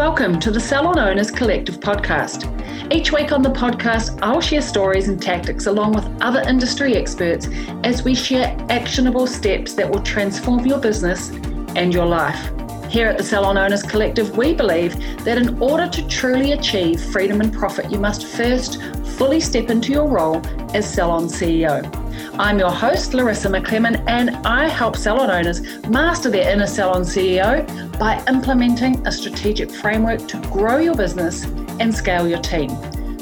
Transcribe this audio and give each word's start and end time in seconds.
welcome 0.00 0.40
to 0.40 0.50
the 0.50 0.58
Salon 0.58 0.98
Owners 0.98 1.30
Collective 1.30 1.78
podcast. 1.78 2.48
Each 2.90 3.12
week 3.12 3.32
on 3.32 3.42
the 3.42 3.50
podcast, 3.50 4.18
I'll 4.22 4.40
share 4.40 4.62
stories 4.62 5.08
and 5.08 5.20
tactics 5.20 5.66
along 5.66 5.92
with 5.92 6.10
other 6.22 6.40
industry 6.48 6.96
experts 6.96 7.48
as 7.84 8.02
we 8.02 8.14
share 8.14 8.56
actionable 8.70 9.26
steps 9.26 9.74
that 9.74 9.90
will 9.90 10.00
transform 10.00 10.64
your 10.64 10.78
business 10.78 11.28
and 11.76 11.92
your 11.92 12.06
life. 12.06 12.50
Here 12.90 13.08
at 13.08 13.18
the 13.18 13.24
Salon 13.24 13.58
Owners 13.58 13.82
Collective, 13.82 14.38
we 14.38 14.54
believe 14.54 14.96
that 15.26 15.36
in 15.36 15.62
order 15.62 15.86
to 15.86 16.08
truly 16.08 16.52
achieve 16.52 16.98
freedom 16.98 17.42
and 17.42 17.52
profit, 17.52 17.90
you 17.90 17.98
must 17.98 18.26
first 18.26 18.80
fully 19.18 19.38
step 19.38 19.68
into 19.68 19.92
your 19.92 20.08
role 20.08 20.40
as 20.74 20.90
Salon 20.90 21.26
CEO. 21.26 21.99
I'm 22.40 22.58
your 22.58 22.70
host, 22.70 23.12
Larissa 23.12 23.50
McClellan, 23.50 23.96
and 24.08 24.30
I 24.46 24.66
help 24.66 24.96
salon 24.96 25.30
owners 25.30 25.60
master 25.88 26.30
their 26.30 26.50
inner 26.50 26.66
salon 26.66 27.02
CEO 27.02 27.66
by 27.98 28.24
implementing 28.28 29.06
a 29.06 29.12
strategic 29.12 29.70
framework 29.70 30.26
to 30.28 30.38
grow 30.50 30.78
your 30.78 30.94
business 30.94 31.44
and 31.80 31.94
scale 31.94 32.26
your 32.26 32.38
team. 32.38 32.70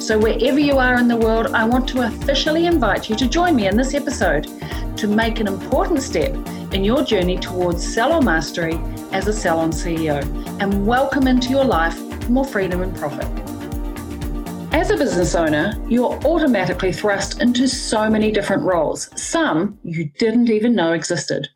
So, 0.00 0.16
wherever 0.16 0.60
you 0.60 0.78
are 0.78 1.00
in 1.00 1.08
the 1.08 1.16
world, 1.16 1.48
I 1.48 1.64
want 1.64 1.88
to 1.88 2.06
officially 2.06 2.66
invite 2.66 3.10
you 3.10 3.16
to 3.16 3.28
join 3.28 3.56
me 3.56 3.66
in 3.66 3.76
this 3.76 3.92
episode 3.92 4.46
to 4.96 5.08
make 5.08 5.40
an 5.40 5.48
important 5.48 6.00
step 6.00 6.32
in 6.72 6.84
your 6.84 7.02
journey 7.02 7.38
towards 7.38 7.84
salon 7.84 8.24
mastery 8.24 8.78
as 9.10 9.26
a 9.26 9.32
salon 9.32 9.72
CEO 9.72 10.22
and 10.62 10.86
welcome 10.86 11.26
into 11.26 11.50
your 11.50 11.64
life 11.64 11.98
more 12.30 12.44
freedom 12.44 12.82
and 12.82 12.96
profit. 12.96 13.47
As 14.70 14.90
a 14.90 14.96
business 14.96 15.34
owner, 15.34 15.72
you're 15.88 16.12
automatically 16.26 16.92
thrust 16.92 17.40
into 17.40 17.66
so 17.66 18.10
many 18.10 18.30
different 18.30 18.62
roles, 18.62 19.08
some 19.20 19.78
you 19.82 20.10
didn't 20.18 20.50
even 20.50 20.74
know 20.74 20.92
existed. 20.92 21.48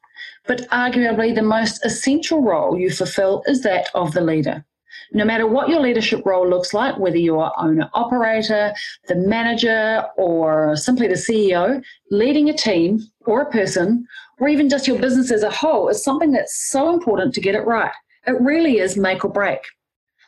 But 0.46 0.68
arguably, 0.70 1.34
the 1.34 1.42
most 1.42 1.84
essential 1.84 2.42
role 2.42 2.78
you 2.78 2.90
fulfill 2.90 3.42
is 3.46 3.62
that 3.62 3.90
of 3.94 4.12
the 4.12 4.22
leader. 4.22 4.64
No 5.12 5.26
matter 5.26 5.46
what 5.46 5.68
your 5.68 5.80
leadership 5.80 6.24
role 6.24 6.48
looks 6.48 6.72
like, 6.72 6.98
whether 6.98 7.18
you 7.18 7.38
are 7.38 7.52
owner 7.58 7.90
operator, 7.92 8.72
the 9.08 9.14
manager, 9.14 10.04
or 10.16 10.74
simply 10.74 11.06
the 11.06 11.14
CEO, 11.14 11.82
leading 12.10 12.48
a 12.48 12.56
team 12.56 13.00
or 13.26 13.42
a 13.42 13.50
person, 13.50 14.06
or 14.40 14.48
even 14.48 14.70
just 14.70 14.88
your 14.88 14.98
business 14.98 15.30
as 15.30 15.42
a 15.42 15.50
whole, 15.50 15.88
is 15.88 16.02
something 16.02 16.32
that's 16.32 16.70
so 16.70 16.92
important 16.92 17.34
to 17.34 17.42
get 17.42 17.54
it 17.54 17.66
right. 17.66 17.92
It 18.26 18.40
really 18.40 18.78
is 18.78 18.96
make 18.96 19.22
or 19.22 19.30
break. 19.30 19.60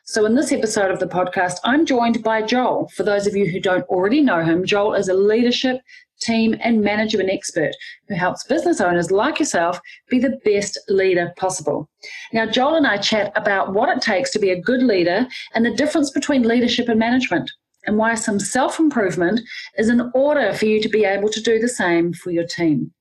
So, 0.07 0.27
in 0.27 0.35
this 0.35 0.53
episode 0.53 0.91
of 0.91 1.01
the 1.01 1.07
podcast, 1.07 1.61
I'm 1.65 1.87
joined 1.87 2.23
by 2.23 2.43
Joel. 2.43 2.91
For 2.95 3.05
those 3.05 3.27
of 3.27 3.35
you 3.35 3.47
who 3.47 3.59
don't 3.59 3.89
already 3.89 4.21
know 4.21 4.45
him, 4.45 4.67
Joel 4.67 4.93
is 4.93 5.09
a 5.09 5.15
leadership, 5.15 5.81
team, 6.21 6.55
and 6.61 6.83
management 6.83 7.31
expert 7.31 7.71
who 8.07 8.15
helps 8.15 8.45
business 8.45 8.83
owners 8.83 9.11
like 9.11 9.39
yourself 9.39 9.81
be 10.11 10.19
the 10.19 10.39
best 10.45 10.79
leader 10.91 11.33
possible. 11.39 11.89
Now, 12.35 12.45
Joel 12.45 12.75
and 12.75 12.87
I 12.87 12.99
chat 12.99 13.33
about 13.35 13.73
what 13.73 13.89
it 13.89 14.03
takes 14.03 14.31
to 14.33 14.39
be 14.39 14.51
a 14.51 14.61
good 14.61 14.83
leader 14.83 15.27
and 15.55 15.65
the 15.65 15.75
difference 15.75 16.11
between 16.11 16.43
leadership 16.43 16.91
and 16.91 16.99
management, 16.99 17.51
and 17.87 17.97
why 17.97 18.15
some 18.15 18.39
self 18.39 18.79
improvement 18.79 19.41
is 19.79 19.89
in 19.89 20.11
order 20.15 20.53
for 20.53 20.67
you 20.67 20.83
to 20.83 20.89
be 20.91 21.07
able 21.07 21.31
to 21.31 21.41
do 21.41 21.59
the 21.59 21.67
same 21.67 22.13
for 22.13 22.31
your 22.31 22.47
team. 22.47 22.93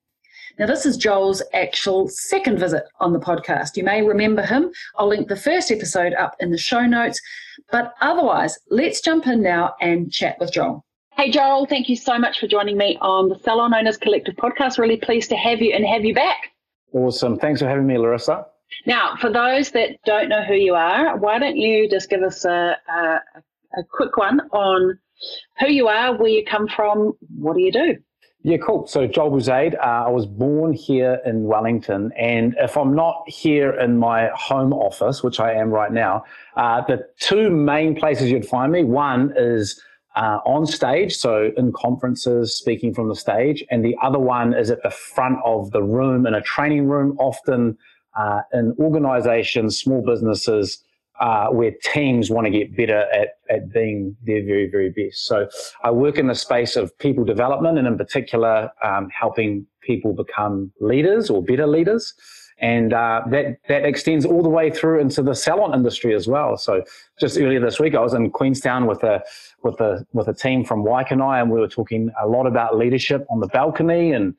Now, 0.60 0.68
this 0.68 0.86
is 0.86 0.98
Joel's 0.98 1.42
actual 1.54 2.08
second 2.08 2.60
visit 2.60 2.84
on 3.00 3.12
the 3.12 3.20
podcast. 3.20 3.76
You 3.76 3.84
may 3.84 4.04
remember 4.04 4.44
him. 4.44 4.72
I'll 4.98 5.08
link 5.08 5.28
the 5.28 5.36
first 5.36 5.72
episode 5.72 6.14
up 6.14 6.36
in 6.40 6.52
the 6.52 6.60
show 6.60 6.86
notes. 6.86 7.20
But 7.72 7.94
otherwise, 8.02 8.60
let's 8.70 9.02
jump 9.02 9.26
in 9.26 9.42
now 9.42 9.74
and 9.82 10.12
chat 10.12 10.38
with 10.40 10.52
Joel. 10.52 10.86
Hey, 11.18 11.32
Joel, 11.32 11.66
thank 11.66 11.90
you 11.90 11.96
so 11.96 12.20
much 12.20 12.40
for 12.40 12.48
joining 12.48 12.78
me 12.78 13.00
on 13.02 13.30
the 13.30 13.40
Salon 13.40 13.74
Owners 13.74 13.98
Collective 13.98 14.36
podcast. 14.36 14.78
Really 14.78 14.98
pleased 14.98 15.30
to 15.30 15.36
have 15.36 15.60
you 15.60 15.74
and 15.74 15.86
have 15.86 16.06
you 16.06 16.14
back. 16.14 16.52
Awesome. 16.94 17.40
Thanks 17.40 17.60
for 17.60 17.68
having 17.68 17.88
me, 17.88 17.98
Larissa. 17.98 18.46
Now, 18.86 19.16
for 19.20 19.32
those 19.32 19.72
that 19.72 19.98
don't 20.06 20.30
know 20.30 20.44
who 20.44 20.56
you 20.56 20.76
are, 20.76 21.18
why 21.18 21.40
don't 21.40 21.58
you 21.58 21.90
just 21.90 22.12
give 22.12 22.22
us 22.22 22.46
a, 22.46 22.78
a, 22.88 23.20
a 23.78 23.84
quick 23.92 24.18
one 24.18 24.40
on 24.52 25.00
who 25.60 25.68
you 25.68 25.88
are, 25.88 26.16
where 26.16 26.30
you 26.30 26.46
come 26.46 26.68
from, 26.68 27.14
what 27.38 27.56
do 27.56 27.62
you 27.62 27.72
do? 27.72 27.98
Yeah, 28.46 28.58
cool. 28.58 28.86
So 28.88 29.08
Joel 29.08 29.32
Bouzaid, 29.32 29.76
uh, 29.76 30.08
I 30.08 30.10
was 30.10 30.26
born 30.26 30.74
here 30.74 31.22
in 31.26 31.46
Wellington, 31.46 32.12
and 32.20 32.54
if 32.60 32.76
I'm 32.76 32.94
not 32.94 33.24
here 33.26 33.72
in 33.72 33.98
my 33.98 34.32
home 34.36 34.74
office, 34.74 35.24
which 35.24 35.40
I 35.40 35.54
am 35.54 35.70
right 35.70 35.94
now, 35.94 36.26
uh, 36.58 36.82
the 36.86 37.08
two 37.22 37.50
main 37.50 37.96
places 37.96 38.30
you'd 38.30 38.46
find 38.46 38.74
me, 38.74 38.84
one 38.84 39.34
is 39.38 39.82
uh, 40.18 40.40
on 40.46 40.66
stage, 40.66 41.16
so 41.16 41.52
in 41.56 41.72
conferences, 41.72 42.58
speaking 42.58 42.94
from 42.94 43.08
the 43.08 43.16
stage, 43.16 43.64
and 43.72 43.84
the 43.84 43.96
other 44.04 44.20
one 44.20 44.54
is 44.54 44.70
at 44.70 44.84
the 44.84 44.92
front 44.92 45.38
of 45.46 45.72
the 45.72 45.82
room 45.82 46.28
in 46.28 46.34
a 46.34 46.42
training 46.42 46.88
room, 46.90 47.16
often 47.20 47.78
uh, 48.18 48.42
in 48.52 48.76
organizations, 48.78 49.80
small 49.80 50.04
businesses, 50.06 50.84
uh, 51.20 51.48
where 51.48 51.72
teams 51.84 52.30
want 52.30 52.46
to 52.46 52.52
get 52.52 52.76
better 52.76 53.08
at, 53.14 53.38
at 53.50 53.72
being 53.72 54.16
their 54.24 54.44
very, 54.44 54.70
very 54.70 54.90
best. 54.90 55.26
So 55.26 55.48
I 55.84 55.92
work 55.92 56.18
in 56.18 56.28
the 56.28 56.36
space 56.36 56.76
of 56.76 56.98
people 56.98 57.24
development 57.24 57.78
and 57.78 57.88
in 57.88 57.98
particular 57.98 58.72
um, 58.84 59.10
helping 59.10 59.66
people 59.82 60.14
become 60.14 60.72
leaders 60.80 61.30
or 61.30 61.44
better 61.44 61.68
leaders. 61.68 62.14
And 62.60 62.94
uh, 62.94 63.24
that, 63.30 63.58
that 63.68 63.84
extends 63.84 64.26
all 64.26 64.42
the 64.42 64.50
way 64.50 64.70
through 64.70 65.02
into 65.02 65.22
the 65.22 65.34
salon 65.34 65.74
industry 65.74 66.16
as 66.16 66.28
well. 66.28 66.56
So 66.58 66.84
just 67.20 67.38
earlier 67.38 67.60
this 67.60 67.80
week, 67.80 67.96
I 67.96 68.00
was 68.00 68.14
in 68.14 68.30
Queenstown 68.30 68.86
with 68.86 69.04
a, 69.04 69.22
with 69.64 69.80
a, 69.82 70.06
with 70.14 70.28
a 70.28 70.34
team 70.34 70.64
from 70.64 70.84
Waikanae 70.84 71.42
and 71.42 71.52
we 71.52 71.60
were 71.60 71.68
talking 71.68 72.10
a 72.22 72.28
lot 72.28 72.48
about 72.48 72.78
leadership 72.78 73.26
on 73.30 73.40
the 73.40 73.48
balcony 73.48 74.14
and 74.14 74.34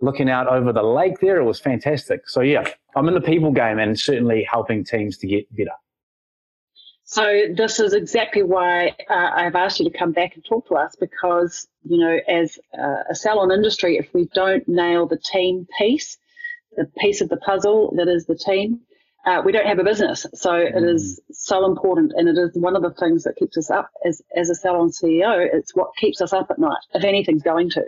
looking 0.00 0.30
out 0.30 0.48
over 0.48 0.72
the 0.72 0.82
lake 0.82 1.20
there. 1.20 1.38
It 1.38 1.44
was 1.44 1.60
fantastic. 1.60 2.28
So 2.28 2.40
yeah, 2.40 2.64
I'm 2.94 3.08
in 3.08 3.14
the 3.14 3.20
people 3.20 3.52
game 3.52 3.78
and 3.78 3.98
certainly 3.98 4.46
helping 4.50 4.84
teams 4.84 5.18
to 5.18 5.26
get 5.26 5.54
better. 5.54 5.70
So 7.08 7.44
this 7.54 7.78
is 7.78 7.92
exactly 7.92 8.42
why 8.42 8.88
uh, 9.08 9.30
I've 9.34 9.54
asked 9.54 9.78
you 9.78 9.88
to 9.88 9.96
come 9.96 10.10
back 10.10 10.34
and 10.34 10.44
talk 10.44 10.66
to 10.66 10.74
us 10.74 10.96
because 10.96 11.68
you 11.84 11.98
know, 11.98 12.18
as 12.28 12.58
uh, 12.76 13.04
a 13.08 13.14
salon 13.14 13.52
industry, 13.52 13.96
if 13.96 14.12
we 14.12 14.28
don't 14.34 14.66
nail 14.66 15.06
the 15.06 15.16
team 15.16 15.68
piece, 15.78 16.18
the 16.76 16.90
piece 16.98 17.20
of 17.20 17.28
the 17.28 17.36
puzzle 17.36 17.94
that 17.96 18.08
is 18.08 18.26
the 18.26 18.34
team, 18.34 18.80
uh, 19.24 19.40
we 19.44 19.52
don't 19.52 19.66
have 19.66 19.78
a 19.78 19.84
business. 19.84 20.26
So 20.34 20.50
mm. 20.50 20.76
it 20.76 20.82
is 20.82 21.20
so 21.30 21.64
important, 21.64 22.12
and 22.16 22.28
it 22.28 22.36
is 22.36 22.50
one 22.54 22.74
of 22.74 22.82
the 22.82 22.92
things 22.92 23.22
that 23.22 23.36
keeps 23.36 23.56
us 23.56 23.70
up 23.70 23.88
as 24.04 24.20
as 24.36 24.50
a 24.50 24.56
salon 24.56 24.88
CEO. 24.88 25.48
It's 25.52 25.76
what 25.76 25.90
keeps 25.96 26.20
us 26.20 26.32
up 26.32 26.50
at 26.50 26.58
night, 26.58 26.82
if 26.92 27.04
anything's 27.04 27.44
going 27.44 27.70
to. 27.70 27.84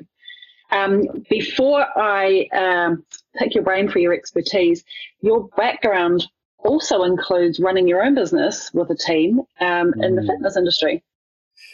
Um, 0.70 1.24
before 1.28 1.84
I 1.96 2.46
um, 2.52 3.04
pick 3.34 3.56
your 3.56 3.64
brain 3.64 3.88
for 3.88 3.98
your 3.98 4.12
expertise, 4.12 4.84
your 5.22 5.48
background 5.56 6.24
also 6.68 7.02
includes 7.02 7.58
running 7.58 7.88
your 7.88 8.04
own 8.04 8.14
business 8.14 8.70
with 8.74 8.90
a 8.90 8.96
team 8.96 9.40
um, 9.60 9.94
in 10.02 10.14
the 10.14 10.22
mm. 10.22 10.26
fitness 10.26 10.56
industry. 10.56 11.02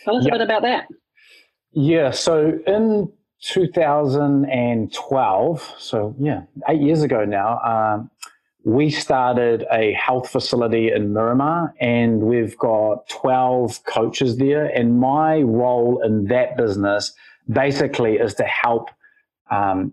Tell 0.05 0.17
us 0.17 0.27
a 0.27 0.31
bit 0.31 0.41
about 0.41 0.63
that. 0.63 0.89
Yeah, 1.73 2.13
so 2.13 2.59
in 2.67 3.13
2012, 3.43 5.75
so 5.79 6.17
yeah, 6.19 6.43
eight 6.69 6.81
years 6.81 7.03
ago 7.03 7.25
now, 7.25 7.59
um, 7.59 8.11
we 8.65 8.91
started 8.91 9.67
a 9.71 9.93
health 9.93 10.31
facility 10.31 10.91
in 10.91 11.13
Miramar 11.13 11.75
and 11.81 12.23
we've 12.23 12.57
got 12.57 13.07
12 13.09 13.85
coaches 13.85 14.39
there. 14.39 14.65
And 14.67 14.99
my 14.99 15.43
role 15.43 16.01
in 16.03 16.25
that 16.27 16.57
business 16.57 17.13
basically 17.51 18.15
is 18.15 18.33
to 18.35 18.45
help 18.45 18.89
um, 19.51 19.93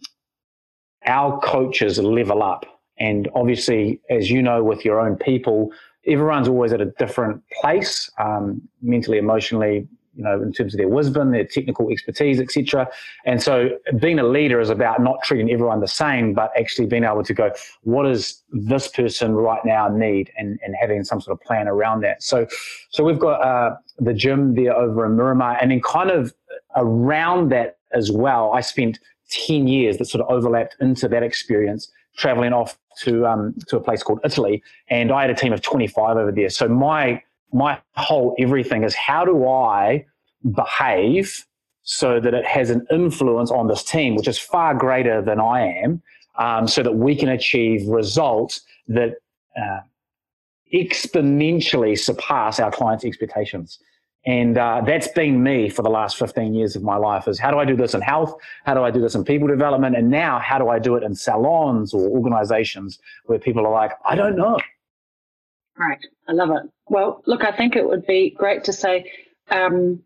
our 1.06 1.38
coaches 1.40 2.00
level 2.00 2.44
up. 2.44 2.66
And 3.01 3.28
obviously, 3.34 4.00
as 4.12 4.29
you 4.29 4.44
know, 4.44 4.63
with 4.63 4.85
your 4.85 5.00
own 5.00 5.16
people, 5.16 5.72
everyone's 6.06 6.47
always 6.47 6.72
at 6.72 6.81
a 6.81 6.85
different 6.85 7.41
place, 7.59 8.12
um, 8.19 8.62
mentally, 8.84 9.17
emotionally, 9.17 9.88
you 10.13 10.23
know, 10.23 10.39
in 10.39 10.53
terms 10.53 10.75
of 10.75 10.78
their 10.78 10.88
wisdom, 10.88 11.31
their 11.31 11.45
technical 11.45 11.90
expertise, 11.90 12.40
etc. 12.40 12.88
And 13.25 13.41
so, 13.41 13.69
being 14.00 14.19
a 14.19 14.23
leader 14.23 14.59
is 14.59 14.69
about 14.69 15.01
not 15.01 15.17
treating 15.23 15.50
everyone 15.50 15.79
the 15.79 15.88
same, 15.88 16.35
but 16.35 16.51
actually 16.56 16.85
being 16.85 17.03
able 17.03 17.23
to 17.23 17.34
go, 17.34 17.51
what 17.81 18.03
does 18.03 18.44
this 18.51 18.88
person 18.88 19.34
right 19.34 19.66
now 19.66 19.87
need, 19.87 20.31
and, 20.37 20.59
and 20.64 20.76
having 20.79 21.03
some 21.03 21.22
sort 21.22 21.35
of 21.35 21.43
plan 21.43 21.67
around 21.67 22.02
that. 22.02 22.22
So, 22.22 22.46
so 22.91 23.03
we've 23.03 23.20
got 23.20 23.41
uh, 23.41 23.78
the 23.97 24.14
gym 24.14 24.53
there 24.53 24.76
over 24.76 25.08
in 25.08 25.16
Miramar, 25.16 25.58
and 25.59 25.72
then 25.72 25.81
kind 25.81 26.11
of 26.11 26.35
around 26.76 27.49
that 27.49 27.79
as 27.93 28.11
well. 28.11 28.53
I 28.53 28.61
spent 28.61 28.99
ten 29.31 29.67
years 29.67 29.97
that 29.97 30.05
sort 30.05 30.23
of 30.23 30.29
overlapped 30.29 30.76
into 30.79 31.08
that 31.08 31.23
experience 31.23 31.91
traveling 32.16 32.53
off 32.53 32.78
to 32.99 33.26
um, 33.26 33.55
to 33.67 33.78
a 33.78 33.79
place 33.79 34.03
called 34.03 34.20
Italy, 34.23 34.61
and 34.90 35.11
I 35.11 35.22
had 35.22 35.29
a 35.29 35.35
team 35.35 35.53
of 35.53 35.61
25 35.61 36.17
over 36.17 36.32
there. 36.32 36.49
So 36.49 36.67
my 36.67 37.22
my 37.53 37.79
whole 37.96 38.35
everything 38.40 38.84
is 38.84 38.96
how 38.96 39.26
do 39.26 39.47
I 39.47 40.05
behave 40.55 41.46
so 41.84 42.20
that 42.20 42.34
it 42.34 42.46
has 42.46 42.70
an 42.70 42.85
influence 42.91 43.52
on 43.52 43.67
this 43.67 43.84
team, 43.84 44.16
which 44.16 44.28
is 44.28 44.38
far 44.38 44.73
greater 44.76 45.22
than 45.22 45.40
I 45.40 45.61
am, 45.61 46.02
um, 46.38 46.67
so 46.67 46.84
that 46.84 46.93
we 46.93 47.16
can 47.16 47.29
achieve 47.29 47.88
results 47.88 48.61
that 48.88 49.16
uh, 49.59 49.79
exponentially 50.73 51.97
surpass 51.97 52.59
our 52.59 52.72
clients' 52.72 53.03
expectations. 53.03 53.79
And 54.26 54.58
uh, 54.58 54.82
that's 54.85 55.08
been 55.08 55.41
me 55.41 55.70
for 55.70 55.82
the 55.82 55.90
last 55.90 56.18
15 56.18 56.53
years 56.53 56.76
of 56.76 56.84
my 56.84 56.96
life 56.96 57.28
is 57.28 57.40
how 57.40 57.50
do 57.50 57.58
I 57.58 57.66
do 57.66 57.76
this 57.76 57.96
in 57.96 58.02
health? 58.02 58.35
How 58.66 58.76
do 58.76 58.84
I 58.84 58.91
do 58.91 59.02
this 59.02 59.16
in 59.16 59.23
people 59.23 59.47
development? 59.47 59.96
And 59.96 60.12
now 60.12 60.38
how 60.38 60.59
do 60.59 60.70
I 60.70 60.78
do 60.78 60.96
it 60.96 61.03
in 61.03 61.16
salons 61.16 61.94
or 61.94 62.08
organizations 62.08 63.00
where 63.26 63.40
people 63.40 63.66
are 63.66 63.73
like, 63.73 63.94
I 64.06 64.16
don't 64.16 64.35
know. 64.35 64.59
Right. 65.78 66.00
I 66.28 66.34
love 66.34 66.52
it. 66.52 66.70
Well, 66.88 67.23
look, 67.26 67.44
I 67.44 67.52
think 67.52 67.76
it 67.76 67.88
would 67.88 68.06
be 68.06 68.35
great 68.38 68.64
to 68.66 68.73
say, 68.73 69.12
um, 69.50 70.03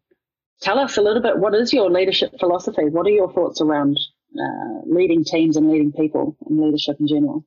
tell 0.61 0.79
us 0.79 0.95
a 0.95 1.01
little 1.01 1.21
bit 1.21 1.37
what 1.37 1.53
is 1.53 1.73
your 1.73 1.89
leadership 1.89 2.39
philosophy? 2.39 2.85
What 2.85 3.05
are 3.07 3.11
your 3.11 3.33
thoughts 3.33 3.59
around 3.59 3.99
uh, 4.39 4.81
leading 4.85 5.25
teams 5.25 5.57
and 5.57 5.69
leading 5.69 5.91
people 5.91 6.37
and 6.45 6.59
leadership 6.59 6.97
in 7.01 7.07
general? 7.07 7.45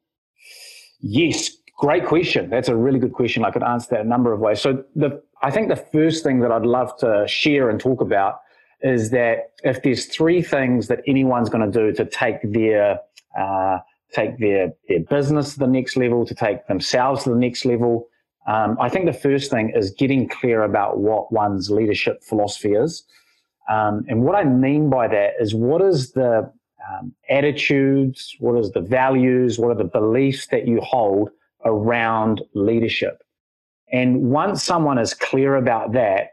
Yes, 1.00 1.50
great 1.78 2.04
question. 2.04 2.50
That's 2.50 2.68
a 2.68 2.76
really 2.76 2.98
good 2.98 3.14
question. 3.14 3.44
I 3.44 3.50
could 3.50 3.62
answer 3.62 3.88
that 3.92 4.00
a 4.00 4.08
number 4.08 4.32
of 4.32 4.40
ways. 4.40 4.60
So, 4.60 4.84
the 4.94 5.22
I 5.40 5.50
think 5.50 5.68
the 5.68 5.76
first 5.76 6.24
thing 6.24 6.40
that 6.40 6.50
I'd 6.52 6.66
love 6.66 6.96
to 6.98 7.24
share 7.26 7.70
and 7.70 7.80
talk 7.80 8.00
about 8.00 8.40
is 8.82 9.10
that 9.10 9.52
if 9.62 9.82
there's 9.82 10.06
three 10.06 10.42
things 10.42 10.88
that 10.88 11.00
anyone's 11.06 11.48
going 11.48 11.70
to 11.70 11.78
do 11.78 11.92
to 11.92 12.04
take 12.04 12.38
their 12.42 12.98
uh, 13.38 13.78
take 14.12 14.38
their 14.38 14.72
their 14.88 15.00
business 15.00 15.54
to 15.54 15.60
the 15.60 15.66
next 15.66 15.96
level, 15.96 16.26
to 16.26 16.34
take 16.34 16.66
themselves 16.66 17.24
to 17.24 17.30
the 17.30 17.36
next 17.36 17.64
level, 17.64 18.08
um, 18.46 18.76
I 18.80 18.88
think 18.88 19.06
the 19.06 19.12
first 19.12 19.50
thing 19.50 19.72
is 19.74 19.90
getting 19.92 20.28
clear 20.28 20.62
about 20.62 20.98
what 20.98 21.32
one's 21.32 21.70
leadership 21.70 22.22
philosophy 22.22 22.72
is. 22.72 23.04
Um, 23.70 24.04
and 24.08 24.22
what 24.22 24.34
I 24.34 24.44
mean 24.44 24.88
by 24.88 25.08
that 25.08 25.34
is 25.38 25.54
what 25.54 25.82
is 25.82 26.12
the 26.12 26.50
um, 26.90 27.14
attitudes, 27.28 28.34
what 28.40 28.58
is 28.58 28.70
the 28.70 28.80
values, 28.80 29.58
what 29.58 29.70
are 29.70 29.74
the 29.74 29.84
beliefs 29.84 30.46
that 30.46 30.66
you 30.66 30.80
hold 30.80 31.28
around 31.64 32.42
leadership. 32.54 33.22
And 33.92 34.30
once 34.30 34.62
someone 34.62 34.98
is 34.98 35.14
clear 35.14 35.56
about 35.56 35.92
that, 35.92 36.30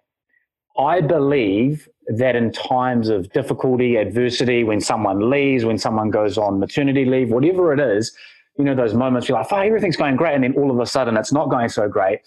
I 0.77 1.01
believe 1.01 1.87
that 2.07 2.35
in 2.35 2.51
times 2.51 3.09
of 3.09 3.31
difficulty, 3.31 3.95
adversity, 3.95 4.63
when 4.63 4.81
someone 4.81 5.29
leaves, 5.29 5.65
when 5.65 5.77
someone 5.77 6.11
goes 6.11 6.37
on 6.37 6.59
maternity 6.59 7.05
leave, 7.05 7.31
whatever 7.31 7.73
it 7.73 7.79
is, 7.79 8.15
you 8.57 8.63
know, 8.63 8.75
those 8.75 8.93
moments 8.93 9.27
you're 9.27 9.37
like, 9.37 9.47
oh, 9.51 9.57
everything's 9.57 9.97
going 9.97 10.15
great. 10.15 10.35
And 10.35 10.43
then 10.43 10.53
all 10.53 10.71
of 10.71 10.79
a 10.79 10.85
sudden 10.85 11.17
it's 11.17 11.33
not 11.33 11.49
going 11.49 11.69
so 11.69 11.87
great. 11.87 12.19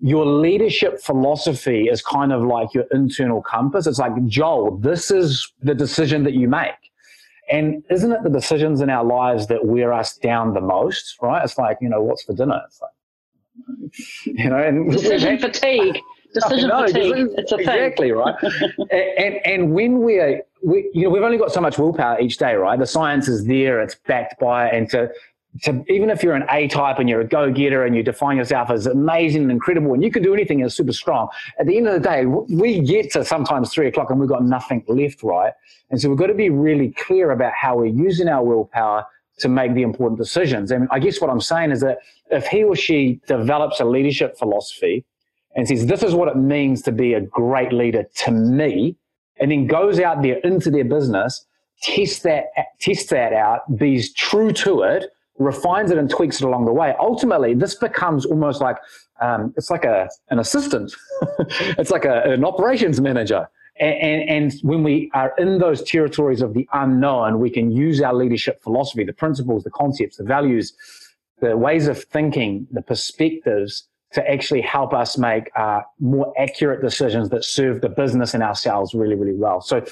Your 0.00 0.26
leadership 0.26 1.00
philosophy 1.00 1.88
is 1.88 2.02
kind 2.02 2.32
of 2.32 2.42
like 2.42 2.74
your 2.74 2.84
internal 2.92 3.40
compass. 3.40 3.86
It's 3.86 3.98
like, 3.98 4.12
Joel, 4.26 4.78
this 4.78 5.10
is 5.10 5.52
the 5.62 5.74
decision 5.74 6.24
that 6.24 6.32
you 6.32 6.48
make. 6.48 6.91
And 7.52 7.84
isn't 7.90 8.10
it 8.10 8.22
the 8.22 8.30
decisions 8.30 8.80
in 8.80 8.88
our 8.88 9.04
lives 9.04 9.46
that 9.48 9.66
wear 9.66 9.92
us 9.92 10.16
down 10.16 10.54
the 10.54 10.60
most, 10.60 11.16
right? 11.20 11.44
It's 11.44 11.58
like, 11.58 11.78
you 11.80 11.88
know, 11.88 12.02
what's 12.02 12.24
for 12.24 12.32
dinner? 12.32 12.60
It's 12.66 12.80
like, 12.80 12.90
you 14.24 14.48
know, 14.48 14.56
and 14.56 14.90
decision 14.92 15.38
fatigue. 15.50 15.98
Decision 16.32 16.68
know, 16.70 16.86
fatigue. 16.86 17.28
It's 17.36 17.52
a 17.52 17.56
exactly 17.56 18.08
thing. 18.08 18.16
right. 18.16 18.34
and, 18.90 19.18
and, 19.18 19.46
and 19.46 19.72
when 19.74 20.02
we 20.02 20.18
are, 20.18 20.40
we, 20.62 20.90
you 20.94 21.02
know, 21.02 21.10
we've 21.10 21.22
only 21.22 21.36
got 21.36 21.52
so 21.52 21.60
much 21.60 21.78
willpower 21.78 22.18
each 22.20 22.38
day, 22.38 22.54
right? 22.54 22.78
The 22.78 22.86
science 22.86 23.28
is 23.28 23.44
there, 23.44 23.82
it's 23.82 23.96
backed 24.06 24.40
by, 24.40 24.70
and 24.70 24.88
to 24.90 25.10
to 25.60 25.84
even 25.88 26.08
if 26.08 26.22
you're 26.22 26.34
an 26.34 26.46
A 26.50 26.66
type 26.66 26.98
and 26.98 27.08
you're 27.08 27.20
a 27.20 27.26
go 27.26 27.52
getter 27.52 27.84
and 27.84 27.94
you 27.94 28.02
define 28.02 28.38
yourself 28.38 28.70
as 28.70 28.86
amazing 28.86 29.42
and 29.42 29.50
incredible 29.50 29.92
and 29.92 30.02
you 30.02 30.10
can 30.10 30.22
do 30.22 30.32
anything 30.32 30.62
and 30.62 30.72
super 30.72 30.92
strong, 30.92 31.28
at 31.58 31.66
the 31.66 31.76
end 31.76 31.86
of 31.86 31.92
the 31.92 32.00
day, 32.00 32.24
we 32.24 32.80
get 32.80 33.10
to 33.12 33.24
sometimes 33.24 33.70
three 33.70 33.86
o'clock 33.86 34.10
and 34.10 34.18
we've 34.18 34.28
got 34.28 34.44
nothing 34.44 34.82
left, 34.88 35.22
right? 35.22 35.52
And 35.90 36.00
so 36.00 36.08
we've 36.08 36.18
got 36.18 36.28
to 36.28 36.34
be 36.34 36.48
really 36.48 36.90
clear 36.92 37.32
about 37.32 37.52
how 37.52 37.76
we're 37.76 37.86
using 37.86 38.28
our 38.28 38.42
willpower 38.42 39.04
to 39.38 39.48
make 39.48 39.74
the 39.74 39.82
important 39.82 40.18
decisions. 40.18 40.70
And 40.70 40.88
I 40.90 40.98
guess 40.98 41.20
what 41.20 41.30
I'm 41.30 41.40
saying 41.40 41.70
is 41.70 41.80
that 41.80 41.98
if 42.30 42.46
he 42.46 42.64
or 42.64 42.74
she 42.74 43.20
develops 43.26 43.80
a 43.80 43.84
leadership 43.84 44.38
philosophy 44.38 45.04
and 45.54 45.68
says, 45.68 45.84
this 45.86 46.02
is 46.02 46.14
what 46.14 46.28
it 46.28 46.36
means 46.36 46.80
to 46.82 46.92
be 46.92 47.12
a 47.12 47.20
great 47.20 47.72
leader 47.72 48.04
to 48.24 48.30
me, 48.30 48.96
and 49.38 49.50
then 49.50 49.66
goes 49.66 50.00
out 50.00 50.22
there 50.22 50.36
into 50.38 50.70
their 50.70 50.84
business, 50.84 51.44
tests 51.82 52.20
that, 52.20 52.44
tests 52.80 53.10
that 53.10 53.32
out, 53.32 53.76
be 53.76 54.02
true 54.16 54.52
to 54.52 54.82
it, 54.82 55.06
refines 55.44 55.90
it 55.90 55.98
and 55.98 56.08
tweaks 56.08 56.40
it 56.40 56.44
along 56.44 56.64
the 56.64 56.72
way. 56.72 56.94
Ultimately, 56.98 57.54
this 57.54 57.74
becomes 57.74 58.24
almost 58.26 58.60
like 58.60 58.76
um, 59.20 59.54
it's 59.56 59.70
like 59.70 59.84
a 59.84 60.08
an 60.30 60.38
assistant. 60.38 60.94
it's 61.78 61.90
like 61.90 62.04
a, 62.04 62.22
an 62.24 62.44
operations 62.44 63.00
manager. 63.00 63.48
And, 63.80 63.94
and, 63.94 64.30
and, 64.30 64.52
when 64.62 64.82
we 64.82 65.10
are 65.14 65.32
in 65.38 65.58
those 65.58 65.82
territories 65.82 66.42
of 66.42 66.52
the 66.52 66.68
unknown, 66.74 67.38
we 67.40 67.48
can 67.48 67.70
use 67.70 68.02
our 68.02 68.12
leadership 68.12 68.62
philosophy, 68.62 69.02
the 69.02 69.14
principles, 69.14 69.64
the 69.64 69.70
concepts, 69.70 70.18
the 70.18 70.24
values, 70.24 70.74
the 71.40 71.56
ways 71.56 71.88
of 71.88 72.04
thinking, 72.04 72.66
the 72.70 72.82
perspectives 72.82 73.88
to 74.12 74.30
actually 74.30 74.60
help 74.60 74.92
us 74.92 75.16
make 75.16 75.50
uh, 75.56 75.80
more 75.98 76.34
accurate 76.38 76.82
decisions 76.82 77.30
that 77.30 77.44
serve 77.44 77.80
the 77.80 77.88
business 77.88 78.34
and 78.34 78.42
ourselves 78.42 78.92
really, 78.94 79.14
really 79.14 79.34
well. 79.34 79.62
So 79.62 79.82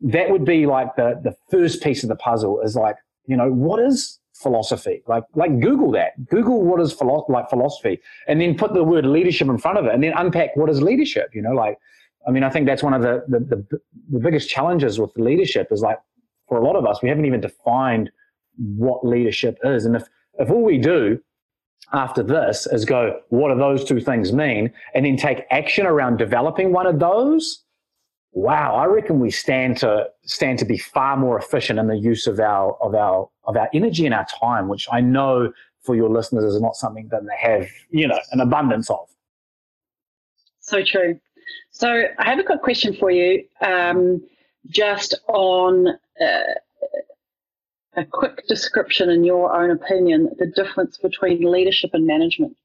that 0.00 0.30
would 0.30 0.44
be 0.44 0.66
like 0.66 0.96
the, 0.96 1.20
the 1.22 1.36
first 1.50 1.82
piece 1.82 2.02
of 2.02 2.08
the 2.08 2.16
puzzle 2.16 2.60
is 2.60 2.74
like, 2.74 2.96
you 3.26 3.36
know, 3.36 3.50
what 3.50 3.80
is 3.80 4.18
philosophy. 4.42 5.02
Like, 5.06 5.24
like 5.34 5.60
Google 5.60 5.90
that. 5.92 6.12
Google 6.28 6.62
what 6.64 6.80
is 6.80 6.92
philo- 6.92 7.26
like 7.28 7.48
philosophy, 7.50 8.00
and 8.26 8.40
then 8.40 8.56
put 8.56 8.74
the 8.74 8.84
word 8.84 9.06
leadership 9.06 9.48
in 9.48 9.58
front 9.58 9.78
of 9.78 9.84
it, 9.86 9.94
and 9.94 10.02
then 10.02 10.12
unpack 10.16 10.56
what 10.56 10.70
is 10.70 10.80
leadership. 10.82 11.30
You 11.34 11.42
know, 11.42 11.52
like, 11.52 11.78
I 12.26 12.30
mean, 12.30 12.44
I 12.44 12.50
think 12.50 12.66
that's 12.66 12.82
one 12.82 12.94
of 12.94 13.02
the 13.02 13.24
the, 13.28 13.40
the, 13.40 13.80
the 14.10 14.18
biggest 14.18 14.48
challenges 14.48 14.98
with 15.00 15.12
leadership 15.16 15.68
is 15.70 15.82
like, 15.82 15.98
for 16.48 16.58
a 16.58 16.64
lot 16.64 16.76
of 16.76 16.86
us, 16.86 17.02
we 17.02 17.08
haven't 17.08 17.26
even 17.26 17.40
defined 17.40 18.10
what 18.56 19.06
leadership 19.06 19.58
is, 19.64 19.84
and 19.84 19.96
if 19.96 20.08
if 20.38 20.50
all 20.50 20.64
we 20.64 20.78
do 20.78 21.20
after 21.92 22.22
this 22.22 22.66
is 22.66 22.84
go, 22.84 23.18
what 23.30 23.52
do 23.52 23.58
those 23.58 23.82
two 23.84 24.00
things 24.00 24.32
mean, 24.32 24.70
and 24.94 25.06
then 25.06 25.16
take 25.16 25.44
action 25.50 25.86
around 25.86 26.18
developing 26.18 26.72
one 26.72 26.86
of 26.86 26.98
those 26.98 27.64
wow, 28.32 28.74
I 28.74 28.84
reckon 28.86 29.20
we 29.20 29.30
stand 29.30 29.78
to 29.78 30.06
stand 30.24 30.58
to 30.60 30.64
be 30.64 30.78
far 30.78 31.16
more 31.16 31.38
efficient 31.38 31.78
in 31.78 31.86
the 31.86 31.96
use 31.96 32.26
of 32.26 32.38
our 32.40 32.76
of 32.82 32.94
our 32.94 33.28
of 33.44 33.56
our 33.56 33.68
energy 33.72 34.06
and 34.06 34.14
our 34.14 34.26
time, 34.40 34.68
which 34.68 34.86
I 34.92 35.00
know 35.00 35.52
for 35.82 35.94
your 35.94 36.10
listeners 36.10 36.54
is 36.54 36.60
not 36.60 36.76
something 36.76 37.08
that 37.08 37.22
they 37.22 37.48
have, 37.48 37.68
you 37.90 38.06
know, 38.06 38.18
an 38.32 38.40
abundance 38.40 38.90
of. 38.90 39.08
So 40.60 40.82
true. 40.84 41.18
So 41.70 42.04
I 42.18 42.24
have 42.24 42.38
a 42.38 42.44
quick 42.44 42.62
question 42.62 42.94
for 42.94 43.10
you, 43.10 43.44
um, 43.62 44.22
just 44.66 45.18
on 45.28 45.88
uh, 46.20 46.54
a 47.96 48.04
quick 48.04 48.46
description, 48.48 49.10
in 49.10 49.24
your 49.24 49.54
own 49.54 49.70
opinion, 49.70 50.30
the 50.38 50.46
difference 50.46 50.98
between 50.98 51.50
leadership 51.50 51.90
and 51.94 52.06
management. 52.06 52.56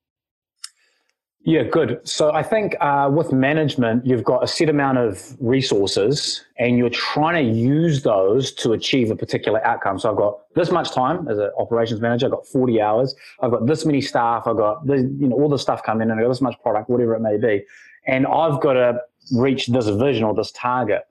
Yeah, 1.46 1.64
good. 1.64 2.00
So 2.08 2.32
I 2.32 2.42
think 2.42 2.78
uh, 2.80 3.10
with 3.14 3.34
management, 3.34 4.06
you've 4.06 4.24
got 4.24 4.46
a 4.46 4.48
set 4.48 4.70
amount 4.70 4.98
of 4.98 5.36
resources 5.42 6.46
and 6.58 6.78
you're 6.78 6.90
trying 6.90 7.46
to 7.46 7.52
use 7.52 8.02
those 8.02 8.54
to 8.54 8.72
achieve 8.72 9.12
a 9.12 9.16
particular 9.16 9.66
outcome. 9.68 10.00
So 10.00 10.10
I've 10.10 10.16
got 10.16 10.40
this 10.56 10.72
much 10.72 10.92
time 10.92 11.28
as 11.28 11.38
an 11.38 11.52
operations 11.60 12.00
manager. 12.00 12.28
I've 12.28 12.32
got 12.32 12.48
40 12.48 12.80
hours. 12.82 13.14
I've 13.42 13.52
got 13.52 13.68
this 13.68 13.86
many 13.86 14.00
staff. 14.00 14.44
I've 14.48 14.56
got 14.56 14.88
this, 14.88 15.02
you 15.02 15.28
know, 15.28 15.36
all 15.36 15.50
the 15.50 15.60
stuff 15.60 15.84
coming 15.84 16.04
in 16.04 16.12
and 16.12 16.20
I've 16.20 16.26
got 16.26 16.30
this 16.30 16.42
much 16.42 16.56
product, 16.62 16.90
whatever 16.90 17.14
it 17.14 17.20
may 17.20 17.36
be. 17.36 17.66
And 18.08 18.26
I've 18.26 18.62
got 18.62 18.74
to 18.74 19.00
reach 19.36 19.68
this 19.68 19.90
vision 19.90 20.24
or 20.24 20.34
this 20.34 20.52
target. 20.54 21.02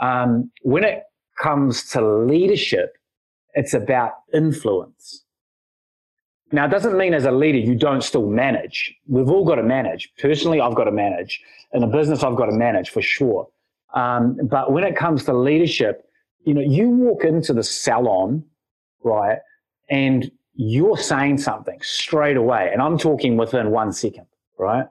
Um, 0.00 0.50
when 0.64 0.84
it 0.84 1.04
comes 1.40 1.88
to 1.90 2.06
leadership, 2.06 2.98
it's 3.54 3.72
about 3.72 4.12
influence. 4.34 5.24
Now, 6.50 6.64
it 6.64 6.70
doesn't 6.70 6.96
mean 6.96 7.12
as 7.12 7.24
a 7.26 7.30
leader 7.30 7.58
you 7.58 7.74
don't 7.74 8.02
still 8.02 8.26
manage. 8.26 8.94
We've 9.06 9.28
all 9.28 9.44
got 9.44 9.56
to 9.56 9.62
manage. 9.62 10.10
Personally, 10.18 10.60
I've 10.60 10.74
got 10.74 10.84
to 10.84 10.92
manage. 10.92 11.40
In 11.72 11.82
a 11.82 11.86
business, 11.86 12.22
I've 12.22 12.36
got 12.36 12.46
to 12.46 12.52
manage 12.56 12.90
for 12.90 13.02
sure. 13.02 13.48
Um, 13.94 14.38
but 14.44 14.72
when 14.72 14.84
it 14.84 14.96
comes 14.96 15.24
to 15.24 15.34
leadership, 15.34 16.08
you 16.44 16.54
know, 16.54 16.60
you 16.62 16.88
walk 16.88 17.24
into 17.24 17.52
the 17.52 17.62
salon, 17.62 18.44
right, 19.02 19.38
and 19.90 20.30
you're 20.54 20.96
saying 20.96 21.38
something 21.38 21.78
straight 21.82 22.36
away, 22.36 22.70
and 22.72 22.80
I'm 22.80 22.98
talking 22.98 23.36
within 23.36 23.70
one 23.70 23.92
second, 23.92 24.26
right? 24.58 24.86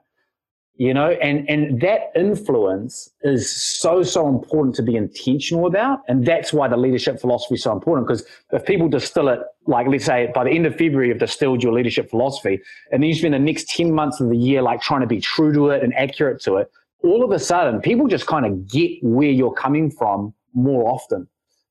You 0.78 0.94
know 0.94 1.10
and 1.10 1.48
and 1.50 1.80
that 1.80 2.12
influence 2.14 3.10
is 3.22 3.50
so 3.54 4.02
so 4.02 4.28
important 4.28 4.74
to 4.74 4.82
be 4.82 4.96
intentional 4.96 5.66
about 5.66 6.00
and 6.08 6.24
that's 6.24 6.52
why 6.52 6.68
the 6.68 6.76
leadership 6.76 7.20
philosophy 7.20 7.56
is 7.56 7.62
so 7.64 7.72
important 7.72 8.06
because 8.06 8.24
if 8.52 8.64
people 8.64 8.88
distill 8.88 9.28
it 9.28 9.40
like 9.66 9.88
let's 9.88 10.04
say 10.04 10.30
by 10.34 10.44
the 10.44 10.50
end 10.50 10.64
of 10.66 10.72
february 10.76 11.08
you've 11.08 11.18
distilled 11.18 11.62
your 11.62 11.72
leadership 11.72 12.08
philosophy 12.08 12.60
and 12.92 13.02
then 13.02 13.08
you 13.08 13.14
spend 13.14 13.34
the 13.34 13.38
next 13.38 13.68
10 13.68 13.92
months 13.92 14.20
of 14.20 14.30
the 14.30 14.36
year 14.36 14.62
like 14.62 14.80
trying 14.80 15.00
to 15.00 15.06
be 15.06 15.20
true 15.20 15.52
to 15.52 15.68
it 15.70 15.82
and 15.82 15.92
accurate 15.94 16.40
to 16.40 16.56
it 16.56 16.70
all 17.02 17.24
of 17.24 17.32
a 17.32 17.38
sudden 17.38 17.80
people 17.80 18.06
just 18.06 18.26
kind 18.26 18.46
of 18.46 18.68
get 18.68 18.90
where 19.02 19.30
you're 19.30 19.52
coming 19.52 19.90
from 19.90 20.32
more 20.54 20.90
often. 20.90 21.28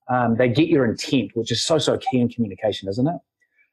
Um, 0.09 0.37
they 0.37 0.47
get 0.47 0.69
your 0.69 0.85
intent 0.85 1.31
which 1.33 1.51
is 1.51 1.63
so 1.63 1.77
so 1.77 1.97
key 1.97 2.19
in 2.19 2.29
communication 2.29 2.87
isn't 2.87 3.07
it 3.07 3.17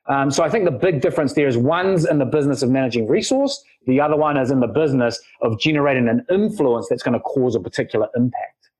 um, 0.07 0.31
so 0.31 0.43
I 0.43 0.51
think 0.51 0.65
the 0.65 0.71
big 0.71 1.01
difference 1.01 1.33
there 1.33 1.49
is 1.49 1.57
one's 1.57 2.05
in 2.05 2.19
the 2.19 2.27
business 2.27 2.63
of 2.63 2.71
managing 2.71 3.09
resource, 3.09 3.63
the 3.87 4.01
other 4.01 4.17
one 4.17 4.37
is 4.37 4.51
in 4.51 4.61
the 4.61 4.67
business 4.67 5.21
of 5.41 5.59
generating 5.59 6.09
an 6.09 6.25
influence 6.31 6.89
that's 6.89 7.03
going 7.03 7.15
to 7.15 7.21
cause 7.21 7.55
a 7.55 7.61
particular 7.61 8.09
impact. 8.15 8.71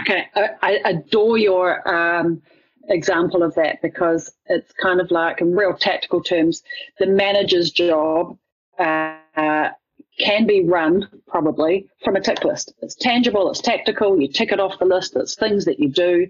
Okay, 0.00 0.26
I, 0.34 0.80
adore 0.84 1.38
your 1.38 1.88
um, 1.88 2.42
example 2.88 3.42
of 3.42 3.54
that 3.54 3.80
because 3.82 4.30
it's 4.46 4.72
kind 4.80 5.00
of 5.00 5.10
like, 5.10 5.40
in 5.40 5.54
real 5.54 5.74
tactical 5.74 6.22
terms, 6.22 6.62
the 6.98 7.06
manager's 7.06 7.70
job 7.70 8.36
uh, 8.78 9.70
can 10.18 10.46
be 10.46 10.64
run 10.64 11.08
probably 11.26 11.88
from 12.04 12.16
a 12.16 12.20
tick 12.20 12.44
list. 12.44 12.72
It's 12.82 12.94
tangible, 12.94 13.50
it's 13.50 13.60
tactical, 13.60 14.20
you 14.20 14.28
tick 14.28 14.52
it 14.52 14.60
off 14.60 14.78
the 14.78 14.84
list, 14.84 15.16
it's 15.16 15.34
things 15.34 15.64
that 15.64 15.78
you 15.80 15.88
do. 15.88 16.26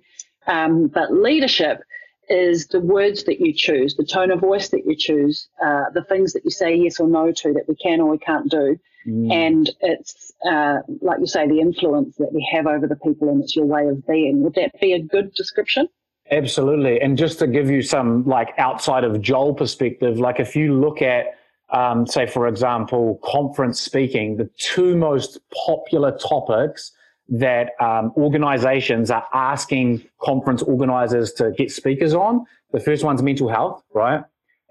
Um, 0.46 0.86
but 0.86 1.12
leadership 1.12 1.80
is 2.28 2.66
the 2.68 2.80
words 2.80 3.24
that 3.24 3.40
you 3.40 3.52
choose, 3.52 3.96
the 3.96 4.04
tone 4.04 4.30
of 4.30 4.40
voice 4.40 4.68
that 4.68 4.86
you 4.86 4.96
choose, 4.96 5.48
uh, 5.64 5.84
the 5.94 6.04
things 6.04 6.32
that 6.32 6.44
you 6.44 6.50
say 6.50 6.74
yes 6.74 7.00
or 7.00 7.08
no 7.08 7.32
to 7.32 7.52
that 7.52 7.64
we 7.68 7.74
can 7.76 8.00
or 8.00 8.10
we 8.10 8.18
can't 8.18 8.50
do. 8.50 8.76
Mm. 9.06 9.32
And 9.32 9.70
it's, 9.80 10.32
uh, 10.44 10.78
like 11.00 11.20
you 11.20 11.26
say, 11.26 11.46
the 11.48 11.60
influence 11.60 12.16
that 12.16 12.32
we 12.32 12.46
have 12.52 12.66
over 12.66 12.86
the 12.86 12.96
people 12.96 13.28
and 13.30 13.42
it's 13.42 13.56
your 13.56 13.64
way 13.64 13.86
of 13.86 14.06
being. 14.06 14.42
Would 14.42 14.54
that 14.54 14.78
be 14.80 14.92
a 14.92 15.02
good 15.02 15.32
description? 15.34 15.88
Absolutely. 16.30 17.00
And 17.00 17.16
just 17.16 17.38
to 17.38 17.46
give 17.46 17.70
you 17.70 17.80
some 17.80 18.24
like 18.24 18.50
outside 18.58 19.04
of 19.04 19.20
Joel 19.22 19.54
perspective, 19.54 20.18
like 20.18 20.40
if 20.40 20.54
you 20.54 20.78
look 20.78 21.00
at, 21.00 21.26
um, 21.70 22.06
say, 22.06 22.26
for 22.26 22.46
example, 22.46 23.20
conference 23.24 23.80
speaking, 23.80 24.36
the 24.36 24.50
two 24.58 24.96
most 24.96 25.38
popular 25.66 26.16
topics 26.18 26.92
that 27.28 27.72
um, 27.80 28.12
organizations 28.16 29.10
are 29.10 29.26
asking 29.34 30.02
conference 30.20 30.62
organizers 30.62 31.32
to 31.32 31.52
get 31.52 31.70
speakers 31.70 32.14
on. 32.14 32.44
The 32.72 32.80
first 32.80 33.04
one's 33.04 33.22
mental 33.22 33.48
health, 33.48 33.82
right? 33.94 34.24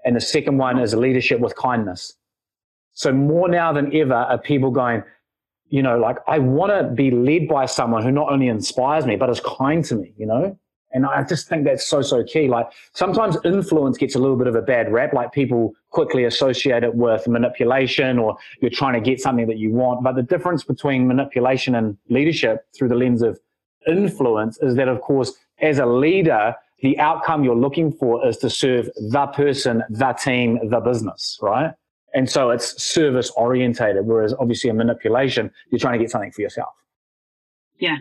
And 0.04 0.16
the 0.16 0.20
second 0.20 0.58
one 0.58 0.78
is 0.78 0.94
leadership 0.94 1.40
with 1.40 1.54
kindness. 1.56 2.14
So 2.92 3.12
more 3.12 3.48
now 3.48 3.72
than 3.72 3.94
ever 3.94 4.14
are 4.14 4.38
people 4.38 4.70
going, 4.70 5.04
you 5.68 5.82
know, 5.82 5.98
like 5.98 6.16
I 6.26 6.38
want 6.38 6.72
to 6.72 6.92
be 6.94 7.10
led 7.10 7.46
by 7.46 7.66
someone 7.66 8.02
who 8.02 8.10
not 8.10 8.32
only 8.32 8.48
inspires 8.48 9.06
me, 9.06 9.16
but 9.16 9.30
is 9.30 9.40
kind 9.40 9.84
to 9.84 9.94
me, 9.94 10.14
you 10.16 10.26
know? 10.26 10.58
And 10.92 11.04
I 11.04 11.22
just 11.22 11.48
think 11.48 11.64
that's 11.64 11.86
so, 11.86 12.00
so 12.00 12.24
key. 12.24 12.48
Like 12.48 12.66
sometimes 12.94 13.36
influence 13.44 13.98
gets 13.98 14.14
a 14.14 14.18
little 14.18 14.36
bit 14.36 14.46
of 14.46 14.54
a 14.54 14.62
bad 14.62 14.90
rap, 14.90 15.12
like 15.12 15.32
people 15.32 15.74
quickly 15.90 16.24
associate 16.24 16.82
it 16.82 16.94
with 16.94 17.28
manipulation 17.28 18.18
or 18.18 18.36
you're 18.60 18.70
trying 18.70 18.94
to 18.94 19.00
get 19.00 19.20
something 19.20 19.46
that 19.48 19.58
you 19.58 19.70
want. 19.70 20.02
But 20.02 20.16
the 20.16 20.22
difference 20.22 20.64
between 20.64 21.06
manipulation 21.06 21.74
and 21.74 21.96
leadership 22.08 22.66
through 22.76 22.88
the 22.88 22.94
lens 22.94 23.22
of 23.22 23.38
influence 23.86 24.58
is 24.62 24.76
that, 24.76 24.88
of 24.88 25.00
course, 25.00 25.32
as 25.60 25.78
a 25.78 25.86
leader, 25.86 26.54
the 26.80 26.98
outcome 26.98 27.44
you're 27.44 27.56
looking 27.56 27.92
for 27.92 28.26
is 28.26 28.36
to 28.38 28.48
serve 28.48 28.88
the 28.96 29.26
person, 29.28 29.82
the 29.90 30.12
team, 30.12 30.58
the 30.70 30.80
business, 30.80 31.38
right? 31.42 31.72
And 32.14 32.30
so 32.30 32.50
it's 32.50 32.82
service 32.82 33.30
orientated, 33.36 34.06
whereas 34.06 34.34
obviously 34.38 34.70
a 34.70 34.74
manipulation, 34.74 35.50
you're 35.70 35.78
trying 35.78 35.98
to 35.98 35.98
get 35.98 36.10
something 36.10 36.32
for 36.32 36.40
yourself. 36.40 36.72
Yeah, 37.78 37.98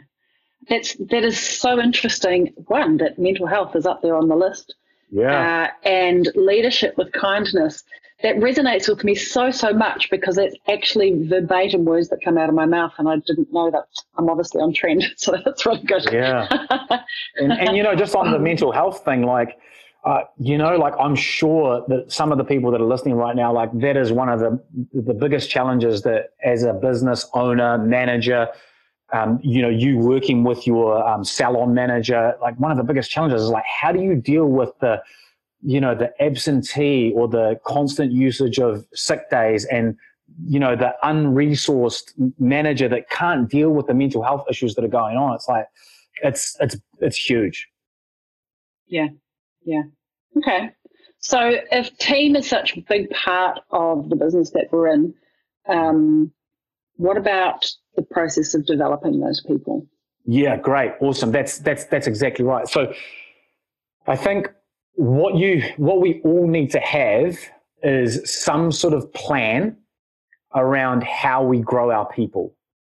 that's 0.69 0.95
that 0.95 1.23
is 1.23 1.39
so 1.39 1.79
interesting. 1.79 2.53
One 2.67 2.97
that 2.97 3.17
mental 3.17 3.47
health 3.47 3.75
is 3.75 3.85
up 3.85 4.01
there 4.01 4.15
on 4.15 4.27
the 4.27 4.35
list. 4.35 4.75
Yeah. 5.11 5.69
Uh, 5.85 5.87
and 5.87 6.29
leadership 6.35 6.97
with 6.97 7.13
kindness 7.13 7.83
that 8.23 8.35
resonates 8.37 8.89
with 8.89 9.03
me 9.03 9.13
so 9.13 9.51
so 9.51 9.71
much 9.71 10.09
because 10.09 10.37
it's 10.37 10.55
actually 10.67 11.27
verbatim 11.27 11.85
words 11.85 12.09
that 12.09 12.19
come 12.23 12.37
out 12.37 12.49
of 12.49 12.55
my 12.55 12.65
mouth, 12.65 12.91
and 12.97 13.07
I 13.07 13.17
didn't 13.17 13.53
know 13.53 13.69
that. 13.71 13.85
I'm 14.17 14.29
obviously 14.29 14.61
on 14.61 14.73
trend, 14.73 15.05
so 15.17 15.35
that's 15.43 15.65
really 15.65 15.83
good. 15.83 16.07
Yeah. 16.11 16.47
and, 17.35 17.51
and 17.51 17.77
you 17.77 17.83
know, 17.83 17.95
just 17.95 18.15
on 18.15 18.31
the 18.31 18.39
mental 18.39 18.71
health 18.71 19.03
thing, 19.05 19.23
like. 19.23 19.57
Uh, 20.05 20.21
you 20.39 20.57
know, 20.57 20.77
like 20.77 20.93
I'm 20.97 21.15
sure 21.15 21.83
that 21.89 22.09
some 22.13 22.31
of 22.31 22.37
the 22.37 22.43
people 22.45 22.71
that 22.71 22.79
are 22.79 22.85
listening 22.85 23.15
right 23.15 23.35
now, 23.35 23.51
like 23.51 23.77
that 23.79 23.97
is 23.97 24.09
one 24.09 24.29
of 24.29 24.39
the 24.39 24.63
the 24.93 25.13
biggest 25.13 25.49
challenges 25.49 26.03
that 26.03 26.29
as 26.45 26.63
a 26.63 26.71
business 26.71 27.27
owner, 27.33 27.77
manager, 27.77 28.47
um, 29.13 29.39
you 29.41 29.61
know, 29.61 29.69
you 29.69 29.97
working 29.97 30.43
with 30.43 30.67
your 30.67 31.05
um, 31.07 31.23
salon 31.23 31.73
manager, 31.73 32.35
like 32.41 32.59
one 32.59 32.71
of 32.71 32.77
the 32.77 32.83
biggest 32.83 33.09
challenges 33.09 33.43
is 33.43 33.49
like, 33.49 33.63
how 33.65 33.91
do 33.91 34.01
you 34.01 34.15
deal 34.15 34.45
with 34.45 34.71
the, 34.79 35.01
you 35.61 35.79
know, 35.79 35.95
the 35.95 36.11
absentee 36.21 37.13
or 37.15 37.27
the 37.27 37.59
constant 37.65 38.11
usage 38.11 38.59
of 38.59 38.85
sick 38.93 39.29
days 39.29 39.65
and, 39.65 39.95
you 40.45 40.59
know, 40.59 40.75
the 40.75 40.93
unresourced 41.03 42.11
manager 42.37 42.89
that 42.89 43.09
can't 43.09 43.49
deal 43.49 43.69
with 43.71 43.87
the 43.87 43.93
mental 43.93 44.21
health 44.23 44.45
issues 44.49 44.75
that 44.75 44.83
are 44.83 44.89
going 44.89 45.15
on. 45.17 45.33
It's 45.33 45.47
like, 45.47 45.65
it's, 46.21 46.57
it's, 46.59 46.75
it's 46.99 47.17
huge. 47.17 47.67
Yeah. 48.87 49.07
Yeah. 49.63 49.83
Okay. 50.37 50.71
So 51.19 51.59
if 51.71 51.97
team 51.97 52.35
is 52.35 52.47
such 52.47 52.77
a 52.77 52.81
big 52.81 53.09
part 53.11 53.59
of 53.71 54.09
the 54.09 54.15
business 54.15 54.51
that 54.51 54.67
we're 54.71 54.87
in, 54.87 55.13
um, 55.67 56.31
what 56.97 57.17
about 57.17 57.65
the 57.95 58.01
process 58.01 58.53
of 58.53 58.65
developing 58.65 59.19
those 59.19 59.41
people? 59.41 59.87
Yeah, 60.25 60.57
great, 60.57 60.91
awesome. 60.99 61.31
That's 61.31 61.59
that's 61.59 61.85
that's 61.85 62.07
exactly 62.07 62.43
right. 62.43 62.67
So, 62.67 62.93
I 64.07 64.15
think 64.15 64.49
what 64.95 65.35
you 65.35 65.63
what 65.77 66.01
we 66.01 66.21
all 66.25 66.47
need 66.47 66.71
to 66.71 66.79
have 66.79 67.37
is 67.83 68.29
some 68.29 68.71
sort 68.71 68.93
of 68.93 69.11
plan 69.13 69.77
around 70.55 71.03
how 71.03 71.43
we 71.43 71.59
grow 71.59 71.91
our 71.91 72.07
people. 72.07 72.55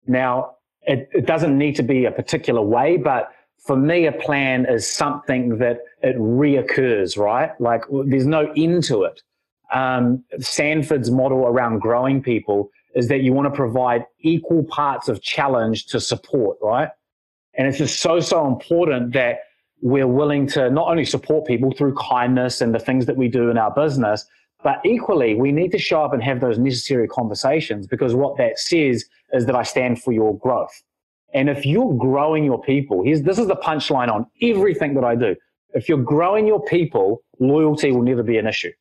Now, 0.07 0.57
it, 0.83 1.09
it 1.13 1.27
doesn't 1.27 1.57
need 1.59 1.77
to 1.77 1.83
be 1.83 2.05
a 2.05 2.13
particular 2.13 2.63
way, 2.63 2.97
but 2.97 3.31
for 3.59 3.77
me, 3.77 4.07
a 4.07 4.13
plan 4.13 4.65
is 4.67 4.89
something 4.89 5.59
that 5.59 5.81
it 6.03 6.17
reoccurs, 6.17 7.19
right? 7.19 7.51
Like 7.61 7.83
there's 8.07 8.27
no 8.27 8.53
end 8.57 8.85
to 8.85 9.03
it. 9.03 9.21
Um, 9.73 10.25
Sanford's 10.39 11.11
model 11.11 11.41
around 11.41 11.81
growing 11.81 12.23
people 12.23 12.71
is 12.95 13.09
that 13.09 13.21
you 13.21 13.33
want 13.33 13.47
to 13.47 13.57
provide 13.57 14.05
equal 14.21 14.65
parts 14.65 15.09
of 15.09 15.23
challenge 15.23 15.87
to 15.87 16.01
support, 16.01 16.59
right? 16.63 16.89
And 17.55 17.67
it's 17.67 17.79
just 17.79 18.01
so, 18.01 18.21
so 18.21 18.47
important 18.47 19.13
that 19.13 19.41
we're 19.81 20.07
willing 20.07 20.47
to 20.49 20.71
not 20.71 20.89
only 20.89 21.05
support 21.05 21.47
people 21.47 21.73
through 21.73 21.95
kindness 21.95 22.61
and 22.61 22.75
the 22.75 22.79
things 22.79 23.07
that 23.07 23.17
we 23.17 23.29
do 23.29 23.51
in 23.51 23.59
our 23.59 23.73
business, 23.73 24.25
but 24.65 24.81
equally, 24.85 25.35
we 25.35 25.53
need 25.53 25.71
to 25.73 25.79
show 25.79 26.03
up 26.03 26.13
and 26.13 26.23
have 26.23 26.41
those 26.41 26.59
necessary 26.59 27.07
conversations 27.07 27.87
because 27.87 28.15
what 28.15 28.37
that 28.39 28.59
says 28.59 29.05
is 29.33 29.47
that 29.47 29.55
I 29.55 29.63
stand 29.63 30.03
for 30.03 30.13
your 30.13 30.37
growth. 30.39 30.83
And 31.33 31.49
if 31.49 31.65
you're 31.65 31.95
growing 31.95 32.45
your 32.45 32.61
people, 32.61 33.05
here's, 33.05 33.23
this 33.23 33.39
is 33.39 33.47
the 33.47 33.57
punchline 33.57 34.11
on 34.11 34.27
everything 34.43 34.95
that 34.95 35.05
I 35.05 35.15
do. 35.15 35.37
If 35.75 35.89
you're 35.89 35.99
growing 36.03 36.47
your 36.47 36.65
people, 36.65 37.23
loyalty 37.39 37.93
will 37.93 38.03
never 38.03 38.23
be 38.23 38.39
an 38.39 38.47
issue 38.47 38.73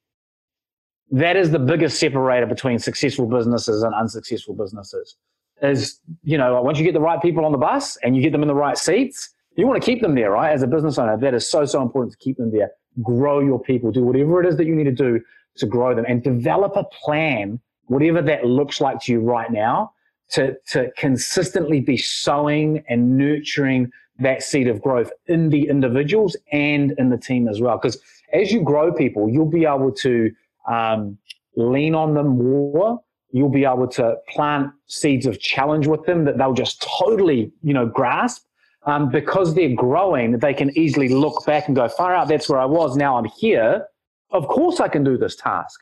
that 1.11 1.35
is 1.35 1.51
the 1.51 1.59
biggest 1.59 1.99
separator 1.99 2.45
between 2.45 2.79
successful 2.79 3.25
businesses 3.25 3.83
and 3.83 3.93
unsuccessful 3.95 4.55
businesses. 4.55 5.15
Is 5.61 5.99
you 6.23 6.37
know 6.37 6.61
once 6.61 6.77
you 6.77 6.85
get 6.85 6.93
the 6.93 7.01
right 7.01 7.21
people 7.21 7.45
on 7.45 7.51
the 7.51 7.57
bus 7.57 7.97
and 8.03 8.15
you 8.15 8.21
get 8.21 8.31
them 8.31 8.43
in 8.43 8.47
the 8.47 8.55
right 8.55 8.77
seats 8.77 9.33
you 9.57 9.65
want 9.65 9.81
to 9.81 9.85
keep 9.85 10.01
them 10.01 10.15
there 10.15 10.31
right? 10.31 10.51
As 10.51 10.61
a 10.61 10.67
business 10.67 10.97
owner 10.97 11.17
that 11.17 11.33
is 11.33 11.49
so 11.49 11.65
so 11.65 11.81
important 11.81 12.13
to 12.13 12.19
keep 12.19 12.37
them 12.37 12.51
there. 12.51 12.71
Grow 13.03 13.39
your 13.39 13.59
people. 13.59 13.91
Do 13.91 14.03
whatever 14.03 14.41
it 14.41 14.47
is 14.47 14.55
that 14.57 14.65
you 14.65 14.75
need 14.75 14.85
to 14.85 14.91
do 14.91 15.19
to 15.57 15.65
grow 15.65 15.95
them 15.95 16.05
and 16.07 16.23
develop 16.23 16.73
a 16.75 16.83
plan 16.83 17.59
whatever 17.85 18.21
that 18.21 18.45
looks 18.45 18.79
like 18.79 18.99
to 19.01 19.13
you 19.13 19.19
right 19.19 19.51
now 19.51 19.91
to 20.29 20.55
to 20.67 20.91
consistently 20.97 21.79
be 21.79 21.97
sowing 21.97 22.83
and 22.87 23.17
nurturing 23.17 23.91
that 24.19 24.43
seed 24.43 24.67
of 24.67 24.81
growth 24.81 25.11
in 25.27 25.49
the 25.49 25.67
individuals 25.67 26.37
and 26.51 26.93
in 26.97 27.09
the 27.09 27.17
team 27.17 27.47
as 27.47 27.59
well. 27.61 27.77
Because 27.77 27.99
as 28.33 28.51
you 28.51 28.61
grow 28.61 28.93
people 28.93 29.27
you'll 29.27 29.45
be 29.49 29.65
able 29.65 29.91
to 29.91 30.31
um, 30.67 31.17
lean 31.55 31.95
on 31.95 32.13
them 32.13 32.37
more, 32.37 32.99
you'll 33.31 33.49
be 33.49 33.65
able 33.65 33.87
to 33.87 34.15
plant 34.29 34.71
seeds 34.87 35.25
of 35.25 35.39
challenge 35.39 35.87
with 35.87 36.05
them 36.05 36.25
that 36.25 36.37
they'll 36.37 36.53
just 36.53 36.85
totally, 36.99 37.51
you 37.61 37.73
know, 37.73 37.85
grasp. 37.85 38.43
Um, 38.85 39.09
because 39.09 39.53
they're 39.53 39.75
growing, 39.75 40.39
they 40.39 40.53
can 40.53 40.69
easily 40.77 41.09
look 41.09 41.45
back 41.45 41.67
and 41.67 41.75
go, 41.75 41.89
far 41.89 42.15
out, 42.15 42.29
that's 42.29 42.47
where 42.47 42.59
I 42.59 42.63
was. 42.63 42.95
Now 42.95 43.17
I'm 43.17 43.25
here. 43.25 43.85
Of 44.31 44.47
course 44.47 44.79
I 44.79 44.87
can 44.87 45.03
do 45.03 45.17
this 45.17 45.35
task. 45.35 45.77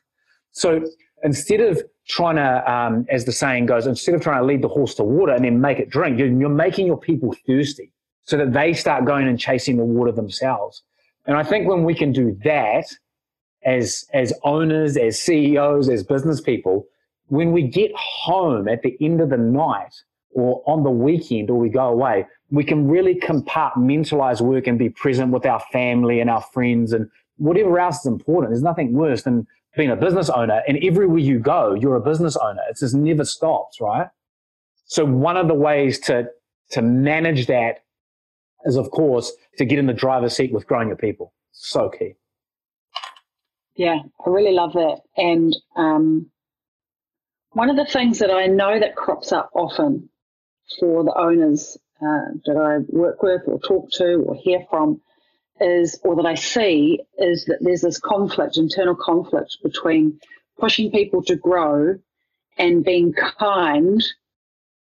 So 0.53 0.83
instead 1.23 1.59
of 1.59 1.83
trying 2.07 2.37
to, 2.37 2.71
um, 2.71 3.05
as 3.09 3.25
the 3.25 3.31
saying 3.31 3.67
goes, 3.67 3.85
instead 3.85 4.15
of 4.15 4.21
trying 4.21 4.39
to 4.39 4.45
lead 4.45 4.63
the 4.63 4.69
horse 4.69 4.95
to 4.95 5.03
water 5.03 5.33
and 5.33 5.45
then 5.45 5.61
make 5.61 5.77
it 5.77 5.89
drink, 5.89 6.17
you're, 6.17 6.29
you're 6.29 6.49
making 6.49 6.87
your 6.87 6.99
people 6.99 7.35
thirsty 7.45 7.91
so 8.23 8.37
that 8.37 8.53
they 8.53 8.73
start 8.73 9.05
going 9.05 9.27
and 9.27 9.39
chasing 9.39 9.77
the 9.77 9.85
water 9.85 10.11
themselves. 10.11 10.81
And 11.27 11.37
I 11.37 11.43
think 11.43 11.67
when 11.67 11.83
we 11.83 11.93
can 11.93 12.11
do 12.11 12.35
that, 12.43 12.85
as 13.65 14.05
as 14.13 14.31
owners, 14.43 14.95
as 14.95 15.19
CEOs, 15.19 15.89
as 15.89 16.03
business 16.03 16.39
people, 16.39 16.87
when 17.27 17.51
we 17.51 17.63
get 17.63 17.91
home 17.95 18.67
at 18.67 18.83
the 18.83 18.95
end 19.01 19.19
of 19.19 19.29
the 19.29 19.37
night 19.37 19.93
or 20.31 20.63
on 20.67 20.83
the 20.83 20.91
weekend 20.91 21.49
or 21.49 21.57
we 21.57 21.69
go 21.69 21.87
away, 21.87 22.25
we 22.51 22.63
can 22.63 22.87
really 22.87 23.15
compartmentalize 23.15 24.41
work 24.41 24.67
and 24.67 24.77
be 24.77 24.89
present 24.89 25.31
with 25.31 25.45
our 25.45 25.59
family 25.71 26.19
and 26.19 26.29
our 26.29 26.41
friends 26.41 26.93
and 26.93 27.09
whatever 27.37 27.79
else 27.79 27.99
is 27.99 28.05
important. 28.05 28.51
There's 28.51 28.61
nothing 28.61 28.93
worse 28.93 29.23
than 29.23 29.47
being 29.75 29.89
a 29.89 29.95
business 29.95 30.29
owner 30.29 30.61
and 30.67 30.81
everywhere 30.83 31.17
you 31.17 31.39
go, 31.39 31.73
you're 31.73 31.95
a 31.95 32.01
business 32.01 32.37
owner. 32.37 32.61
It 32.69 32.77
just 32.77 32.95
never 32.95 33.25
stops, 33.25 33.81
right? 33.81 34.07
So 34.85 35.03
one 35.03 35.37
of 35.37 35.47
the 35.47 35.53
ways 35.55 35.99
to 36.01 36.29
to 36.71 36.81
manage 36.81 37.47
that 37.47 37.83
is 38.65 38.75
of 38.75 38.89
course 38.91 39.31
to 39.57 39.65
get 39.65 39.79
in 39.79 39.85
the 39.85 39.93
driver's 39.93 40.35
seat 40.35 40.51
with 40.51 40.67
growing 40.67 40.87
your 40.87 40.97
people. 40.97 41.33
So 41.51 41.89
key. 41.89 42.15
Yeah, 43.75 43.99
I 44.25 44.29
really 44.29 44.53
love 44.53 44.73
that. 44.73 45.01
And 45.17 45.55
um, 45.75 46.31
one 47.51 47.69
of 47.69 47.75
the 47.75 47.85
things 47.85 48.19
that 48.19 48.31
I 48.31 48.47
know 48.47 48.79
that 48.79 48.95
crops 48.95 49.31
up 49.31 49.49
often 49.53 50.09
for 50.79 51.03
the 51.03 51.13
owners 51.17 51.77
uh, 52.01 52.31
that 52.45 52.57
I 52.57 52.85
work 52.95 53.21
with 53.21 53.41
or 53.47 53.59
talk 53.59 53.91
to 53.93 54.23
or 54.27 54.35
hear 54.35 54.65
from 54.69 55.01
is, 55.59 55.99
or 56.03 56.15
that 56.15 56.25
I 56.25 56.35
see, 56.35 57.01
is 57.17 57.45
that 57.45 57.59
there's 57.61 57.81
this 57.81 57.99
conflict, 57.99 58.57
internal 58.57 58.95
conflict 58.95 59.57
between 59.63 60.19
pushing 60.59 60.91
people 60.91 61.21
to 61.23 61.35
grow 61.35 61.95
and 62.57 62.83
being 62.83 63.13
kind 63.13 64.01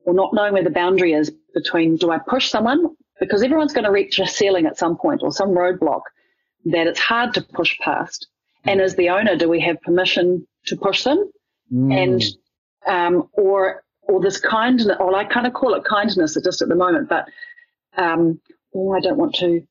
or 0.05 0.13
not 0.13 0.33
knowing 0.33 0.53
where 0.53 0.63
the 0.63 0.69
boundary 0.69 1.13
is 1.13 1.31
between 1.53 1.97
do 1.97 2.11
I 2.11 2.19
push 2.19 2.49
someone? 2.49 2.95
Because 3.19 3.43
everyone's 3.43 3.73
going 3.73 3.85
to 3.85 3.91
reach 3.91 4.19
a 4.19 4.27
ceiling 4.27 4.65
at 4.67 4.77
some 4.77 4.97
point 4.97 5.21
or 5.23 5.31
some 5.31 5.49
roadblock 5.49 6.01
that 6.65 6.87
it's 6.87 6.99
hard 6.99 7.33
to 7.33 7.41
push 7.41 7.77
past. 7.79 8.27
And 8.65 8.81
as 8.81 8.95
the 8.95 9.09
owner, 9.09 9.35
do 9.35 9.47
we 9.49 9.61
have 9.61 9.81
permission 9.81 10.45
to 10.65 10.75
push 10.75 11.03
them? 11.03 11.29
Mm. 11.71 11.93
And 11.95 12.23
um, 12.87 13.29
or 13.33 13.83
or 14.03 14.21
this 14.21 14.39
kindness, 14.39 14.87
or 14.99 15.13
I 15.15 15.25
kind 15.25 15.47
of 15.47 15.53
call 15.53 15.73
it 15.73 15.83
kindness 15.83 16.37
just 16.41 16.61
at 16.61 16.69
the 16.69 16.75
moment, 16.75 17.09
but 17.09 17.27
um, 17.97 18.39
oh, 18.73 18.93
I 18.93 19.01
don't 19.01 19.17
want 19.17 19.35
to, 19.35 19.61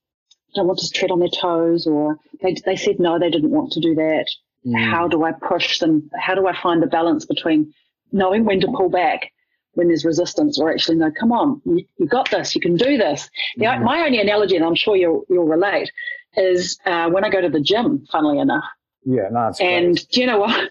don't 0.55 0.67
want 0.67 0.79
to 0.81 0.91
tread 0.91 1.11
on 1.11 1.21
their 1.21 1.29
toes, 1.29 1.87
or 1.87 2.19
they 2.43 2.55
they 2.65 2.77
said 2.77 2.99
no, 2.99 3.19
they 3.19 3.31
didn't 3.31 3.51
want 3.51 3.73
to 3.73 3.81
do 3.81 3.95
that. 3.95 4.27
Mm. 4.67 4.91
How 4.91 5.09
do 5.09 5.25
I 5.25 5.33
push 5.33 5.79
them? 5.79 6.11
How 6.19 6.35
do 6.35 6.47
I 6.47 6.61
find 6.61 6.83
the 6.83 6.87
balance 6.87 7.25
between 7.25 7.73
knowing 8.13 8.45
when 8.45 8.61
to 8.61 8.69
pull 8.69 8.89
back 8.89 9.33
when 9.73 9.89
there's 9.89 10.05
resistance, 10.05 10.59
or 10.59 10.71
actually 10.71 10.97
no, 10.97 11.11
come 11.11 11.33
on, 11.33 11.61
you, 11.67 11.85
you 11.99 12.07
got 12.07 12.31
this, 12.31 12.55
you 12.55 12.61
can 12.61 12.77
do 12.77 12.97
this. 12.97 13.29
Mm. 13.59 13.83
My 13.85 14.01
only 14.01 14.21
analogy, 14.21 14.57
and 14.57 14.65
I'm 14.65 14.75
sure 14.75 14.97
you'll 14.97 15.25
you'll 15.29 15.47
relate, 15.47 15.91
is 16.37 16.79
uh, 16.85 17.09
when 17.09 17.25
I 17.25 17.31
go 17.31 17.41
to 17.41 17.49
the 17.49 17.61
gym. 17.61 18.07
Funnily 18.11 18.39
enough. 18.39 18.65
Yeah, 19.07 19.29
no, 19.31 19.53
and 19.61 19.95
great. 19.95 20.09
do 20.11 20.21
you 20.21 20.27
know 20.27 20.39
what? 20.41 20.71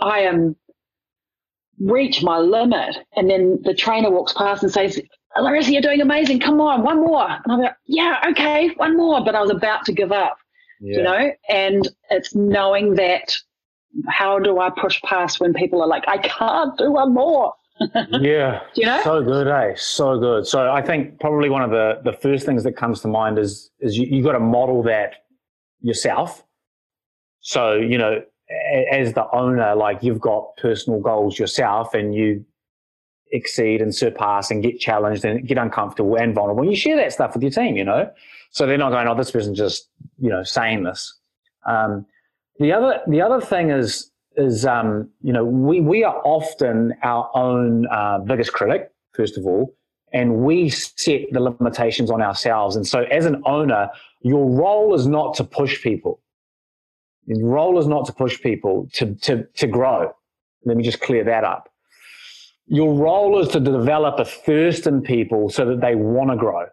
I 0.00 0.20
am 0.20 0.56
reach 1.80 2.22
my 2.22 2.38
limit, 2.38 2.96
and 3.16 3.28
then 3.28 3.60
the 3.62 3.74
trainer 3.74 4.10
walks 4.10 4.32
past 4.32 4.62
and 4.62 4.72
says, 4.72 5.00
Larissa, 5.36 5.72
you're 5.72 5.82
doing 5.82 6.00
amazing. 6.00 6.40
Come 6.40 6.60
on, 6.60 6.82
one 6.82 6.98
more. 6.98 7.28
And 7.28 7.52
I'm 7.52 7.60
like, 7.60 7.74
yeah, 7.86 8.22
okay, 8.30 8.68
one 8.76 8.96
more. 8.96 9.24
But 9.24 9.34
I 9.34 9.40
was 9.40 9.50
about 9.50 9.84
to 9.86 9.92
give 9.92 10.12
up, 10.12 10.36
yeah. 10.80 10.96
you 10.96 11.02
know, 11.02 11.32
and 11.48 11.88
it's 12.10 12.34
knowing 12.34 12.94
that 12.94 13.34
how 14.08 14.38
do 14.38 14.58
I 14.58 14.70
push 14.70 15.00
past 15.02 15.40
when 15.40 15.52
people 15.54 15.82
are 15.82 15.88
like, 15.88 16.04
I 16.06 16.18
can't 16.18 16.76
do 16.78 16.92
one 16.92 17.14
more. 17.14 17.54
yeah. 18.20 18.60
you 18.74 18.86
know? 18.86 19.00
So 19.02 19.22
good, 19.22 19.48
eh? 19.48 19.72
So 19.76 20.18
good. 20.18 20.46
So 20.46 20.70
I 20.70 20.82
think 20.82 21.18
probably 21.20 21.48
one 21.48 21.62
of 21.62 21.70
the, 21.70 22.00
the 22.04 22.12
first 22.12 22.46
things 22.46 22.62
that 22.64 22.76
comes 22.76 23.00
to 23.00 23.08
mind 23.08 23.38
is 23.38 23.70
is 23.80 23.96
you, 23.98 24.06
you 24.06 24.22
got 24.22 24.32
to 24.32 24.40
model 24.40 24.82
that 24.84 25.14
yourself. 25.80 26.44
So, 27.42 27.74
you 27.74 27.98
know, 27.98 28.22
as 28.90 29.12
the 29.12 29.26
owner, 29.32 29.74
like 29.74 30.02
you've 30.02 30.20
got 30.20 30.56
personal 30.56 31.00
goals 31.00 31.38
yourself 31.38 31.94
and 31.94 32.14
you 32.14 32.44
exceed 33.32 33.80
and 33.80 33.94
surpass 33.94 34.50
and 34.50 34.62
get 34.62 34.78
challenged 34.78 35.24
and 35.24 35.46
get 35.46 35.58
uncomfortable 35.58 36.16
and 36.16 36.34
vulnerable. 36.34 36.64
You 36.64 36.76
share 36.76 36.96
that 36.96 37.12
stuff 37.12 37.34
with 37.34 37.42
your 37.42 37.50
team, 37.50 37.76
you 37.76 37.84
know? 37.84 38.10
So 38.50 38.66
they're 38.66 38.78
not 38.78 38.90
going, 38.90 39.08
oh, 39.08 39.16
this 39.16 39.30
person 39.30 39.54
just, 39.54 39.88
you 40.18 40.28
know, 40.28 40.42
saying 40.42 40.84
this. 40.84 41.18
Um, 41.66 42.06
the 42.58 42.72
other, 42.72 43.00
the 43.06 43.22
other 43.22 43.40
thing 43.40 43.70
is, 43.70 44.10
is, 44.36 44.66
um, 44.66 45.08
you 45.22 45.32
know, 45.32 45.44
we, 45.44 45.80
we 45.80 46.04
are 46.04 46.20
often 46.24 46.94
our 47.02 47.30
own 47.34 47.86
uh, 47.86 48.18
biggest 48.18 48.52
critic, 48.52 48.90
first 49.14 49.36
of 49.38 49.46
all, 49.46 49.74
and 50.12 50.38
we 50.38 50.68
set 50.68 51.22
the 51.32 51.40
limitations 51.40 52.10
on 52.10 52.20
ourselves. 52.22 52.76
And 52.76 52.86
so 52.86 53.04
as 53.04 53.24
an 53.24 53.42
owner, 53.46 53.88
your 54.20 54.48
role 54.48 54.94
is 54.94 55.06
not 55.06 55.34
to 55.34 55.44
push 55.44 55.82
people. 55.82 56.20
Your 57.26 57.48
role 57.48 57.78
is 57.78 57.86
not 57.86 58.06
to 58.06 58.12
push 58.12 58.40
people 58.40 58.88
to, 58.94 59.14
to, 59.16 59.44
to 59.56 59.66
grow. 59.66 60.12
Let 60.64 60.76
me 60.76 60.82
just 60.82 61.00
clear 61.00 61.24
that 61.24 61.44
up 61.44 61.72
your 62.66 62.94
role 62.94 63.38
is 63.38 63.48
to 63.48 63.60
develop 63.60 64.18
a 64.18 64.24
thirst 64.24 64.86
in 64.86 65.02
people 65.02 65.50
so 65.50 65.66
that 65.66 65.80
they 65.80 65.94
want 65.94 66.30
to 66.30 66.36
grow. 66.36 66.66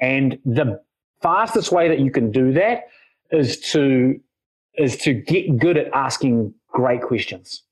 And 0.00 0.38
the 0.44 0.80
fastest 1.20 1.72
way 1.72 1.88
that 1.88 1.98
you 1.98 2.10
can 2.10 2.30
do 2.30 2.52
that 2.52 2.84
is 3.30 3.60
to 3.72 4.18
is 4.78 4.96
to 4.96 5.12
get 5.12 5.58
good 5.58 5.76
at 5.76 5.88
asking 5.92 6.54
great 6.68 7.02
questions. 7.02 7.64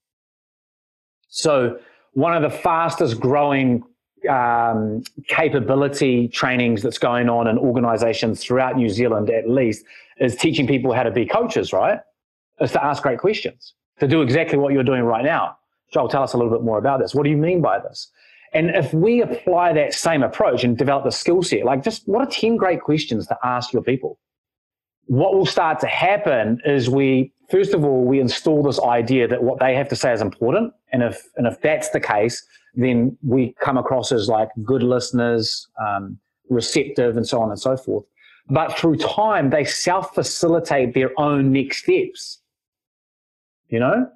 So 1.29 1.79
one 2.13 2.35
of 2.35 2.43
the 2.43 2.59
fastest 2.59 3.21
growing 3.21 3.85
um, 4.29 5.03
capability 5.29 6.29
trainings 6.29 6.83
that's 6.83 6.99
going 6.99 7.29
on 7.29 7.47
in 7.47 7.59
organizations 7.59 8.43
throughout 8.43 8.77
New 8.77 8.89
Zealand, 8.89 9.31
at 9.31 9.49
least, 9.49 9.85
is 10.19 10.37
teaching 10.37 10.67
people 10.67 10.93
how 10.93 11.03
to 11.03 11.11
be 11.11 11.27
coaches, 11.27 11.73
right? 11.73 12.01
Is 12.61 12.73
to 12.73 12.85
ask 12.85 13.03
great 13.03 13.19
questions, 13.19 13.75
to 14.01 14.09
do 14.09 14.23
exactly 14.23 14.59
what 14.59 14.73
you're 14.73 14.85
doing 14.85 15.03
right 15.03 15.25
now. 15.25 15.59
Joel, 15.93 16.09
tell 16.09 16.23
us 16.23 16.33
a 16.33 16.37
little 16.37 16.53
bit 16.53 16.63
more 16.63 16.79
about 16.79 17.01
this. 17.01 17.15
What 17.15 17.25
do 17.25 17.31
you 17.31 17.37
mean 17.37 17.61
by 17.61 17.79
this? 17.79 18.11
And 18.53 18.71
if 18.71 18.93
we 18.95 19.23
apply 19.23 19.73
that 19.75 19.93
same 19.93 20.23
approach 20.23 20.65
and 20.65 20.77
develop 20.77 21.05
the 21.05 21.13
skill 21.13 21.43
set, 21.43 21.65
like 21.65 21.85
just 21.85 22.09
what 22.09 22.27
are 22.27 22.31
10 22.31 22.57
great 22.57 22.81
questions 22.81 23.27
to 23.27 23.37
ask 23.45 23.73
your 23.73 23.83
people? 23.83 24.19
What 25.07 25.35
will 25.35 25.47
start 25.47 25.81
to 25.81 25.87
happen 25.87 26.61
is 26.65 26.89
we, 26.89 27.33
first 27.51 27.75
of 27.75 27.85
all, 27.85 28.05
we 28.05 28.21
install 28.21 28.63
this 28.63 28.81
idea 28.81 29.29
that 29.29 29.43
what 29.43 29.59
they 29.59 29.75
have 29.75 29.89
to 29.89 29.97
say 29.97 30.13
is 30.13 30.21
important. 30.21 30.73
And 30.93 31.03
if, 31.03 31.23
and 31.37 31.47
if 31.47 31.61
that's 31.61 31.91
the 31.91 32.01
case, 32.01 32.45
then 32.75 33.17
we 33.23 33.55
come 33.61 33.79
across 33.79 34.13
as 34.13 34.29
like 34.29 34.49
good 34.65 34.83
listeners, 34.83 35.69
um, 35.81 36.19
receptive, 36.49 37.17
and 37.17 37.27
so 37.27 37.41
on 37.41 37.51
and 37.51 37.59
so 37.59 37.77
forth. 37.77 38.05
But 38.49 38.79
through 38.79 38.97
time, 38.97 39.51
they 39.51 39.65
self 39.65 40.15
facilitate 40.15 40.95
their 40.95 41.11
own 41.19 41.53
next 41.53 41.79
steps. 41.83 42.41
You 43.69 43.81
know? 43.81 44.09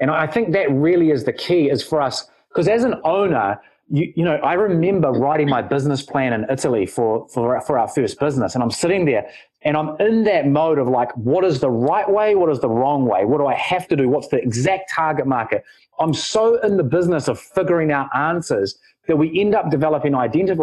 And 0.00 0.10
I 0.10 0.26
think 0.26 0.52
that 0.52 0.70
really 0.72 1.10
is 1.10 1.24
the 1.24 1.32
key 1.32 1.70
is 1.70 1.82
for 1.82 2.00
us, 2.00 2.28
because 2.48 2.66
as 2.66 2.84
an 2.84 2.94
owner, 3.04 3.60
you, 3.90 4.12
you 4.16 4.24
know, 4.24 4.36
I 4.36 4.54
remember 4.54 5.10
writing 5.10 5.48
my 5.48 5.62
business 5.62 6.02
plan 6.02 6.32
in 6.32 6.46
Italy 6.48 6.86
for, 6.86 7.28
for, 7.28 7.60
for 7.62 7.78
our 7.78 7.88
first 7.88 8.20
business. 8.20 8.54
And 8.54 8.62
I'm 8.62 8.70
sitting 8.70 9.04
there 9.04 9.28
and 9.62 9.76
I'm 9.76 9.96
in 10.00 10.24
that 10.24 10.46
mode 10.46 10.78
of 10.78 10.88
like, 10.88 11.14
what 11.16 11.44
is 11.44 11.60
the 11.60 11.70
right 11.70 12.08
way? 12.08 12.36
What 12.36 12.50
is 12.50 12.60
the 12.60 12.68
wrong 12.68 13.04
way? 13.04 13.24
What 13.24 13.38
do 13.38 13.46
I 13.46 13.54
have 13.54 13.88
to 13.88 13.96
do? 13.96 14.08
What's 14.08 14.28
the 14.28 14.38
exact 14.38 14.90
target 14.90 15.26
market? 15.26 15.64
I'm 15.98 16.14
so 16.14 16.60
in 16.62 16.76
the 16.76 16.84
business 16.84 17.28
of 17.28 17.38
figuring 17.38 17.90
out 17.90 18.08
answers 18.14 18.78
that 19.08 19.16
we 19.16 19.38
end 19.40 19.54
up 19.54 19.70
developing 19.70 20.14
identity, 20.14 20.62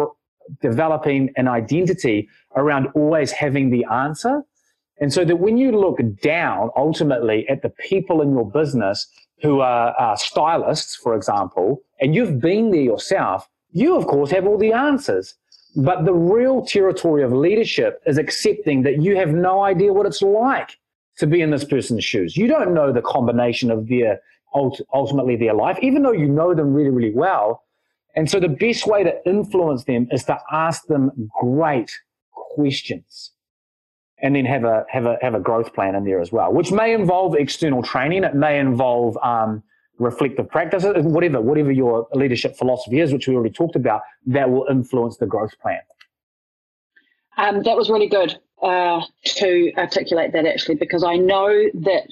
developing 0.62 1.30
an 1.36 1.48
identity 1.48 2.28
around 2.56 2.88
always 2.94 3.30
having 3.30 3.70
the 3.70 3.84
answer. 3.84 4.42
And 5.00 5.12
so 5.12 5.24
that 5.24 5.36
when 5.36 5.58
you 5.58 5.70
look 5.78 5.98
down 6.22 6.70
ultimately 6.76 7.48
at 7.48 7.62
the 7.62 7.68
people 7.68 8.22
in 8.22 8.32
your 8.32 8.50
business 8.50 9.06
who 9.42 9.60
are, 9.60 9.92
are 9.94 10.16
stylists, 10.16 10.96
for 10.96 11.14
example, 11.14 11.82
and 12.00 12.14
you've 12.14 12.40
been 12.40 12.70
there 12.70 12.80
yourself, 12.80 13.48
you, 13.70 13.96
of 13.96 14.06
course, 14.06 14.30
have 14.30 14.46
all 14.46 14.58
the 14.58 14.72
answers. 14.72 15.34
But 15.76 16.04
the 16.04 16.14
real 16.14 16.64
territory 16.64 17.22
of 17.22 17.32
leadership 17.32 18.02
is 18.06 18.18
accepting 18.18 18.82
that 18.82 19.02
you 19.02 19.16
have 19.16 19.28
no 19.28 19.62
idea 19.62 19.92
what 19.92 20.06
it's 20.06 20.22
like 20.22 20.76
to 21.18 21.26
be 21.26 21.40
in 21.40 21.50
this 21.50 21.64
person's 21.64 22.04
shoes. 22.04 22.36
You 22.36 22.48
don't 22.48 22.74
know 22.74 22.92
the 22.92 23.02
combination 23.02 23.70
of 23.70 23.88
their 23.88 24.20
ultimately 24.54 25.36
their 25.36 25.54
life, 25.54 25.78
even 25.82 26.02
though 26.02 26.12
you 26.12 26.26
know 26.26 26.54
them 26.54 26.72
really, 26.72 26.90
really 26.90 27.14
well. 27.14 27.64
And 28.16 28.30
so 28.30 28.40
the 28.40 28.48
best 28.48 28.86
way 28.86 29.04
to 29.04 29.14
influence 29.28 29.84
them 29.84 30.08
is 30.10 30.24
to 30.24 30.38
ask 30.50 30.86
them 30.86 31.30
great 31.40 31.92
questions 32.32 33.32
and 34.22 34.34
then 34.34 34.44
have 34.44 34.64
a 34.64 34.84
have 34.88 35.06
a 35.06 35.16
have 35.22 35.34
a 35.34 35.40
growth 35.40 35.72
plan 35.74 35.94
in 35.94 36.04
there 36.04 36.20
as 36.20 36.32
well, 36.32 36.52
which 36.52 36.72
may 36.72 36.92
involve 36.92 37.34
external 37.34 37.82
training. 37.82 38.24
It 38.24 38.34
may 38.34 38.58
involve 38.58 39.16
um, 39.18 39.62
reflective 39.98 40.48
practices, 40.48 40.92
whatever 41.04 41.40
whatever 41.40 41.72
your 41.72 42.08
leadership 42.12 42.56
philosophy 42.56 43.00
is, 43.00 43.12
which 43.12 43.28
we 43.28 43.34
already 43.34 43.52
talked 43.52 43.76
about. 43.76 44.02
That 44.26 44.50
will 44.50 44.66
influence 44.70 45.16
the 45.18 45.26
growth 45.26 45.58
plan. 45.60 45.80
Um, 47.36 47.62
that 47.62 47.76
was 47.76 47.88
really 47.88 48.08
good 48.08 48.36
uh, 48.62 49.00
to 49.24 49.72
articulate 49.76 50.32
that 50.32 50.46
actually, 50.46 50.74
because 50.74 51.04
I 51.04 51.16
know 51.16 51.48
that 51.74 52.02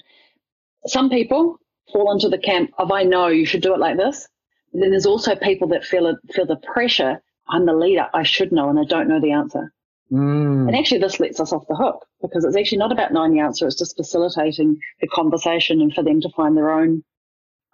some 0.86 1.10
people 1.10 1.58
fall 1.92 2.12
into 2.12 2.28
the 2.28 2.38
camp 2.38 2.70
of 2.78 2.92
I 2.92 3.02
know 3.02 3.28
you 3.28 3.46
should 3.46 3.62
do 3.62 3.74
it 3.74 3.80
like 3.80 3.96
this. 3.96 4.28
But 4.72 4.80
then 4.80 4.90
there's 4.90 5.06
also 5.06 5.34
people 5.34 5.68
that 5.68 5.84
feel 5.84 6.16
feel 6.32 6.46
the 6.46 6.56
pressure. 6.56 7.20
I'm 7.48 7.66
the 7.66 7.72
leader. 7.72 8.06
I 8.14 8.22
should 8.22 8.52
know, 8.52 8.68
and 8.68 8.78
I 8.78 8.84
don't 8.84 9.08
know 9.08 9.20
the 9.20 9.32
answer. 9.32 9.72
Mm. 10.12 10.68
And 10.68 10.76
actually, 10.76 11.00
this 11.00 11.18
lets 11.18 11.40
us 11.40 11.52
off 11.52 11.66
the 11.68 11.74
hook 11.74 12.06
because 12.22 12.44
it's 12.44 12.56
actually 12.56 12.78
not 12.78 12.92
about 12.92 13.12
knowing 13.12 13.32
the 13.32 13.40
answer, 13.40 13.66
it's 13.66 13.78
just 13.78 13.96
facilitating 13.96 14.78
the 15.00 15.08
conversation 15.08 15.80
and 15.80 15.92
for 15.92 16.02
them 16.02 16.20
to 16.20 16.28
find 16.30 16.56
their 16.56 16.70
own 16.70 17.02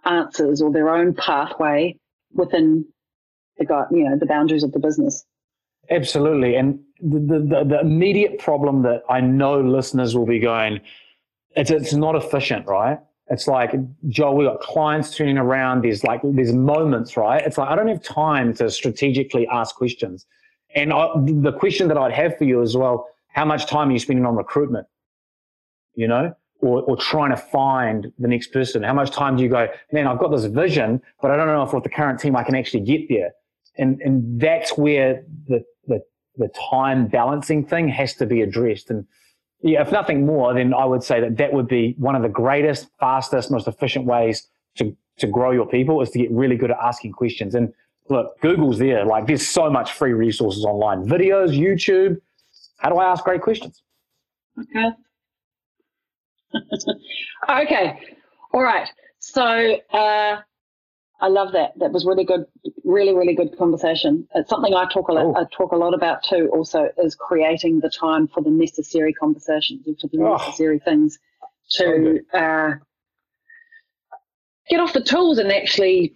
answers 0.04 0.62
or 0.62 0.72
their 0.72 0.88
own 0.88 1.14
pathway 1.14 1.96
within 2.32 2.84
the 3.58 3.86
you 3.90 4.08
know 4.08 4.16
the 4.18 4.26
boundaries 4.26 4.62
of 4.62 4.72
the 4.72 4.78
business. 4.78 5.24
Absolutely, 5.90 6.54
and 6.56 6.78
the, 7.00 7.18
the, 7.18 7.64
the 7.64 7.80
immediate 7.80 8.38
problem 8.38 8.82
that 8.82 9.02
I 9.10 9.20
know 9.20 9.60
listeners 9.60 10.16
will 10.16 10.26
be 10.26 10.38
going, 10.38 10.80
it's 11.54 11.70
it's 11.70 11.92
not 11.92 12.14
efficient, 12.14 12.66
right? 12.66 12.98
It's 13.28 13.46
like 13.46 13.72
Joel, 14.08 14.36
we 14.36 14.44
got 14.44 14.60
clients 14.60 15.16
turning 15.16 15.38
around. 15.38 15.84
There's 15.84 16.02
like 16.02 16.20
there's 16.24 16.52
moments, 16.52 17.16
right? 17.16 17.42
It's 17.44 17.58
like 17.58 17.68
I 17.68 17.76
don't 17.76 17.88
have 17.88 18.02
time 18.02 18.54
to 18.54 18.70
strategically 18.70 19.46
ask 19.48 19.74
questions. 19.74 20.26
And 20.74 20.92
I, 20.92 21.08
the 21.16 21.52
question 21.52 21.88
that 21.88 21.98
I'd 21.98 22.12
have 22.12 22.38
for 22.38 22.44
you 22.44 22.62
as 22.62 22.76
well, 22.76 23.06
how 23.28 23.44
much 23.44 23.66
time 23.66 23.88
are 23.88 23.92
you 23.92 23.98
spending 23.98 24.26
on 24.26 24.36
recruitment? 24.36 24.86
You 25.94 26.08
know, 26.08 26.34
or, 26.60 26.82
or 26.82 26.96
trying 26.96 27.30
to 27.30 27.36
find 27.36 28.12
the 28.18 28.28
next 28.28 28.52
person? 28.52 28.82
How 28.82 28.94
much 28.94 29.10
time 29.10 29.36
do 29.36 29.42
you 29.42 29.48
go, 29.48 29.68
man, 29.92 30.06
I've 30.06 30.18
got 30.18 30.28
this 30.28 30.46
vision, 30.46 31.02
but 31.20 31.30
I 31.30 31.36
don't 31.36 31.48
know 31.48 31.62
if 31.62 31.72
with 31.72 31.82
the 31.82 31.90
current 31.90 32.20
team 32.20 32.36
I 32.36 32.44
can 32.44 32.54
actually 32.54 32.80
get 32.80 33.08
there. 33.08 33.32
And, 33.76 34.00
and 34.02 34.40
that's 34.40 34.76
where 34.76 35.24
the, 35.48 35.64
the, 35.86 36.02
the 36.36 36.48
time 36.70 37.08
balancing 37.08 37.66
thing 37.66 37.88
has 37.88 38.14
to 38.14 38.26
be 38.26 38.42
addressed. 38.42 38.90
And 38.90 39.06
yeah, 39.62 39.82
if 39.82 39.92
nothing 39.92 40.24
more, 40.26 40.54
then 40.54 40.72
I 40.74 40.84
would 40.84 41.02
say 41.02 41.20
that 41.20 41.36
that 41.36 41.52
would 41.52 41.68
be 41.68 41.94
one 41.98 42.14
of 42.14 42.22
the 42.22 42.28
greatest, 42.28 42.88
fastest, 42.98 43.50
most 43.50 43.66
efficient 43.66 44.06
ways 44.06 44.48
to, 44.76 44.96
to 45.18 45.26
grow 45.26 45.50
your 45.50 45.66
people 45.66 46.00
is 46.00 46.10
to 46.10 46.18
get 46.18 46.30
really 46.30 46.56
good 46.56 46.70
at 46.70 46.78
asking 46.82 47.12
questions. 47.12 47.54
And 47.54 47.72
look, 48.08 48.40
Google's 48.40 48.78
there. 48.78 49.04
Like 49.04 49.26
there's 49.26 49.46
so 49.46 49.70
much 49.70 49.92
free 49.92 50.12
resources 50.12 50.64
online, 50.64 51.06
videos, 51.06 51.50
YouTube. 51.50 52.20
How 52.78 52.88
do 52.90 52.96
I 52.96 53.10
ask 53.10 53.24
great 53.24 53.42
questions? 53.42 53.82
Okay. 54.60 54.88
okay. 57.48 58.00
All 58.52 58.62
right. 58.62 58.88
So 59.18 59.42
uh, 59.92 60.40
I 61.20 61.28
love 61.28 61.52
that. 61.52 61.72
That 61.78 61.92
was 61.92 62.04
really 62.04 62.24
good, 62.24 62.44
really, 62.84 63.14
really 63.14 63.34
good 63.34 63.56
conversation. 63.56 64.26
It's 64.34 64.50
something 64.50 64.74
I 64.74 64.86
talk 64.92 65.08
a 65.08 65.12
lot, 65.12 65.36
I 65.36 65.44
talk 65.56 65.72
a 65.72 65.76
lot 65.76 65.94
about 65.94 66.24
too. 66.24 66.50
Also, 66.52 66.88
is 66.98 67.14
creating 67.14 67.80
the 67.80 67.88
time 67.88 68.26
for 68.26 68.42
the 68.42 68.50
necessary 68.50 69.12
conversations 69.12 69.86
and 69.86 69.98
for 70.00 70.08
the 70.08 70.18
oh, 70.18 70.36
necessary 70.36 70.80
things 70.80 71.18
to 71.70 72.20
so 72.32 72.38
uh, 72.38 72.74
get 74.68 74.80
off 74.80 74.92
the 74.92 75.02
tools 75.02 75.38
and 75.38 75.52
actually 75.52 76.12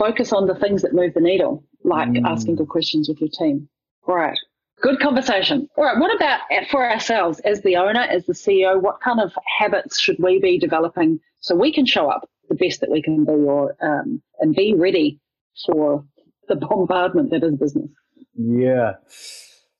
focus 0.00 0.32
on 0.32 0.46
the 0.46 0.54
things 0.54 0.80
that 0.80 0.94
move 0.94 1.12
the 1.14 1.20
needle, 1.20 1.62
like 1.84 2.08
mm. 2.08 2.26
asking 2.26 2.56
good 2.56 2.68
questions 2.68 3.08
with 3.08 3.20
your 3.20 3.28
team. 3.28 3.68
Right. 4.06 4.36
Good 4.80 4.98
conversation. 4.98 5.68
All 5.76 5.84
right. 5.84 5.98
What 5.98 6.14
about 6.16 6.40
for 6.70 6.90
ourselves 6.90 7.38
as 7.40 7.60
the 7.60 7.76
owner, 7.76 8.00
as 8.00 8.24
the 8.24 8.32
CEO? 8.32 8.80
What 8.80 9.00
kind 9.02 9.20
of 9.20 9.30
habits 9.58 10.00
should 10.00 10.16
we 10.18 10.40
be 10.40 10.58
developing 10.58 11.20
so 11.40 11.54
we 11.54 11.70
can 11.70 11.84
show 11.84 12.08
up 12.08 12.28
the 12.48 12.54
best 12.54 12.80
that 12.80 12.90
we 12.90 13.02
can 13.02 13.26
be, 13.26 13.32
or 13.32 13.76
um, 13.82 14.22
and 14.40 14.54
be 14.54 14.74
ready 14.74 15.20
for 15.66 16.02
the 16.48 16.56
bombardment 16.68 17.30
that 17.30 17.44
is 17.44 17.56
business? 17.56 17.90
Yeah, 18.34 18.94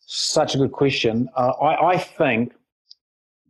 such 0.00 0.54
a 0.54 0.58
good 0.58 0.72
question. 0.72 1.30
Uh, 1.34 1.52
I, 1.62 1.92
I 1.92 1.96
think 1.96 2.52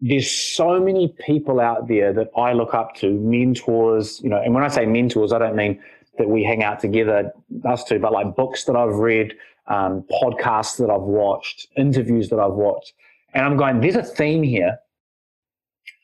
there's 0.01 0.31
so 0.31 0.81
many 0.81 1.15
people 1.27 1.61
out 1.61 1.89
there 1.89 2.13
that 2.13 2.31
I 2.37 2.53
look 2.53 2.75
up 2.75 2.95
to, 2.97 3.11
mentors. 3.11 4.21
You 4.23 4.31
know, 4.31 4.41
and 4.41 4.55
when 4.55 4.63
I 4.63 4.69
say 4.69 4.87
mentors, 4.87 5.33
I 5.33 5.39
don't 5.41 5.57
mean 5.57 5.83
that 6.19 6.29
we 6.29 6.43
hang 6.43 6.63
out 6.63 6.81
together, 6.81 7.33
us 7.65 7.85
two, 7.85 7.99
but 7.99 8.13
like 8.13 8.35
books 8.37 8.65
that 8.65 8.77
I've 8.77 8.95
read, 8.95 9.35
um, 9.69 10.05
podcasts 10.23 10.77
that 10.79 10.91
I've 10.91 11.03
watched, 11.03 11.69
interviews 11.77 12.29
that 12.31 12.39
I've 12.39 12.53
watched. 12.53 12.93
And 13.35 13.47
I'm 13.47 13.57
going, 13.57 13.81
there's 13.81 13.97
a 13.97 14.03
theme 14.03 14.43
here. 14.43 14.79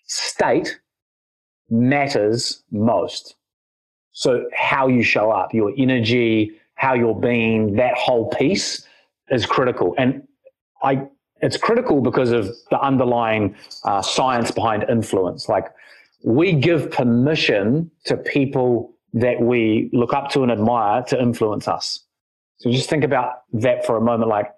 State 0.07 0.79
matters 1.69 2.63
most. 2.71 3.35
So, 4.13 4.49
how 4.55 4.89
you 4.89 5.03
show 5.03 5.31
up, 5.31 5.53
your 5.53 5.73
energy, 5.77 6.53
how 6.75 6.95
you're 6.95 7.21
being, 7.21 7.75
that 7.77 7.95
whole 7.95 8.31
piece 8.31 8.87
is 9.31 9.45
critical. 9.45 9.95
And 9.99 10.27
I, 10.83 11.03
it's 11.43 11.57
critical 11.57 12.01
because 12.01 12.31
of 12.31 12.49
the 12.71 12.81
underlying 12.81 13.57
uh, 13.85 14.01
science 14.01 14.51
behind 14.51 14.87
influence. 14.89 15.49
Like, 15.49 15.67
we 16.25 16.53
give 16.53 16.91
permission 16.91 17.91
to 18.05 18.17
people 18.17 18.96
that 19.17 19.41
we 19.41 19.91
look 19.93 20.13
up 20.13 20.31
to 20.31 20.43
and 20.43 20.53
admire 20.53 21.03
to 21.03 21.21
influence 21.21 21.67
us. 21.67 22.05
So 22.59 22.71
just 22.71 22.89
think 22.89 23.03
about 23.03 23.43
that 23.55 23.85
for 23.87 23.97
a 23.97 24.01
moment. 24.01 24.29
Like, 24.29 24.53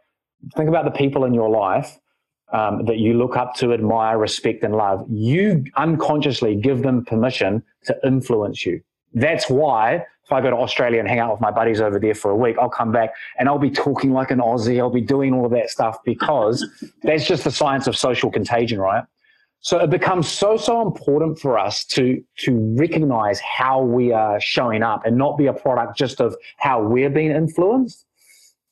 think 0.57 0.69
about 0.69 0.85
the 0.85 0.91
people 0.91 1.25
in 1.25 1.33
your 1.33 1.49
life 1.49 1.99
um, 2.53 2.85
that 2.87 2.99
you 2.99 3.15
look 3.15 3.37
up 3.37 3.55
to, 3.57 3.73
admire, 3.73 4.19
respect, 4.19 4.65
and 4.65 4.75
love. 4.75 5.05
You 5.09 5.65
unconsciously 5.77 6.57
give 6.57 6.83
them 6.83 7.05
permission 7.05 7.63
to 7.85 7.97
influence 8.05 8.67
you. 8.67 8.81
That's 9.15 9.49
why 9.49 10.05
if 10.25 10.33
I 10.33 10.41
go 10.43 10.51
to 10.51 10.57
Australia 10.57 10.99
and 10.99 11.09
hang 11.09 11.21
out 11.21 11.33
with 11.33 11.41
my 11.41 11.51
buddies 11.51 11.81
over 11.81 11.99
there 11.99 12.15
for 12.15 12.31
a 12.31 12.37
week, 12.37 12.57
I'll 12.61 12.69
come 12.69 12.93
back 12.93 13.15
and 13.39 13.49
I'll 13.49 13.59
be 13.59 13.71
talking 13.71 14.13
like 14.13 14.31
an 14.31 14.41
Aussie. 14.41 14.79
I'll 14.79 14.91
be 14.91 15.01
doing 15.01 15.33
all 15.33 15.47
of 15.47 15.53
that 15.53 15.71
stuff 15.71 15.99
because 16.05 16.67
that's 17.03 17.27
just 17.27 17.45
the 17.45 17.51
science 17.51 17.87
of 17.87 17.97
social 17.97 18.31
contagion, 18.31 18.81
right? 18.81 19.05
So 19.61 19.79
it 19.81 19.91
becomes 19.91 20.29
so, 20.29 20.57
so 20.57 20.83
important 20.83 21.39
for 21.39 21.59
us 21.59 21.85
to, 21.87 22.23
to 22.39 22.57
recognize 22.79 23.41
how 23.41 23.83
we 23.83 24.13
are 24.13 24.41
showing 24.41 24.83
up 24.83 25.05
and 25.05 25.17
not 25.17 25.37
be 25.37 25.47
a 25.47 25.53
product 25.53 25.99
just 25.99 26.21
of 26.21 26.37
how 26.59 26.83
we're 26.83 27.11
being 27.11 27.33
influenced. 27.33 28.05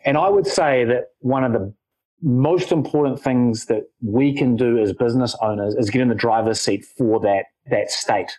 And 0.04 0.16
I 0.16 0.28
would 0.28 0.46
say 0.46 0.84
that 0.84 1.10
one 1.18 1.42
of 1.42 1.52
the 1.52 1.74
most 2.22 2.70
important 2.70 3.20
things 3.20 3.66
that 3.66 3.82
we 4.00 4.34
can 4.34 4.56
do 4.56 4.78
as 4.78 4.92
business 4.92 5.36
owners 5.42 5.74
is 5.74 5.90
get 5.90 6.00
in 6.00 6.08
the 6.08 6.14
driver's 6.14 6.60
seat 6.60 6.84
for 6.84 7.20
that, 7.20 7.46
that 7.70 7.90
state. 7.90 8.38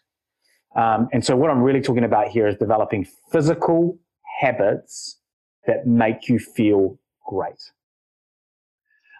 Um, 0.75 1.09
and 1.11 1.25
so 1.25 1.35
what 1.35 1.49
I'm 1.49 1.61
really 1.61 1.81
talking 1.81 2.03
about 2.03 2.29
here 2.29 2.47
is 2.47 2.55
developing 2.55 3.05
physical 3.31 3.99
habits 4.39 5.19
that 5.65 5.85
make 5.85 6.29
you 6.29 6.39
feel 6.39 6.97
great. 7.25 7.71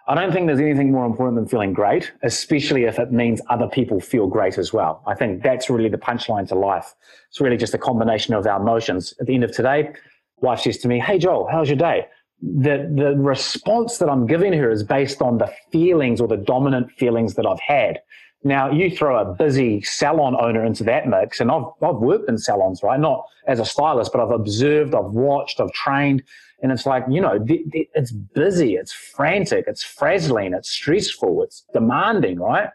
I 0.08 0.14
don't 0.14 0.32
think 0.32 0.46
there's 0.46 0.58
anything 0.58 0.90
more 0.90 1.04
important 1.04 1.36
than 1.36 1.46
feeling 1.46 1.74
great, 1.74 2.12
especially 2.22 2.84
if 2.84 2.98
it 2.98 3.12
means 3.12 3.42
other 3.50 3.68
people 3.68 4.00
feel 4.00 4.26
great 4.26 4.56
as 4.56 4.72
well. 4.72 5.02
I 5.06 5.14
think 5.14 5.42
that's 5.42 5.68
really 5.68 5.90
the 5.90 5.98
punchline 5.98 6.48
to 6.48 6.54
life. 6.54 6.94
It's 7.28 7.42
really 7.42 7.58
just 7.58 7.74
a 7.74 7.78
combination 7.78 8.32
of 8.32 8.46
our 8.46 8.58
emotions. 8.58 9.12
At 9.20 9.26
the 9.26 9.34
end 9.34 9.44
of 9.44 9.52
today, 9.52 9.92
wife 10.40 10.60
says 10.60 10.78
to 10.78 10.88
me, 10.88 10.98
Hey, 10.98 11.18
Joel, 11.18 11.46
how's 11.50 11.68
your 11.68 11.76
day? 11.76 12.06
The, 12.40 12.90
the 12.96 13.16
response 13.18 13.98
that 13.98 14.08
I'm 14.08 14.26
giving 14.26 14.54
her 14.54 14.70
is 14.70 14.82
based 14.82 15.20
on 15.20 15.36
the 15.36 15.52
feelings 15.70 16.22
or 16.22 16.28
the 16.28 16.38
dominant 16.38 16.90
feelings 16.92 17.34
that 17.34 17.44
I've 17.44 17.60
had. 17.60 18.00
Now, 18.44 18.70
you 18.70 18.90
throw 18.90 19.18
a 19.18 19.34
busy 19.34 19.82
salon 19.82 20.36
owner 20.40 20.64
into 20.64 20.84
that 20.84 21.06
mix, 21.06 21.40
and 21.40 21.50
I've, 21.50 21.64
I've 21.82 21.96
worked 21.96 22.30
in 22.30 22.38
salons, 22.38 22.82
right? 22.82 22.98
Not 22.98 23.26
as 23.46 23.60
a 23.60 23.64
stylist, 23.64 24.12
but 24.12 24.22
I've 24.22 24.30
observed, 24.30 24.94
I've 24.94 25.10
watched, 25.10 25.60
I've 25.60 25.72
trained 25.72 26.22
and 26.60 26.72
it's 26.72 26.86
like, 26.86 27.04
you 27.08 27.20
know, 27.20 27.38
it's 27.46 28.10
busy, 28.10 28.74
it's 28.74 28.92
frantic, 28.92 29.64
it's 29.68 29.82
frazzling, 29.82 30.54
it's 30.54 30.70
stressful, 30.70 31.42
it's 31.42 31.64
demanding, 31.72 32.40
right? 32.40 32.70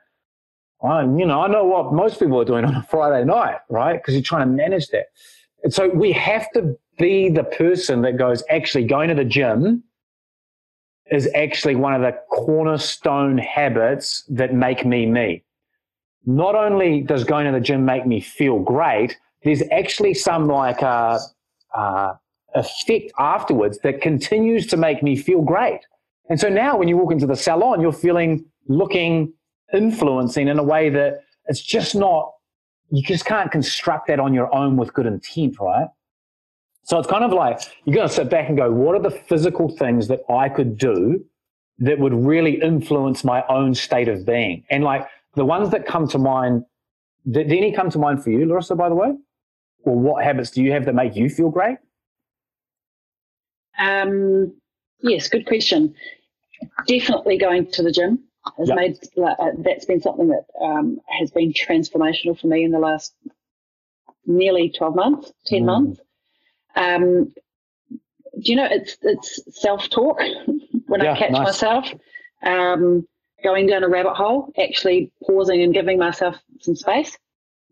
I, 0.81 1.01
you 1.01 1.25
know, 1.25 1.41
I 1.41 1.47
know 1.47 1.65
what 1.65 1.93
most 1.93 2.19
people 2.19 2.39
are 2.39 2.45
doing 2.45 2.65
on 2.65 2.75
a 2.75 2.83
Friday 2.83 3.25
night, 3.25 3.57
right? 3.69 3.93
Because 3.93 4.13
you're 4.13 4.23
trying 4.23 4.47
to 4.47 4.53
manage 4.53 4.87
that. 4.89 5.07
And 5.63 5.73
so 5.73 5.89
we 5.89 6.11
have 6.13 6.49
to 6.53 6.77
be 6.97 7.29
the 7.29 7.43
person 7.43 8.01
that 8.03 8.17
goes, 8.17 8.43
actually, 8.49 8.85
going 8.85 9.09
to 9.09 9.15
the 9.15 9.25
gym 9.25 9.83
is 11.11 11.29
actually 11.35 11.75
one 11.75 11.93
of 11.93 12.01
the 12.01 12.17
cornerstone 12.31 13.37
habits 13.37 14.23
that 14.29 14.53
make 14.53 14.85
me 14.85 15.05
me. 15.05 15.43
Not 16.25 16.55
only 16.55 17.01
does 17.01 17.23
going 17.25 17.45
to 17.45 17.51
the 17.51 17.59
gym 17.59 17.83
make 17.83 18.07
me 18.07 18.21
feel 18.21 18.59
great, 18.59 19.17
there's 19.43 19.61
actually 19.71 20.13
some 20.13 20.47
like 20.47 20.81
uh, 20.81 21.19
uh, 21.75 22.13
effect 22.55 23.11
afterwards 23.19 23.79
that 23.83 24.01
continues 24.01 24.67
to 24.67 24.77
make 24.77 25.03
me 25.03 25.15
feel 25.15 25.41
great. 25.41 25.79
And 26.29 26.39
so 26.39 26.49
now 26.49 26.77
when 26.77 26.87
you 26.87 26.97
walk 26.97 27.11
into 27.11 27.27
the 27.27 27.35
salon, 27.35 27.81
you're 27.81 27.91
feeling, 27.91 28.45
looking, 28.67 29.33
influencing 29.73 30.47
in 30.47 30.59
a 30.59 30.63
way 30.63 30.89
that 30.89 31.21
it's 31.47 31.61
just 31.61 31.95
not, 31.95 32.31
you 32.89 33.01
just 33.01 33.25
can't 33.25 33.51
construct 33.51 34.07
that 34.07 34.19
on 34.19 34.33
your 34.33 34.53
own 34.53 34.77
with 34.77 34.93
good 34.93 35.05
intent, 35.05 35.59
right? 35.59 35.87
So 36.83 36.99
it's 36.99 37.07
kind 37.07 37.23
of 37.23 37.31
like 37.31 37.59
you're 37.85 37.95
going 37.95 38.07
to 38.07 38.13
sit 38.13 38.29
back 38.29 38.49
and 38.49 38.57
go, 38.57 38.71
what 38.71 38.95
are 38.95 39.01
the 39.01 39.11
physical 39.11 39.69
things 39.69 40.07
that 40.09 40.21
I 40.29 40.49
could 40.49 40.77
do 40.77 41.23
that 41.79 41.97
would 41.97 42.13
really 42.13 42.61
influence 42.61 43.23
my 43.23 43.43
own 43.49 43.73
state 43.73 44.07
of 44.07 44.25
being? 44.25 44.63
And 44.69 44.83
like 44.83 45.07
the 45.35 45.45
ones 45.45 45.69
that 45.71 45.85
come 45.85 46.07
to 46.09 46.17
mind, 46.17 46.63
did 47.29 47.51
any 47.51 47.71
come 47.71 47.89
to 47.89 47.99
mind 47.99 48.23
for 48.23 48.31
you, 48.31 48.45
Larissa, 48.45 48.75
by 48.75 48.89
the 48.89 48.95
way? 48.95 49.13
Or 49.85 49.97
what 49.97 50.23
habits 50.23 50.51
do 50.51 50.61
you 50.61 50.71
have 50.71 50.85
that 50.85 50.93
make 50.93 51.15
you 51.15 51.29
feel 51.29 51.49
great? 51.49 51.77
Um, 53.77 54.53
yes, 55.01 55.29
good 55.29 55.45
question. 55.45 55.95
Definitely 56.87 57.37
going 57.37 57.71
to 57.71 57.83
the 57.83 57.91
gym 57.91 58.23
has 58.57 58.67
yep. 58.67 58.77
made 58.77 58.97
uh, 59.17 59.51
that's 59.59 59.85
been 59.85 60.01
something 60.01 60.27
that 60.27 60.45
um, 60.61 60.99
has 61.19 61.31
been 61.31 61.53
transformational 61.53 62.39
for 62.39 62.47
me 62.47 62.63
in 62.63 62.71
the 62.71 62.79
last 62.79 63.13
nearly 64.25 64.69
12 64.69 64.95
months 64.95 65.33
10 65.47 65.61
mm. 65.61 65.65
months 65.65 66.01
um, 66.75 67.33
do 67.89 68.51
you 68.51 68.55
know 68.55 68.67
it's 68.69 68.97
it's 69.01 69.61
self-talk 69.61 70.19
when 70.87 71.01
yeah, 71.01 71.13
i 71.13 71.17
catch 71.17 71.31
nice. 71.31 71.45
myself 71.45 71.85
um, 72.43 73.07
going 73.43 73.67
down 73.67 73.83
a 73.83 73.89
rabbit 73.89 74.13
hole 74.13 74.51
actually 74.61 75.11
pausing 75.25 75.61
and 75.61 75.73
giving 75.73 75.97
myself 75.97 76.35
some 76.59 76.75
space 76.75 77.17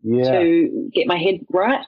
yeah. 0.02 0.30
to 0.30 0.90
get 0.92 1.06
my 1.06 1.18
head 1.18 1.40
right 1.50 1.84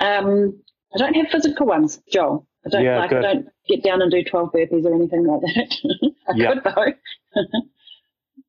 um, 0.00 0.58
i 0.94 0.98
don't 0.98 1.14
have 1.14 1.28
physical 1.28 1.66
ones 1.66 2.00
joel 2.10 2.46
I 2.66 2.70
don't 2.70 2.84
yeah, 2.84 2.98
like 2.98 3.10
good. 3.10 3.24
I 3.24 3.34
don't 3.34 3.48
get 3.68 3.82
down 3.82 4.02
and 4.02 4.10
do 4.10 4.24
twelve 4.24 4.52
burpees 4.52 4.84
or 4.84 4.94
anything 4.94 5.26
like 5.26 5.40
that. 5.40 6.12
I 6.28 6.54
could 6.54 6.64
though. 6.64 7.42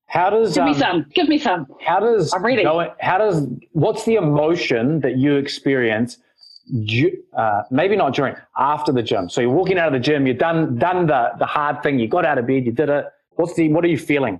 How 0.08 0.30
does 0.30 0.54
give 0.54 0.63
um, 0.63 0.71
me 0.71 0.78
some? 0.78 1.06
Give 1.13 1.28
me 1.28 1.39
some. 1.39 1.67
How 1.86 1.99
does 1.99 2.34
I'm 2.34 2.45
ready. 2.45 2.63
Going, 2.63 2.89
how 2.99 3.17
does 3.17 3.47
what's 3.73 4.06
the 4.06 4.15
emotion 4.15 5.01
that 5.01 5.17
you 5.17 5.36
experience? 5.36 6.17
Uh, 7.38 7.62
maybe 7.69 7.95
not 7.95 8.15
during, 8.15 8.36
after 8.58 8.91
the 8.91 9.04
gym. 9.04 9.30
So 9.30 9.39
you're 9.39 9.51
walking 9.51 9.78
out 9.78 9.88
of 9.88 9.93
the 9.93 9.99
gym, 9.99 10.25
you've 10.25 10.39
done 10.39 10.78
done 10.78 11.06
the 11.06 11.32
the 11.38 11.45
hard 11.45 11.84
thing, 11.84 11.99
you 11.99 12.08
got 12.08 12.25
out 12.25 12.38
of 12.38 12.47
bed, 12.47 12.65
you 12.65 12.71
did 12.71 12.89
it. 12.89 13.06
What's 13.32 13.54
the 13.56 13.69
what 13.69 13.84
are 13.84 13.89
you 13.89 13.97
feeling? 13.97 14.39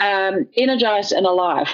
Um, 0.00 0.48
energized 0.56 1.12
and 1.12 1.26
alive. 1.26 1.68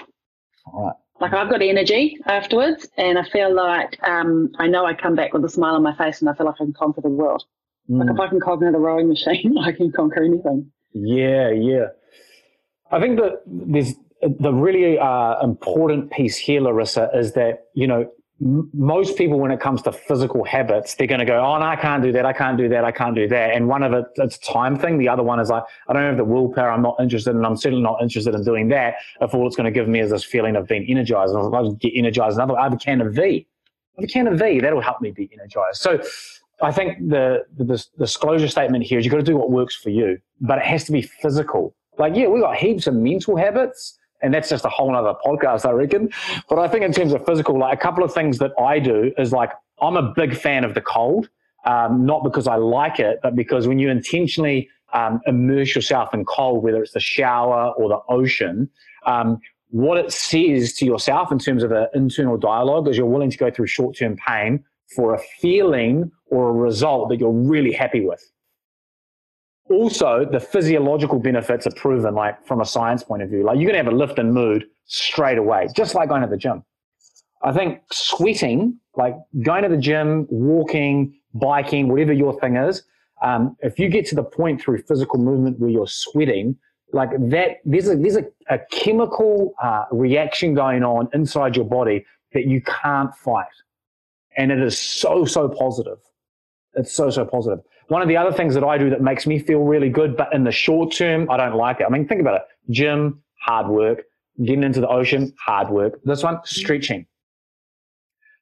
All 0.67 0.87
right. 0.87 0.97
Like 1.21 1.33
I've 1.33 1.51
got 1.51 1.63
energy 1.63 2.19
afterwards, 2.27 2.89
and 2.97 3.19
I 3.19 3.25
feel 3.25 3.53
like 3.53 3.99
um, 4.07 4.51
I 4.59 4.69
know 4.69 4.87
I 4.87 4.95
come 4.95 5.17
back 5.17 5.33
with 5.33 5.45
a 5.45 5.49
smile 5.49 5.75
on 5.75 5.83
my 5.83 5.97
face, 5.97 6.21
and 6.21 6.31
I 6.31 6.35
feel 6.35 6.47
like 6.47 6.57
I 6.61 6.65
can 6.65 6.73
conquer 6.73 7.01
the 7.01 7.09
world. 7.09 7.45
Mm. 7.91 8.01
Like 8.01 8.15
if 8.15 8.21
I 8.21 8.29
can 8.29 8.41
conquer 8.41 8.71
the 8.71 8.79
rowing 8.79 9.09
machine, 9.09 9.57
I 9.63 9.73
can 9.73 9.91
conquer 9.91 10.23
anything. 10.23 10.71
Yeah, 10.93 11.51
yeah. 11.51 11.87
I 12.91 13.01
think 13.01 13.19
that 13.19 13.43
there's 13.47 13.95
the 14.23 14.53
really 14.53 14.99
uh, 14.99 15.41
important 15.43 16.11
piece 16.11 16.37
here, 16.37 16.61
Larissa, 16.61 17.11
is 17.15 17.33
that 17.33 17.67
you 17.75 17.87
know 17.87 18.11
most 18.41 19.19
people, 19.19 19.41
when 19.41 19.51
it 19.51 19.59
comes 19.59 19.83
to 19.83 19.93
physical 19.93 20.45
habits, 20.45 20.95
they're 20.95 21.09
going 21.09 21.19
to 21.19 21.27
go, 21.27 21.41
"Oh, 21.41 21.59
no, 21.59 21.67
I 21.67 21.75
can't 21.75 22.03
do 22.03 22.13
that. 22.13 22.25
I 22.25 22.33
can't 22.33 22.57
do 22.57 22.69
that. 22.69 22.85
I 22.85 22.93
can't 22.93 23.15
do 23.15 23.27
that." 23.29 23.55
And 23.55 23.67
one 23.67 23.83
of 23.83 23.93
it, 23.93 24.05
it's 24.17 24.37
a 24.37 24.41
time 24.41 24.79
thing. 24.79 24.99
The 24.99 25.09
other 25.09 25.25
one 25.25 25.41
is 25.41 25.51
like, 25.51 25.65
"I 25.89 25.93
don't 25.93 26.05
have 26.05 26.17
the 26.17 26.25
willpower. 26.25 26.71
I'm 26.71 26.83
not 26.83 26.97
interested, 27.01 27.35
and 27.35 27.45
I'm 27.45 27.57
certainly 27.57 27.83
not 27.83 28.01
interested 28.01 28.35
in 28.35 28.45
doing 28.45 28.69
that." 28.69 28.95
If 29.21 29.35
all 29.35 29.47
it's 29.47 29.57
going 29.57 29.65
to 29.65 29.73
give 29.73 29.89
me 29.89 30.01
is 30.01 30.11
this 30.11 30.25
feeling 30.25 30.55
of 30.55 30.69
being 30.69 30.89
energized, 30.89 31.35
and 31.35 31.47
if 31.47 31.53
I 31.53 31.77
get 31.81 31.93
energized, 31.97 32.37
another, 32.37 32.57
I 32.57 32.65
have 32.65 32.75
a 32.75 32.79
can 32.79 33.01
of 33.01 33.13
V. 33.13 33.47
I 33.97 34.01
have 34.01 34.05
a 34.09 34.13
can 34.13 34.29
of 34.29 34.39
V. 34.39 34.61
That'll 34.61 34.81
help 34.81 35.01
me 35.01 35.11
be 35.11 35.29
energized. 35.33 35.81
So, 35.81 36.01
I 36.63 36.73
think 36.73 37.09
the, 37.09 37.45
the, 37.57 37.65
the 37.65 37.85
disclosure 37.99 38.49
statement 38.49 38.85
here 38.85 38.99
is 38.99 39.05
you've 39.05 39.13
got 39.13 39.19
to 39.19 39.25
do 39.25 39.37
what 39.37 39.51
works 39.51 39.77
for 39.77 39.91
you, 39.91 40.19
but 40.41 40.59
it 40.59 40.65
has 40.65 40.85
to 40.85 40.93
be 40.93 41.03
physical. 41.03 41.75
Like, 41.99 42.15
yeah, 42.17 42.27
we've 42.27 42.43
got 42.43 42.57
heaps 42.57 42.87
of 42.87 42.95
mental 42.95 43.37
habits 43.37 43.98
and 44.23 44.33
that's 44.33 44.49
just 44.49 44.65
a 44.65 44.69
whole 44.69 44.95
other 44.95 45.15
podcast, 45.25 45.65
I 45.67 45.73
reckon. 45.73 46.11
But 46.49 46.59
I 46.59 46.69
think 46.69 46.85
in 46.85 46.93
terms 46.93 47.13
of 47.13 47.25
physical, 47.25 47.59
like 47.59 47.79
a 47.79 47.81
couple 47.81 48.05
of 48.05 48.13
things 48.13 48.39
that 48.39 48.53
I 48.61 48.79
do 48.79 49.13
is 49.19 49.33
like 49.33 49.53
I'm 49.81 49.97
a 49.97 50.13
big 50.15 50.37
fan 50.37 50.65
of 50.65 50.75
the 50.75 50.81
cold, 50.81 51.29
um, 51.65 52.05
not 52.05 52.25
because 52.25 52.47
I 52.47 52.57
like 52.57 52.99
it, 52.99 53.21
but 53.23 53.37
because 53.37 53.69
when 53.69 53.79
you 53.79 53.91
intentionally 53.91 54.69
um, 54.93 55.21
immerse 55.27 55.75
yourself 55.75 56.15
in 56.15 56.25
cold, 56.25 56.63
whether 56.63 56.83
it's 56.83 56.93
the 56.93 57.01
shower 57.01 57.73
or 57.73 57.89
the 57.89 58.01
ocean, 58.09 58.69
um, 59.07 59.39
what 59.71 59.99
it 59.99 60.13
says 60.13 60.73
to 60.75 60.87
yourself 60.87 61.31
in 61.31 61.39
terms 61.39 61.63
of 61.63 61.73
an 61.73 61.89
internal 61.95 62.39
dialogue 62.39 62.89
is 62.89 62.97
you're 62.97 63.07
willing 63.07 63.31
to 63.31 63.39
go 63.39 63.51
through 63.51 63.67
short 63.67 63.97
term 63.97 64.17
pain 64.17 64.65
for 64.97 65.15
a 65.15 65.19
feeling 65.41 66.11
or 66.31 66.49
a 66.49 66.53
result 66.53 67.11
that 67.11 67.21
you're 67.21 67.31
really 67.31 67.73
happy 67.73 68.01
with 68.01 68.23
also 69.71 70.27
the 70.31 70.41
physiological 70.41 71.19
benefits 71.19 71.67
are 71.67 71.75
proven 71.75 72.15
like 72.15 72.45
from 72.47 72.61
a 72.61 72.65
science 72.65 73.03
point 73.03 73.23
of 73.23 73.31
view. 73.31 73.45
Like 73.45 73.57
you're 73.57 73.71
going 73.71 73.79
to 73.79 73.85
have 73.85 73.93
a 73.93 73.97
lift 73.97 74.19
in 74.19 74.33
mood 74.33 74.65
straight 74.87 75.39
away 75.39 75.69
just 75.77 75.95
like 75.95 76.09
going 76.09 76.23
to 76.23 76.29
the 76.29 76.37
gym. 76.37 76.65
I 77.43 77.53
think 77.53 77.81
sweating 77.93 78.79
like 78.97 79.15
going 79.43 79.63
to 79.63 79.69
the 79.69 79.77
gym 79.77 80.27
walking 80.31 81.15
biking 81.35 81.89
whatever 81.89 82.13
your 82.13 82.39
thing 82.41 82.57
is 82.57 82.83
um, 83.23 83.57
if 83.61 83.79
you 83.79 83.89
get 83.89 84.07
to 84.07 84.15
the 84.15 84.23
point 84.23 84.61
through 84.61 84.83
physical 84.83 85.19
movement 85.19 85.59
where 85.59 85.71
you're 85.71 85.87
sweating 85.87 86.57
like 86.93 87.11
that 87.31 87.59
there's 87.65 87.89
a 87.89 87.97
there's 87.97 88.17
a, 88.17 88.25
a 88.49 88.59
chemical 88.71 89.55
uh, 89.63 89.85
reaction 89.93 90.55
going 90.55 90.83
on 90.83 91.09
inside 91.13 91.55
your 91.55 91.65
body 91.65 92.05
that 92.33 92.47
you 92.47 92.63
can't 92.63 93.15
fight. 93.17 93.47
And 94.37 94.51
it 94.53 94.61
is 94.61 94.79
so 94.79 95.25
so 95.25 95.49
positive. 95.49 95.99
It's 96.75 96.93
so 96.93 97.11
so 97.11 97.25
positive 97.25 97.61
one 97.89 98.03
of 98.03 98.09
the 98.09 98.17
other 98.17 98.33
things 98.33 98.55
that 98.55 98.65
I 98.65 98.79
do 98.79 98.91
that 98.91 99.01
makes 99.01 99.27
me 99.27 99.39
feel 99.39 99.61
really 99.61 99.89
good, 99.89 100.17
but 100.17 100.33
in 100.35 100.45
the 100.45 100.53
short 100.53 100.93
term, 100.93 101.31
I 101.31 101.37
don't 101.37 101.57
like 101.57 101.81
it. 101.81 101.87
I 101.87 101.89
mean, 101.89 102.07
think 102.07 102.21
about 102.21 102.37
it. 102.37 102.43
Gym, 102.71 103.23
hard 103.41 103.69
work. 103.69 104.05
Getting 104.45 104.63
into 104.63 104.81
the 104.81 104.89
ocean, 104.89 105.35
hard 105.39 105.71
work. 105.71 105.99
This 106.05 106.23
one, 106.23 106.39
stretching. 106.45 107.07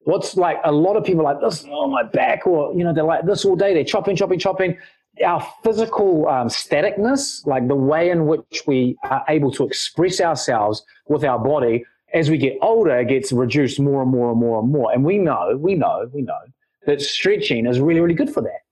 What's 0.02 0.36
like 0.36 0.58
a 0.64 0.72
lot 0.72 0.96
of 0.96 1.04
people 1.04 1.24
like 1.24 1.40
this, 1.40 1.64
oh, 1.68 1.88
my 1.88 2.02
back, 2.02 2.46
or, 2.46 2.74
you 2.74 2.84
know, 2.84 2.92
they're 2.92 3.04
like 3.04 3.24
this 3.24 3.44
all 3.44 3.56
day. 3.56 3.72
They're 3.72 3.84
chopping, 3.84 4.14
chopping, 4.14 4.38
chopping. 4.38 4.78
Our 5.24 5.46
physical 5.64 6.28
um, 6.28 6.48
staticness, 6.48 7.46
like 7.46 7.66
the 7.66 7.74
way 7.74 8.10
in 8.10 8.26
which 8.26 8.62
we 8.66 8.96
are 9.04 9.24
able 9.28 9.50
to 9.52 9.64
express 9.64 10.20
ourselves 10.20 10.84
with 11.08 11.24
our 11.24 11.38
body, 11.38 11.84
as 12.12 12.30
we 12.30 12.36
get 12.36 12.58
older, 12.62 13.02
gets 13.04 13.32
reduced 13.32 13.80
more 13.80 14.02
and 14.02 14.10
more 14.10 14.30
and 14.30 14.38
more 14.38 14.60
and 14.60 14.70
more. 14.70 14.92
And 14.92 15.04
we 15.04 15.18
know, 15.18 15.56
we 15.56 15.74
know, 15.74 16.10
we 16.12 16.22
know 16.22 16.38
that 16.86 17.00
stretching 17.00 17.66
is 17.66 17.80
really, 17.80 18.00
really 18.00 18.14
good 18.14 18.30
for 18.30 18.42
that. 18.42 18.65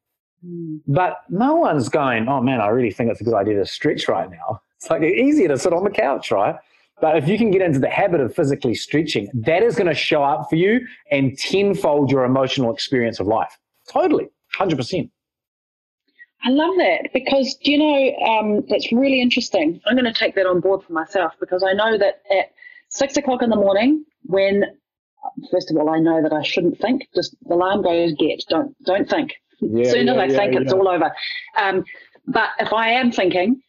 But 0.86 1.18
no 1.28 1.54
one's 1.54 1.88
going, 1.88 2.28
oh 2.28 2.40
man, 2.40 2.60
I 2.60 2.68
really 2.68 2.90
think 2.90 3.10
it's 3.10 3.20
a 3.20 3.24
good 3.24 3.34
idea 3.34 3.56
to 3.56 3.66
stretch 3.66 4.08
right 4.08 4.30
now. 4.30 4.60
It's 4.76 4.90
like 4.90 5.02
easier 5.02 5.48
to 5.48 5.58
sit 5.58 5.72
on 5.72 5.84
the 5.84 5.90
couch, 5.90 6.30
right? 6.30 6.56
But 7.00 7.16
if 7.16 7.28
you 7.28 7.38
can 7.38 7.50
get 7.50 7.62
into 7.62 7.78
the 7.78 7.88
habit 7.88 8.20
of 8.20 8.34
physically 8.34 8.74
stretching, 8.74 9.30
that 9.34 9.62
is 9.62 9.74
going 9.76 9.88
to 9.88 9.94
show 9.94 10.22
up 10.22 10.48
for 10.48 10.56
you 10.56 10.86
and 11.10 11.36
tenfold 11.38 12.10
your 12.10 12.24
emotional 12.24 12.72
experience 12.72 13.20
of 13.20 13.26
life. 13.26 13.58
Totally, 13.90 14.28
100%. 14.56 15.10
I 16.44 16.50
love 16.50 16.74
that 16.76 17.08
because, 17.14 17.56
you 17.62 17.78
know, 17.78 18.16
um, 18.26 18.64
that's 18.68 18.92
really 18.92 19.20
interesting. 19.20 19.80
I'm 19.86 19.96
going 19.96 20.12
to 20.12 20.18
take 20.18 20.34
that 20.34 20.46
on 20.46 20.60
board 20.60 20.82
for 20.82 20.92
myself 20.92 21.32
because 21.40 21.62
I 21.62 21.72
know 21.72 21.96
that 21.96 22.22
at 22.30 22.52
six 22.90 23.16
o'clock 23.16 23.42
in 23.42 23.48
the 23.48 23.56
morning, 23.56 24.04
when, 24.24 24.64
first 25.50 25.70
of 25.70 25.78
all, 25.78 25.88
I 25.88 25.98
know 25.98 26.22
that 26.22 26.32
I 26.32 26.42
shouldn't 26.42 26.78
think, 26.78 27.08
just 27.14 27.34
the 27.46 27.54
alarm 27.54 27.82
goes, 27.82 28.12
get, 28.18 28.44
don't, 28.48 28.76
don't 28.84 29.08
think. 29.08 29.32
Yeah, 29.60 29.90
soon 29.90 30.08
as 30.08 30.16
I 30.16 30.26
yeah, 30.26 30.36
think 30.36 30.54
it's 30.54 30.72
all 30.72 30.88
over. 30.88 31.12
Um, 31.56 31.84
but 32.26 32.50
if 32.58 32.72
I 32.72 32.90
am 32.90 33.12
thinking 33.12 33.60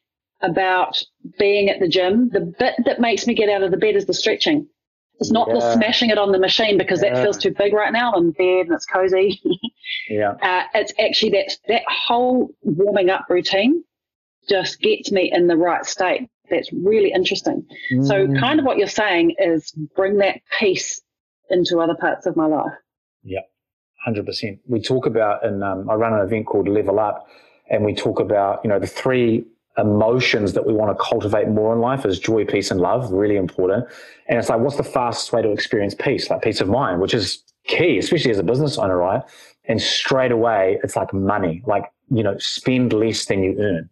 about 0.41 1.01
being 1.39 1.69
at 1.69 1.79
the 1.79 1.87
gym, 1.87 2.29
the 2.29 2.41
bit 2.41 2.75
that 2.85 2.99
makes 2.99 3.27
me 3.27 3.33
get 3.33 3.49
out 3.49 3.63
of 3.63 3.71
the 3.71 3.77
bed 3.77 3.95
is 3.95 4.05
the 4.05 4.13
stretching. 4.13 4.67
It's 5.19 5.31
not 5.31 5.47
the 5.47 5.73
smashing 5.73 6.09
it 6.09 6.17
on 6.17 6.33
the 6.33 6.39
machine 6.39 6.77
because 6.77 6.99
that 6.99 7.15
feels 7.15 7.37
too 7.37 7.53
big 7.57 7.73
right 7.73 7.93
now 7.93 8.13
in 8.15 8.31
bed 8.31 8.65
and 8.65 8.73
it's 8.73 8.85
cozy. 8.85 9.41
yeah. 10.09 10.31
Uh, 10.41 10.63
it's 10.73 10.91
actually 10.99 11.31
that 11.31 11.57
that 11.69 11.83
whole 11.87 12.49
warming 12.63 13.09
up 13.09 13.25
routine 13.29 13.83
just 14.49 14.81
gets 14.81 15.11
me 15.11 15.31
in 15.33 15.47
the 15.47 15.55
right 15.55 15.85
state. 15.85 16.29
That's 16.49 16.71
really 16.73 17.11
interesting. 17.11 17.65
Mm. 17.93 18.05
So, 18.05 18.39
kind 18.39 18.59
of 18.59 18.65
what 18.65 18.77
you're 18.77 18.87
saying 18.87 19.35
is 19.39 19.71
bring 19.95 20.17
that 20.17 20.41
peace 20.59 21.01
into 21.49 21.79
other 21.79 21.95
parts 21.95 22.25
of 22.25 22.35
my 22.35 22.45
life. 22.45 22.73
Yeah. 23.23 23.39
100%. 24.07 24.59
We 24.67 24.81
talk 24.81 25.05
about, 25.05 25.45
and 25.45 25.63
um, 25.63 25.89
I 25.89 25.95
run 25.95 26.13
an 26.13 26.25
event 26.25 26.45
called 26.45 26.67
Level 26.67 26.99
Up, 26.99 27.27
and 27.69 27.83
we 27.83 27.93
talk 27.93 28.19
about, 28.19 28.61
you 28.63 28.69
know, 28.69 28.79
the 28.79 28.87
three 28.87 29.45
emotions 29.77 30.53
that 30.53 30.65
we 30.65 30.73
want 30.73 30.97
to 30.97 31.03
cultivate 31.03 31.49
more 31.49 31.73
in 31.73 31.81
life 31.81 32.05
is 32.05 32.19
joy, 32.19 32.45
peace, 32.45 32.71
and 32.71 32.79
love, 32.79 33.11
really 33.11 33.35
important. 33.35 33.85
And 34.27 34.39
it's 34.39 34.49
like, 34.49 34.59
what's 34.59 34.77
the 34.77 34.83
fastest 34.83 35.33
way 35.33 35.41
to 35.41 35.51
experience 35.51 35.95
peace? 35.95 36.29
Like 36.29 36.41
peace 36.41 36.61
of 36.61 36.69
mind, 36.69 37.01
which 37.01 37.13
is 37.13 37.43
key, 37.65 37.97
especially 37.97 38.31
as 38.31 38.39
a 38.39 38.43
business 38.43 38.77
owner, 38.77 38.97
right? 38.97 39.21
And 39.65 39.81
straight 39.81 40.31
away, 40.31 40.79
it's 40.83 40.95
like 40.95 41.13
money, 41.13 41.63
like, 41.65 41.85
you 42.09 42.23
know, 42.23 42.37
spend 42.37 42.93
less 42.93 43.25
than 43.25 43.43
you 43.43 43.57
earn 43.59 43.89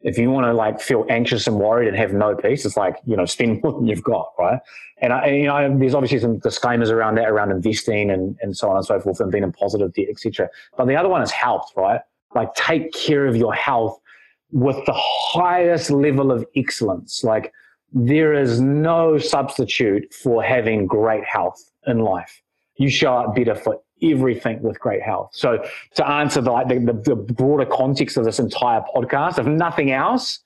if 0.00 0.16
you 0.16 0.30
want 0.30 0.46
to 0.46 0.52
like 0.52 0.80
feel 0.80 1.04
anxious 1.08 1.46
and 1.46 1.58
worried 1.58 1.88
and 1.88 1.96
have 1.96 2.12
no 2.12 2.34
peace, 2.34 2.64
it's 2.64 2.76
like, 2.76 2.96
you 3.04 3.16
know, 3.16 3.24
spend 3.24 3.62
more 3.62 3.72
than 3.72 3.86
you've 3.86 4.02
got, 4.02 4.32
right? 4.38 4.60
And, 4.98 5.12
I, 5.12 5.26
you 5.28 5.46
know, 5.46 5.76
there's 5.78 5.94
obviously 5.94 6.20
some 6.20 6.38
disclaimers 6.38 6.90
around 6.90 7.16
that, 7.16 7.28
around 7.28 7.50
investing 7.50 8.10
and, 8.10 8.36
and 8.40 8.56
so 8.56 8.70
on 8.70 8.76
and 8.76 8.86
so 8.86 9.00
forth 9.00 9.20
and 9.20 9.30
being 9.32 9.44
in 9.44 9.52
positive 9.52 9.92
debt, 9.94 10.06
etc. 10.08 10.48
But 10.76 10.86
the 10.86 10.96
other 10.96 11.08
one 11.08 11.22
is 11.22 11.30
health, 11.30 11.72
right? 11.76 12.00
Like 12.34 12.54
take 12.54 12.92
care 12.92 13.26
of 13.26 13.36
your 13.36 13.54
health 13.54 13.98
with 14.52 14.76
the 14.86 14.94
highest 14.94 15.90
level 15.90 16.30
of 16.30 16.46
excellence. 16.54 17.24
Like 17.24 17.52
there 17.92 18.34
is 18.34 18.60
no 18.60 19.18
substitute 19.18 20.12
for 20.14 20.42
having 20.42 20.86
great 20.86 21.24
health 21.24 21.70
in 21.86 22.00
life. 22.00 22.40
You 22.76 22.88
show 22.88 23.14
up 23.14 23.34
better 23.34 23.54
for 23.54 23.80
everything 24.02 24.62
with 24.62 24.78
great 24.78 25.02
health. 25.02 25.30
So 25.32 25.64
to 25.94 26.08
answer 26.08 26.40
the, 26.40 26.50
like 26.50 26.68
the, 26.68 26.78
the, 26.78 27.14
the 27.14 27.16
broader 27.16 27.66
context 27.66 28.16
of 28.16 28.24
this 28.24 28.38
entire 28.38 28.82
podcast, 28.94 29.38
if 29.38 29.46
nothing 29.46 29.90
else, 29.90 30.40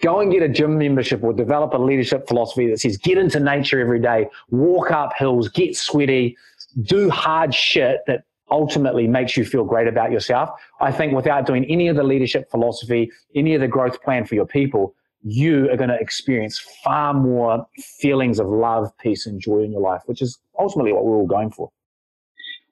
go 0.00 0.20
and 0.20 0.32
get 0.32 0.42
a 0.42 0.48
gym 0.48 0.78
membership 0.78 1.22
or 1.22 1.32
develop 1.32 1.72
a 1.74 1.78
leadership 1.78 2.26
philosophy 2.26 2.68
that 2.68 2.80
says 2.80 2.96
get 2.96 3.18
into 3.18 3.40
nature 3.40 3.80
every 3.80 4.00
day, 4.00 4.28
walk 4.50 4.90
up 4.90 5.12
hills, 5.16 5.48
get 5.48 5.76
sweaty, 5.76 6.36
do 6.82 7.10
hard 7.10 7.54
shit 7.54 8.00
that 8.06 8.24
ultimately 8.50 9.06
makes 9.06 9.36
you 9.36 9.44
feel 9.44 9.64
great 9.64 9.86
about 9.86 10.10
yourself. 10.10 10.50
I 10.80 10.90
think 10.90 11.12
without 11.12 11.46
doing 11.46 11.64
any 11.66 11.88
of 11.88 11.96
the 11.96 12.02
leadership 12.02 12.50
philosophy, 12.50 13.10
any 13.34 13.54
of 13.54 13.60
the 13.60 13.68
growth 13.68 14.02
plan 14.02 14.24
for 14.24 14.34
your 14.34 14.46
people, 14.46 14.94
you 15.22 15.70
are 15.70 15.76
going 15.76 15.90
to 15.90 15.98
experience 15.98 16.58
far 16.82 17.12
more 17.12 17.66
feelings 18.00 18.38
of 18.38 18.46
love, 18.46 18.96
peace, 18.98 19.26
and 19.26 19.40
joy 19.40 19.62
in 19.62 19.72
your 19.72 19.80
life, 19.80 20.00
which 20.06 20.22
is 20.22 20.38
ultimately 20.58 20.92
what 20.92 21.04
we're 21.04 21.16
all 21.16 21.26
going 21.26 21.50
for 21.50 21.70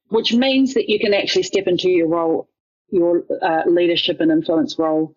which 0.08 0.32
means 0.32 0.74
that 0.74 0.88
you 0.88 0.98
can 0.98 1.14
actually 1.14 1.42
step 1.42 1.66
into 1.66 1.88
your 1.90 2.08
role, 2.08 2.48
your 2.90 3.24
uh, 3.42 3.62
leadership 3.66 4.20
and 4.20 4.30
influence 4.30 4.78
role 4.78 5.14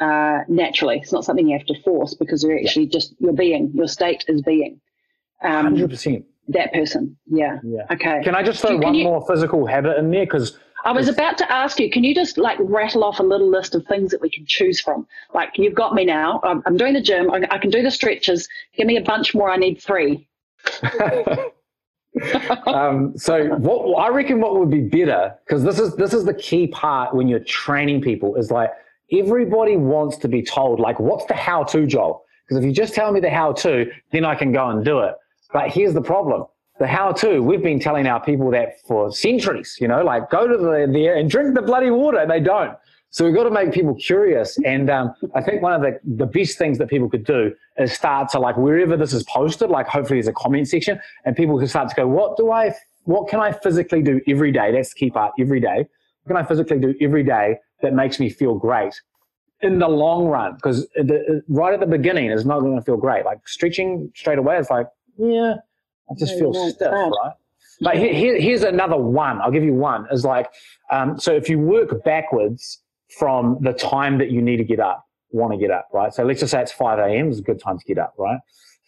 uh, 0.00 0.40
naturally. 0.48 0.98
It's 0.98 1.12
not 1.12 1.24
something 1.24 1.48
you 1.48 1.56
have 1.56 1.66
to 1.66 1.80
force 1.82 2.14
because 2.14 2.42
you're 2.42 2.58
actually 2.58 2.84
yeah. 2.84 2.92
just 2.92 3.14
your 3.18 3.32
being, 3.32 3.72
your 3.74 3.88
state 3.88 4.24
is 4.28 4.42
being. 4.42 4.80
Um, 5.42 5.64
Hundred 5.64 5.90
percent. 5.90 6.24
That 6.48 6.72
person, 6.72 7.16
yeah. 7.26 7.58
Yeah. 7.62 7.82
Okay. 7.90 8.20
Can 8.24 8.34
I 8.34 8.42
just 8.42 8.60
throw 8.60 8.76
one 8.76 8.94
you, 8.94 9.04
more 9.04 9.24
physical 9.26 9.64
habit 9.64 9.96
in 9.96 10.10
there? 10.10 10.26
Because 10.26 10.58
I 10.84 10.90
was 10.90 11.06
about 11.06 11.38
to 11.38 11.52
ask 11.52 11.78
you, 11.78 11.88
can 11.88 12.02
you 12.02 12.14
just 12.14 12.36
like 12.36 12.58
rattle 12.60 13.04
off 13.04 13.20
a 13.20 13.22
little 13.22 13.48
list 13.48 13.76
of 13.76 13.86
things 13.86 14.10
that 14.10 14.20
we 14.20 14.28
can 14.28 14.44
choose 14.46 14.80
from? 14.80 15.06
Like 15.32 15.50
you've 15.56 15.74
got 15.74 15.94
me 15.94 16.04
now. 16.04 16.40
I'm, 16.42 16.62
I'm 16.66 16.76
doing 16.76 16.94
the 16.94 17.00
gym. 17.00 17.30
I, 17.30 17.46
I 17.50 17.58
can 17.58 17.70
do 17.70 17.82
the 17.82 17.90
stretches. 17.90 18.48
Give 18.76 18.86
me 18.86 18.96
a 18.96 19.02
bunch 19.02 19.34
more. 19.34 19.50
I 19.50 19.56
need 19.56 19.80
three. 19.80 20.28
um, 22.66 23.16
so 23.16 23.46
what 23.56 24.02
I 24.02 24.08
reckon 24.08 24.40
what 24.40 24.58
would 24.58 24.70
be 24.70 24.80
better 24.80 25.34
because 25.46 25.62
this 25.64 25.78
is 25.78 25.96
this 25.96 26.12
is 26.12 26.24
the 26.24 26.34
key 26.34 26.66
part 26.66 27.14
when 27.14 27.26
you're 27.26 27.40
training 27.40 28.02
people 28.02 28.36
is 28.36 28.50
like 28.50 28.70
everybody 29.10 29.76
wants 29.76 30.18
to 30.18 30.28
be 30.28 30.42
told 30.42 30.78
like 30.78 31.00
what's 31.00 31.24
the 31.24 31.34
how 31.34 31.64
to 31.64 31.86
Joel 31.86 32.24
because 32.46 32.62
if 32.62 32.66
you 32.66 32.72
just 32.72 32.94
tell 32.94 33.12
me 33.12 33.20
the 33.20 33.30
how 33.30 33.52
to 33.52 33.90
then 34.10 34.26
I 34.26 34.34
can 34.34 34.52
go 34.52 34.68
and 34.68 34.84
do 34.84 35.00
it. 35.00 35.14
But 35.54 35.70
here's 35.70 35.94
the 35.94 36.02
problem. 36.02 36.44
The 36.78 36.86
how 36.86 37.12
to 37.12 37.42
we've 37.42 37.62
been 37.62 37.80
telling 37.80 38.06
our 38.06 38.22
people 38.22 38.50
that 38.50 38.80
for 38.86 39.10
centuries 39.10 39.78
you 39.80 39.88
know 39.88 40.04
like 40.04 40.28
go 40.30 40.46
to 40.46 40.56
the 40.56 40.90
there 40.92 41.16
and 41.16 41.30
drink 41.30 41.54
the 41.54 41.62
bloody 41.62 41.90
water 41.90 42.18
and 42.18 42.30
they 42.30 42.40
don't 42.40 42.76
so 43.12 43.26
we've 43.26 43.34
got 43.34 43.44
to 43.44 43.50
make 43.50 43.72
people 43.72 43.94
curious. 43.94 44.58
And 44.64 44.88
um, 44.88 45.14
I 45.34 45.42
think 45.42 45.60
one 45.60 45.74
of 45.74 45.82
the, 45.82 46.00
the 46.02 46.24
best 46.24 46.56
things 46.56 46.78
that 46.78 46.88
people 46.88 47.10
could 47.10 47.24
do 47.24 47.54
is 47.76 47.92
start 47.92 48.30
to 48.30 48.38
like 48.38 48.56
wherever 48.56 48.96
this 48.96 49.12
is 49.12 49.22
posted, 49.24 49.68
like 49.68 49.86
hopefully 49.86 50.16
there's 50.16 50.28
a 50.28 50.32
comment 50.32 50.66
section 50.66 50.98
and 51.26 51.36
people 51.36 51.58
can 51.58 51.68
start 51.68 51.90
to 51.90 51.94
go, 51.94 52.08
what 52.08 52.38
do 52.38 52.50
I 52.50 52.74
what 53.04 53.28
can 53.28 53.38
I 53.38 53.52
physically 53.52 54.00
do 54.00 54.20
every 54.26 54.50
day? 54.50 54.72
That's 54.72 54.94
the 54.94 54.98
key 54.98 55.10
part. 55.10 55.32
Every 55.38 55.60
day, 55.60 55.86
what 56.22 56.28
can 56.28 56.36
I 56.36 56.44
physically 56.44 56.78
do 56.78 56.94
every 57.02 57.22
day 57.22 57.58
that 57.82 57.92
makes 57.92 58.18
me 58.18 58.30
feel 58.30 58.54
great 58.54 58.98
in 59.60 59.78
the 59.78 59.88
long 59.88 60.26
run? 60.26 60.54
Because 60.54 60.86
right 61.48 61.74
at 61.74 61.80
the 61.80 61.86
beginning, 61.86 62.30
it's 62.30 62.46
not 62.46 62.60
going 62.60 62.78
to 62.78 62.82
feel 62.82 62.96
great. 62.96 63.26
Like 63.26 63.46
stretching 63.46 64.10
straight 64.14 64.38
away 64.38 64.56
is 64.56 64.70
like, 64.70 64.86
yeah, 65.18 65.56
I 66.10 66.14
just 66.18 66.38
feel 66.38 66.54
stiff, 66.54 66.90
right? 66.90 67.32
But 67.82 67.96
here, 67.98 68.40
here's 68.40 68.62
another 68.62 68.96
one. 68.96 69.40
I'll 69.42 69.50
give 69.50 69.64
you 69.64 69.74
one. 69.74 70.06
Is 70.12 70.24
like, 70.24 70.48
um, 70.90 71.18
so 71.18 71.34
if 71.34 71.48
you 71.50 71.58
work 71.58 72.04
backwards 72.04 72.78
from 73.18 73.58
the 73.60 73.72
time 73.72 74.18
that 74.18 74.30
you 74.30 74.42
need 74.42 74.56
to 74.58 74.64
get 74.64 74.80
up, 74.80 75.06
want 75.30 75.52
to 75.52 75.58
get 75.58 75.70
up, 75.70 75.88
right? 75.92 76.12
So 76.12 76.24
let's 76.24 76.40
just 76.40 76.52
say 76.52 76.62
it's 76.62 76.72
5 76.72 76.98
a.m. 76.98 77.30
is 77.30 77.38
a 77.38 77.42
good 77.42 77.60
time 77.60 77.78
to 77.78 77.84
get 77.84 77.98
up, 77.98 78.14
right? 78.18 78.38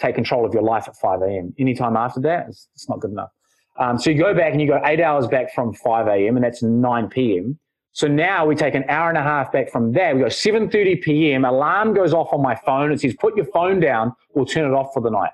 Take 0.00 0.14
control 0.14 0.44
of 0.44 0.52
your 0.52 0.62
life 0.62 0.88
at 0.88 0.96
5 0.96 1.22
a.m. 1.22 1.54
Anytime 1.58 1.96
after 1.96 2.20
that, 2.20 2.48
it's, 2.48 2.68
it's 2.74 2.88
not 2.88 3.00
good 3.00 3.12
enough. 3.12 3.30
Um, 3.78 3.98
so 3.98 4.10
you 4.10 4.18
go 4.18 4.34
back 4.34 4.52
and 4.52 4.60
you 4.60 4.68
go 4.68 4.80
eight 4.84 5.00
hours 5.00 5.26
back 5.26 5.52
from 5.54 5.72
5 5.74 6.06
a.m. 6.06 6.36
and 6.36 6.44
that's 6.44 6.62
9 6.62 7.08
p.m. 7.08 7.58
So 7.92 8.08
now 8.08 8.44
we 8.44 8.56
take 8.56 8.74
an 8.74 8.84
hour 8.88 9.08
and 9.08 9.16
a 9.16 9.22
half 9.22 9.52
back 9.52 9.70
from 9.70 9.92
there. 9.92 10.16
We 10.16 10.22
go 10.22 10.26
7:30 10.26 11.00
p.m. 11.00 11.44
Alarm 11.44 11.94
goes 11.94 12.12
off 12.12 12.32
on 12.32 12.42
my 12.42 12.56
phone. 12.56 12.90
It 12.90 13.00
says, 13.00 13.14
"Put 13.14 13.36
your 13.36 13.46
phone 13.46 13.78
down 13.78 14.12
or 14.30 14.44
turn 14.44 14.68
it 14.68 14.74
off 14.74 14.92
for 14.92 15.00
the 15.00 15.10
night." 15.10 15.30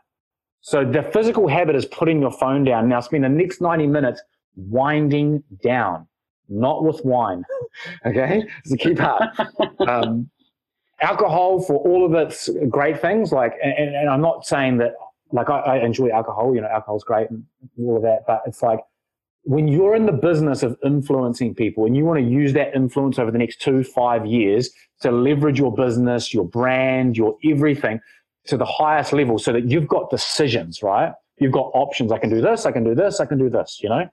So 0.60 0.84
the 0.84 1.02
physical 1.02 1.48
habit 1.48 1.74
is 1.74 1.86
putting 1.86 2.20
your 2.20 2.30
phone 2.30 2.64
down. 2.64 2.86
Now 2.86 3.00
spend 3.00 3.24
the 3.24 3.30
next 3.30 3.62
90 3.62 3.86
minutes 3.86 4.20
winding 4.56 5.42
down, 5.62 6.06
not 6.50 6.84
with 6.84 7.04
wine. 7.04 7.44
okay, 8.06 8.44
it's 8.58 8.70
the 8.70 8.76
key 8.76 8.94
part. 8.94 9.22
Um, 9.86 10.30
alcohol 11.00 11.62
for 11.62 11.76
all 11.76 12.04
of 12.04 12.14
its 12.14 12.50
great 12.68 13.00
things, 13.00 13.32
like, 13.32 13.54
and, 13.62 13.94
and 13.94 14.10
I'm 14.10 14.20
not 14.20 14.46
saying 14.46 14.78
that 14.78 14.92
like 15.32 15.48
I, 15.48 15.60
I 15.60 15.84
enjoy 15.84 16.10
alcohol. 16.10 16.54
You 16.54 16.60
know, 16.60 16.68
alcohol's 16.68 17.04
great 17.04 17.30
and 17.30 17.44
all 17.78 17.96
of 17.96 18.02
that, 18.02 18.24
but 18.26 18.42
it's 18.46 18.62
like 18.62 18.80
when 19.44 19.68
you're 19.68 19.94
in 19.94 20.06
the 20.06 20.12
business 20.12 20.62
of 20.62 20.76
influencing 20.84 21.54
people 21.54 21.86
and 21.86 21.96
you 21.96 22.04
want 22.04 22.18
to 22.18 22.24
use 22.24 22.52
that 22.52 22.74
influence 22.74 23.18
over 23.18 23.30
the 23.30 23.38
next 23.38 23.60
two, 23.60 23.82
five 23.82 24.26
years 24.26 24.70
to 25.00 25.10
leverage 25.10 25.58
your 25.58 25.74
business, 25.74 26.34
your 26.34 26.44
brand, 26.44 27.16
your 27.16 27.36
everything 27.44 28.00
to 28.46 28.56
the 28.56 28.66
highest 28.66 29.12
level 29.12 29.38
so 29.38 29.52
that 29.52 29.68
you've 29.70 29.88
got 29.88 30.10
decisions, 30.10 30.82
right? 30.82 31.12
You've 31.38 31.52
got 31.52 31.70
options. 31.72 32.12
I 32.12 32.18
can 32.18 32.28
do 32.28 32.40
this, 32.40 32.66
I 32.66 32.72
can 32.72 32.84
do 32.84 32.94
this, 32.94 33.20
I 33.20 33.26
can 33.26 33.38
do 33.38 33.48
this, 33.48 33.80
you 33.82 33.88
know? 33.88 34.06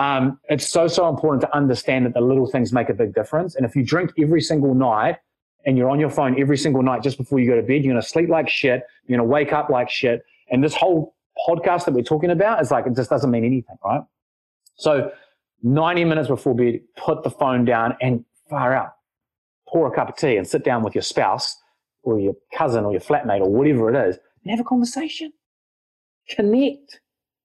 Um, 0.00 0.40
it's 0.48 0.66
so, 0.66 0.88
so 0.88 1.10
important 1.10 1.42
to 1.42 1.54
understand 1.54 2.06
that 2.06 2.14
the 2.14 2.22
little 2.22 2.46
things 2.46 2.72
make 2.72 2.88
a 2.88 2.94
big 2.94 3.14
difference. 3.14 3.54
And 3.54 3.66
if 3.66 3.76
you 3.76 3.84
drink 3.84 4.12
every 4.18 4.40
single 4.40 4.74
night 4.74 5.18
and 5.66 5.76
you're 5.76 5.90
on 5.90 6.00
your 6.00 6.08
phone 6.08 6.40
every 6.40 6.56
single 6.56 6.82
night 6.82 7.02
just 7.02 7.18
before 7.18 7.38
you 7.38 7.46
go 7.46 7.54
to 7.54 7.62
bed, 7.62 7.84
you're 7.84 7.92
going 7.92 8.02
to 8.02 8.08
sleep 8.08 8.30
like 8.30 8.48
shit. 8.48 8.82
You're 9.04 9.18
going 9.18 9.28
to 9.28 9.30
wake 9.30 9.52
up 9.52 9.68
like 9.68 9.90
shit. 9.90 10.24
And 10.50 10.64
this 10.64 10.74
whole 10.74 11.14
podcast 11.46 11.84
that 11.84 11.92
we're 11.92 12.02
talking 12.02 12.30
about 12.30 12.62
is 12.62 12.70
like, 12.70 12.86
it 12.86 12.96
just 12.96 13.10
doesn't 13.10 13.30
mean 13.30 13.44
anything, 13.44 13.76
right? 13.84 14.00
So 14.76 15.12
90 15.62 16.06
minutes 16.06 16.28
before 16.28 16.54
bed, 16.54 16.80
put 16.96 17.22
the 17.22 17.30
phone 17.30 17.66
down 17.66 17.94
and 18.00 18.24
fire 18.48 18.72
out. 18.72 18.94
Pour 19.68 19.86
a 19.86 19.94
cup 19.94 20.08
of 20.08 20.16
tea 20.16 20.38
and 20.38 20.48
sit 20.48 20.64
down 20.64 20.82
with 20.82 20.94
your 20.94 21.02
spouse 21.02 21.58
or 22.02 22.18
your 22.18 22.36
cousin 22.54 22.86
or 22.86 22.92
your 22.92 23.02
flatmate 23.02 23.40
or 23.40 23.50
whatever 23.50 23.94
it 23.94 24.08
is 24.08 24.18
and 24.42 24.50
have 24.50 24.60
a 24.60 24.64
conversation. 24.64 25.34
Connect. 26.30 27.00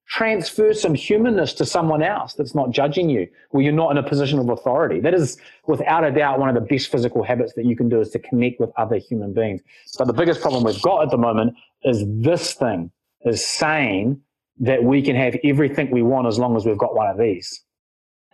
Transfer 0.07 0.73
some 0.73 0.93
humanness 0.93 1.53
to 1.53 1.65
someone 1.65 2.03
else 2.03 2.33
that's 2.35 2.53
not 2.53 2.71
judging 2.71 3.09
you, 3.09 3.27
where 3.49 3.63
you're 3.63 3.73
not 3.73 3.91
in 3.91 3.97
a 3.97 4.03
position 4.03 4.37
of 4.37 4.49
authority. 4.49 4.99
That 4.99 5.13
is, 5.15 5.37
without 5.67 6.03
a 6.03 6.11
doubt, 6.11 6.39
one 6.39 6.49
of 6.49 6.55
the 6.55 6.61
best 6.61 6.91
physical 6.91 7.23
habits 7.23 7.53
that 7.55 7.65
you 7.65 7.75
can 7.75 7.89
do 7.89 7.99
is 7.99 8.11
to 8.11 8.19
connect 8.19 8.59
with 8.59 8.69
other 8.77 8.97
human 8.97 9.33
beings. 9.33 9.61
But 9.97 10.05
the 10.05 10.13
biggest 10.13 10.41
problem 10.41 10.63
we've 10.63 10.81
got 10.81 11.03
at 11.03 11.09
the 11.09 11.17
moment 11.17 11.55
is 11.83 12.03
this 12.07 12.53
thing 12.53 12.91
is 13.25 13.45
saying 13.45 14.21
that 14.59 14.83
we 14.83 15.01
can 15.01 15.15
have 15.15 15.35
everything 15.43 15.89
we 15.91 16.03
want 16.03 16.27
as 16.27 16.37
long 16.39 16.55
as 16.55 16.65
we've 16.65 16.77
got 16.77 16.95
one 16.95 17.07
of 17.07 17.17
these. 17.17 17.63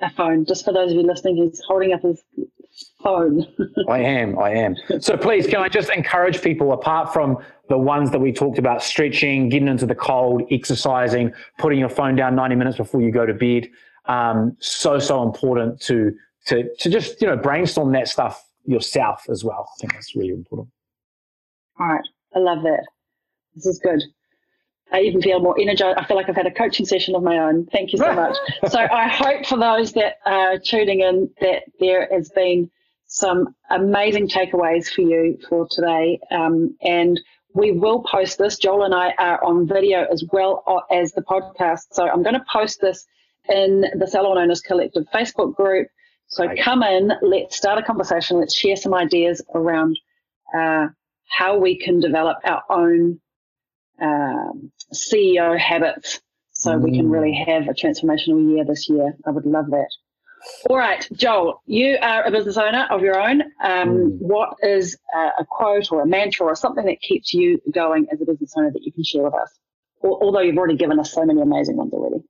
A 0.02 0.10
phone. 0.10 0.46
Just 0.46 0.66
for 0.66 0.74
those 0.74 0.92
of 0.92 0.98
you 0.98 1.04
listening, 1.04 1.38
he's 1.38 1.62
holding 1.68 1.94
up 1.94 2.02
his 2.02 2.22
phone. 3.04 3.46
I 3.90 4.00
am. 4.00 4.38
I 4.40 4.52
am. 4.52 4.76
So 5.00 5.18
please, 5.18 5.48
can 5.48 5.60
I 5.62 5.70
just 5.70 5.90
encourage 5.90 6.42
people, 6.42 6.74
apart 6.74 7.14
from 7.14 7.38
the 7.72 7.78
ones 7.78 8.12
that 8.12 8.20
we 8.20 8.34
talked 8.34 8.58
about, 8.58 8.84
stretching, 8.84 9.48
getting 9.48 9.70
into 9.70 9.86
the 9.86 9.96
cold, 9.96 10.44
exercising, 10.52 11.32
putting 11.58 11.80
your 11.80 11.88
phone 11.88 12.18
down 12.18 12.36
90 12.36 12.56
minutes 12.56 12.76
before 12.76 13.02
you 13.02 13.12
go 13.12 13.26
to 13.26 13.34
bed. 13.34 13.70
Um, 14.08 14.58
so, 14.60 15.00
so 15.00 15.24
important 15.24 15.80
to, 15.84 16.14
to, 16.48 16.70
to 16.80 16.90
just, 16.90 17.22
you 17.22 17.28
know, 17.28 17.38
brainstorm 17.38 17.94
that 17.94 18.10
stuff 18.10 18.46
yourself 18.66 19.26
as 19.30 19.46
well. 19.46 19.70
I 19.74 19.80
think 19.80 19.94
that's 19.94 20.14
really 20.18 20.34
important. 20.34 20.68
All 21.80 21.88
right. 21.88 22.04
I 22.36 22.40
love 22.40 22.62
that. 22.64 22.86
This 23.56 23.66
is 23.66 23.80
good. 23.80 24.04
I 24.92 25.00
even 25.00 25.22
feel 25.22 25.40
more 25.40 25.58
energized. 25.58 25.98
I 25.98 26.04
feel 26.04 26.18
like 26.18 26.28
I've 26.28 26.36
had 26.36 26.48
a 26.48 26.52
coaching 26.52 26.86
session 26.86 27.16
of 27.16 27.24
my 27.24 27.38
own. 27.38 27.68
Thank 27.68 27.94
you 27.94 28.00
so 28.00 28.14
much. 28.16 28.36
so 28.68 28.80
I 28.80 29.08
hope 29.08 29.46
for 29.46 29.58
those 29.58 29.94
that 29.94 30.16
are 30.26 30.60
tuning 30.60 31.00
in 31.00 31.30
that 31.40 31.64
there 31.80 32.10
has 32.12 32.30
been 32.32 32.70
some 33.08 33.56
amazing 33.70 34.28
takeaways 34.28 34.88
for 34.90 35.04
you 35.04 35.38
for 35.48 35.70
today. 35.72 36.20
Um, 36.32 36.76
and 36.82 37.18
we 37.54 37.72
will 37.72 38.04
post 38.04 38.38
this. 38.38 38.58
Joel 38.58 38.84
and 38.84 38.96
I 38.96 39.14
are 39.18 39.44
on 39.44 39.68
video 39.68 40.06
as 40.12 40.24
well 40.32 40.64
as 40.92 41.12
the 41.14 41.22
podcast. 41.22 41.88
So 41.92 42.08
I'm 42.08 42.24
going 42.24 42.36
to 42.36 42.46
post 42.52 42.82
this 42.82 43.06
in 43.50 43.86
the 43.98 44.08
Salon 44.08 44.38
Owners 44.38 44.62
Collective 44.62 45.04
Facebook 45.14 45.56
group. 45.56 45.88
So 46.28 46.48
come 46.64 46.82
in, 46.82 47.12
let's 47.22 47.58
start 47.58 47.78
a 47.78 47.84
conversation. 47.84 48.40
Let's 48.40 48.56
share 48.56 48.78
some 48.78 48.94
ideas 48.94 49.42
around 49.54 50.00
uh, 50.58 50.88
how 51.28 51.58
we 51.58 51.78
can 51.78 52.00
develop 52.00 52.38
our 52.46 52.64
own 52.70 53.20
um, 54.02 54.72
CEO 54.94 55.60
habits 55.60 56.22
so 56.54 56.72
mm. 56.72 56.82
we 56.82 56.96
can 56.96 57.10
really 57.10 57.32
mm. 57.34 57.46
have 57.46 57.68
a 57.68 57.74
transformational 57.74 58.50
year 58.50 58.64
this 58.64 58.88
year. 58.88 59.14
I 59.26 59.32
would 59.32 59.46
love 59.46 59.72
that. 59.72 59.90
All 60.70 60.78
right, 60.78 61.08
Joel, 61.14 61.62
you 61.66 61.98
are 62.02 62.24
a 62.24 62.32
business 62.32 62.58
owner 62.58 62.88
of 62.90 63.02
your 63.02 63.20
own. 63.20 63.42
Um, 63.64 63.90
mm. 63.90 64.18
What 64.20 64.56
is 64.64 64.98
a, 65.14 65.42
a, 65.42 65.46
quote 65.46 65.92
or 65.92 66.02
a 66.02 66.08
mantra 66.08 66.46
or 66.46 66.56
something 66.56 66.86
that 66.86 67.00
keeps 67.02 67.34
you 67.34 67.62
going 67.72 68.08
as 68.12 68.22
a 68.22 68.26
business 68.26 68.54
owner 68.58 68.72
that 68.72 68.84
you 68.84 68.92
can 68.92 69.04
share 69.04 69.24
with 69.24 69.34
us? 69.34 69.60
although 70.04 70.40
you've 70.40 70.58
already 70.58 70.76
given 70.76 71.00
us 71.00 71.14
so 71.14 71.26
many 71.26 71.42
amazing 71.42 71.78
ones 71.78 71.94
already. 71.94 72.24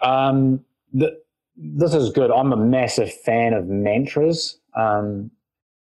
Um, 0.00 0.64
the, 0.92 1.18
this 1.56 1.94
is 1.94 2.10
good. 2.10 2.30
I'm 2.30 2.52
a 2.52 2.56
massive 2.56 3.12
fan 3.22 3.54
of 3.54 3.66
mantras. 3.66 4.58
Um, 4.76 5.30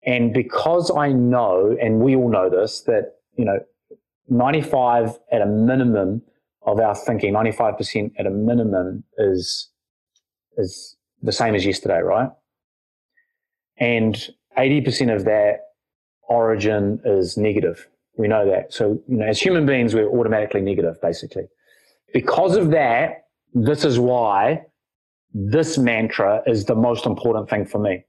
and 0.04 0.34
because 0.34 0.92
I 0.96 1.12
know, 1.12 1.76
and 1.82 2.00
we 2.00 2.16
all 2.16 2.30
know 2.30 2.50
this, 2.50 2.82
that, 2.82 3.16
you 3.38 3.46
know, 3.46 3.60
95 4.30 5.18
at 5.32 5.42
a 5.42 5.46
minimum 5.46 6.22
of 6.66 6.80
our 6.80 6.96
thinking, 6.96 7.34
95% 7.34 8.12
at 8.18 8.28
a 8.28 8.30
minimum 8.30 9.04
is, 9.18 9.70
is 10.58 10.95
the 11.22 11.32
same 11.32 11.56
as 11.56 11.66
yesterday, 11.66 12.00
right? 12.00 12.30
And 13.78 14.16
80% 14.58 15.14
of 15.14 15.26
that 15.26 15.60
origin 16.28 17.02
is 17.04 17.38
negative. 17.38 17.88
We 18.18 18.28
know 18.28 18.46
that. 18.50 18.74
So, 18.74 19.02
you 19.08 19.18
know, 19.18 19.26
as 19.26 19.42
human 19.42 19.66
beings, 19.66 19.94
we're 19.94 20.10
automatically 20.10 20.62
negative, 20.62 21.02
basically. 21.02 21.48
Because 22.14 22.56
of 22.56 22.72
that, 22.72 23.26
this 23.54 23.84
is 23.84 24.00
why 24.00 24.62
this 25.34 25.78
mantra 25.78 26.42
is 26.46 26.66
the 26.66 26.76
most 26.76 27.06
important 27.06 27.50
thing 27.50 27.66
for 27.66 27.80
me. 27.80 28.06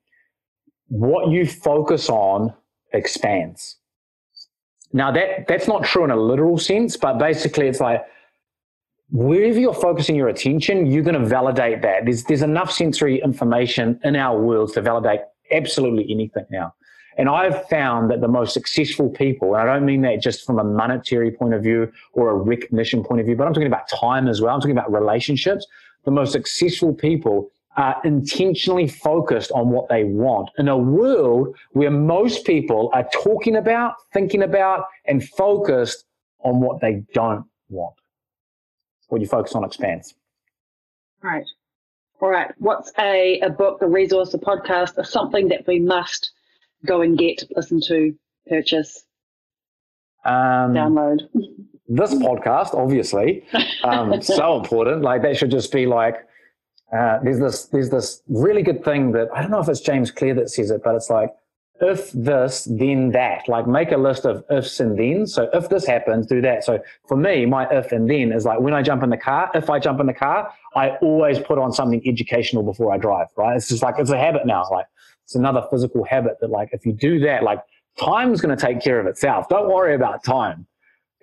What 0.89 1.31
you 1.31 1.45
focus 1.47 2.09
on 2.09 2.55
expands. 2.93 3.79
Now 4.93 5.11
that 5.11 5.49
that's 5.49 5.67
not 5.67 5.85
true 5.85 6.05
in 6.05 6.11
a 6.13 6.17
literal 6.17 6.59
sense, 6.59 6.97
but 6.97 7.19
basically 7.19 7.67
it's 7.67 7.81
like 7.81 8.03
wherever 9.11 9.59
you're 9.59 9.75
focusing 9.75 10.17
your 10.17 10.29
attention, 10.29 10.87
you're 10.87 11.03
going 11.03 11.21
to 11.21 11.27
validate 11.27 11.83
that. 11.83 12.05
There's 12.05 12.25
there's 12.25 12.43
enough 12.43 12.73
sensory 12.73 13.21
information 13.23 14.01
in 14.05 14.17
our 14.17 14.39
world 14.41 14.73
to 14.75 14.83
validate 14.83 15.21
absolutely 15.53 16.07
anything 16.11 16.47
now. 16.51 16.75
And 17.19 17.31
I've 17.31 17.67
found 17.69 18.11
that 18.11 18.21
the 18.21 18.29
most 18.29 18.53
successful 18.53 19.09
people, 19.09 19.55
and 19.55 19.71
I 19.71 19.75
don't 19.75 19.87
mean 19.87 20.03
that 20.03 20.21
just 20.21 20.45
from 20.45 20.59
a 20.59 20.65
monetary 20.65 21.31
point 21.31 21.55
of 21.55 21.63
view 21.63 21.91
or 22.13 22.31
a 22.31 22.35
recognition 22.35 23.03
point 23.03 23.21
of 23.21 23.27
view, 23.27 23.37
but 23.37 23.47
I'm 23.47 23.55
talking 23.55 23.67
about 23.67 23.89
time 23.89 24.29
as 24.29 24.43
well. 24.43 24.55
I'm 24.55 24.61
talking 24.61 24.77
about 24.77 24.93
relationships. 24.93 25.67
The 26.05 26.11
most 26.11 26.33
successful 26.33 26.93
people 26.93 27.51
are 27.79 27.99
intentionally 28.05 28.87
focused 28.87 29.51
on 29.53 29.71
what 29.71 29.89
they 29.89 30.05
want 30.05 30.51
in 30.59 30.69
a 30.69 30.77
world 30.77 31.57
where 31.73 31.91
most 31.91 32.45
people 32.45 32.91
are 32.93 33.07
talking 33.13 33.57
about, 33.57 33.95
thinking 34.13 34.43
about, 34.43 34.85
and 35.07 35.27
focused 35.27 36.05
on 36.41 36.61
what 36.61 36.81
they 36.81 37.03
don't 37.15 37.45
want. 37.69 37.95
What 39.09 39.21
you 39.21 39.27
focus 39.27 39.55
on 39.55 39.65
expands. 39.65 40.15
Right. 41.23 41.45
All 42.21 42.29
right. 42.29 42.53
What's 42.59 42.93
a, 42.99 43.41
a 43.41 43.51
book, 43.51 43.83
a 43.83 43.87
resource, 43.87 44.33
a 44.35 44.39
podcast, 44.39 44.97
or 44.97 45.05
something 45.05 45.49
that 45.49 45.67
we 45.67 45.79
must 45.79 46.33
go 46.85 47.03
and 47.03 47.19
get, 47.19 47.45
listen 47.55 47.81
to, 47.89 48.15
purchase, 48.49 49.05
um, 50.25 50.73
download? 50.75 51.21
This 51.89 52.15
podcast, 52.15 52.75
obviously, 52.75 53.45
um, 53.85 54.21
so 54.23 54.59
important. 54.59 55.03
Like 55.03 55.23
that 55.23 55.37
should 55.37 55.51
just 55.51 55.73
be 55.73 55.87
like 55.87 56.27
uh, 56.93 57.19
there's 57.23 57.41
this 57.41 57.67
there's 57.67 57.91
this 57.91 58.23
really 58.29 58.63
good 58.63 58.85
thing 58.85 59.13
that 59.13 59.29
I 59.35 59.43
don't 59.43 59.51
know 59.51 59.61
if 59.61 59.69
it's 59.69 59.81
James 59.81 60.11
Clear 60.11 60.35
that 60.35 60.51
says 60.51 60.71
it, 60.71 60.83
but 60.85 60.95
it's 60.95 61.11
like 61.11 61.31
if 61.81 62.11
this, 62.13 62.65
then 62.65 63.11
that. 63.13 63.49
Like 63.49 63.67
make 63.67 63.93
a 63.93 63.97
list 63.97 64.25
of 64.25 64.45
ifs 64.51 64.81
and 64.81 64.99
then. 64.99 65.27
So 65.27 65.49
if 65.53 65.69
this 65.69 65.87
happens, 65.87 66.27
do 66.27 66.41
that. 66.41 66.65
So 66.65 66.81
for 67.07 67.17
me, 67.17 67.47
my 67.47 67.69
if 67.71 67.93
and 67.93 68.09
then 68.09 68.33
is 68.33 68.45
like 68.45 68.61
when 68.61 68.75
I 68.75 68.83
jump 68.83 69.03
in 69.03 69.11
the 69.11 69.17
car, 69.17 69.51
if 69.55 69.69
I 69.69 69.79
jump 69.79 70.01
in 70.01 70.07
the 70.07 70.15
car, 70.15 70.53
I 70.75 70.91
always 71.03 71.39
put 71.39 71.59
on 71.59 71.73
something 71.73 72.03
educational 72.07 72.63
before 72.63 72.93
I 72.93 72.99
drive, 72.99 73.29
right? 73.37 73.57
It's 73.57 73.69
just 73.69 73.83
like, 73.83 73.97
it's 73.99 74.11
a 74.11 74.19
habit 74.19 74.47
now. 74.47 74.65
Like 74.71 74.87
it's 75.25 75.35
another 75.35 75.65
physical 75.71 76.05
habit 76.05 76.39
that 76.41 76.51
like, 76.51 76.71
if 76.73 76.87
you 76.87 76.93
do 76.93 77.19
that, 77.21 77.43
like 77.43 77.61
time's 77.99 78.41
going 78.41 78.57
to 78.57 78.67
take 78.67 78.81
care 78.81 79.01
of 79.01 79.07
itself. 79.07 79.49
Don't 79.49 79.69
worry 79.69 79.95
about 79.95 80.25
time, 80.25 80.67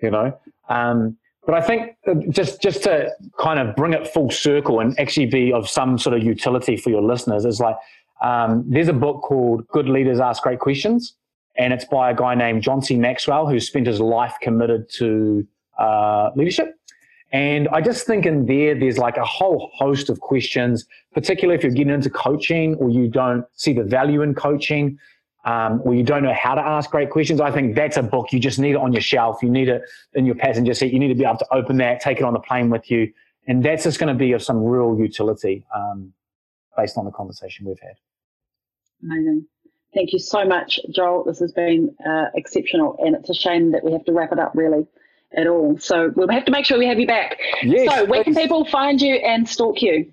you 0.02 0.10
know? 0.10 0.38
Um, 0.68 1.16
but 1.46 1.54
I 1.54 1.60
think 1.60 1.96
uh, 2.06 2.14
just 2.30 2.62
just 2.62 2.84
to 2.84 3.10
kind 3.38 3.58
of 3.58 3.76
bring 3.76 3.92
it 3.92 4.08
full 4.08 4.30
circle 4.30 4.80
and 4.80 4.98
actually 4.98 5.26
be 5.26 5.52
of 5.52 5.68
some 5.68 5.98
sort 5.98 6.16
of 6.16 6.22
utility 6.22 6.76
for 6.76 6.88
your 6.88 7.02
listeners 7.02 7.44
is 7.44 7.60
like 7.60 7.76
um, 8.22 8.64
there's 8.66 8.88
a 8.88 8.94
book 8.94 9.22
called 9.22 9.66
Good 9.68 9.88
Leaders 9.88 10.20
Ask 10.20 10.42
Great 10.42 10.58
Questions, 10.58 11.16
and 11.56 11.72
it's 11.72 11.84
by 11.84 12.10
a 12.10 12.14
guy 12.14 12.34
named 12.34 12.62
John 12.62 12.82
C. 12.82 12.96
Maxwell 12.96 13.46
who 13.46 13.60
spent 13.60 13.86
his 13.86 14.00
life 14.00 14.34
committed 14.40 14.88
to 14.94 15.46
uh, 15.78 16.30
leadership. 16.34 16.74
And 17.32 17.68
I 17.68 17.80
just 17.80 18.06
think 18.06 18.26
in 18.26 18.46
there, 18.46 18.78
there's 18.78 18.96
like 18.96 19.16
a 19.16 19.24
whole 19.24 19.70
host 19.74 20.08
of 20.08 20.20
questions, 20.20 20.86
particularly 21.14 21.58
if 21.58 21.64
you're 21.64 21.72
getting 21.72 21.92
into 21.92 22.08
coaching 22.08 22.76
or 22.76 22.90
you 22.90 23.08
don't 23.08 23.44
see 23.54 23.72
the 23.72 23.82
value 23.82 24.22
in 24.22 24.34
coaching 24.34 24.98
um, 25.44 25.82
or 25.84 25.94
you 25.94 26.04
don't 26.04 26.22
know 26.22 26.32
how 26.32 26.54
to 26.54 26.60
ask 26.60 26.90
great 26.90 27.10
questions, 27.10 27.40
I 27.40 27.50
think 27.50 27.74
that's 27.74 27.96
a 27.96 28.02
book. 28.02 28.32
You 28.32 28.38
just 28.38 28.58
need 28.58 28.70
it 28.70 28.76
on 28.76 28.92
your 28.92 29.02
shelf. 29.02 29.42
You 29.42 29.50
need 29.50 29.68
it 29.68 29.82
in 30.14 30.26
your 30.26 30.36
passenger 30.36 30.74
seat. 30.74 30.92
You 30.92 30.98
need 30.98 31.08
to 31.08 31.14
be 31.14 31.24
able 31.24 31.38
to 31.38 31.46
open 31.52 31.76
that, 31.78 32.00
take 32.00 32.18
it 32.18 32.24
on 32.24 32.32
the 32.32 32.40
plane 32.40 32.70
with 32.70 32.90
you. 32.90 33.12
And 33.46 33.62
that's 33.64 33.82
just 33.82 33.98
going 33.98 34.12
to 34.12 34.18
be 34.18 34.32
of 34.32 34.42
some 34.42 34.62
real 34.62 34.96
utility 34.98 35.66
um, 35.74 36.12
based 36.76 36.98
on 36.98 37.04
the 37.04 37.10
conversation 37.10 37.66
we've 37.66 37.80
had. 37.80 37.94
Amazing. 39.02 39.46
Thank 39.94 40.12
you 40.12 40.18
so 40.18 40.44
much, 40.44 40.80
Joel. 40.90 41.24
This 41.24 41.38
has 41.38 41.52
been 41.52 41.94
uh, 42.04 42.26
exceptional. 42.34 42.96
And 42.98 43.14
it's 43.14 43.30
a 43.30 43.34
shame 43.34 43.72
that 43.72 43.84
we 43.84 43.92
have 43.92 44.04
to 44.06 44.12
wrap 44.12 44.32
it 44.32 44.38
up 44.38 44.52
really 44.54 44.86
at 45.36 45.46
all. 45.46 45.78
So 45.78 46.12
we'll 46.16 46.28
have 46.28 46.44
to 46.46 46.50
make 46.50 46.64
sure 46.64 46.78
we 46.78 46.86
have 46.86 46.98
you 46.98 47.06
back. 47.06 47.38
Yes, 47.62 47.94
so 47.94 48.04
where 48.04 48.24
can 48.24 48.34
people 48.34 48.64
find 48.64 49.00
you 49.00 49.14
and 49.14 49.48
stalk 49.48 49.82
you? 49.82 50.10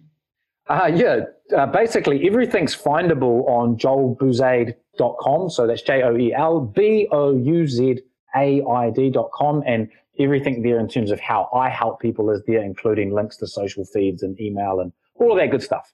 Uh, 0.67 0.91
yeah, 0.93 1.21
uh, 1.55 1.65
basically 1.65 2.25
everything's 2.27 2.75
findable 2.75 3.47
on 3.49 3.77
joelbouzaid.com. 3.77 5.49
So 5.49 5.67
that's 5.67 5.81
J 5.81 6.03
O 6.03 6.15
E 6.15 6.33
L 6.33 6.61
B 6.61 7.07
O 7.11 7.35
U 7.35 7.67
Z 7.67 7.99
A 8.35 8.61
I 8.63 8.89
D.com. 8.91 9.63
And 9.65 9.89
everything 10.19 10.61
there 10.61 10.79
in 10.79 10.87
terms 10.87 11.11
of 11.11 11.19
how 11.19 11.49
I 11.53 11.69
help 11.69 11.99
people 11.99 12.29
is 12.29 12.43
there, 12.45 12.61
including 12.61 13.13
links 13.13 13.37
to 13.37 13.47
social 13.47 13.83
feeds 13.85 14.21
and 14.21 14.39
email 14.39 14.79
and 14.79 14.93
all 15.15 15.31
of 15.31 15.39
that 15.39 15.49
good 15.49 15.63
stuff. 15.63 15.91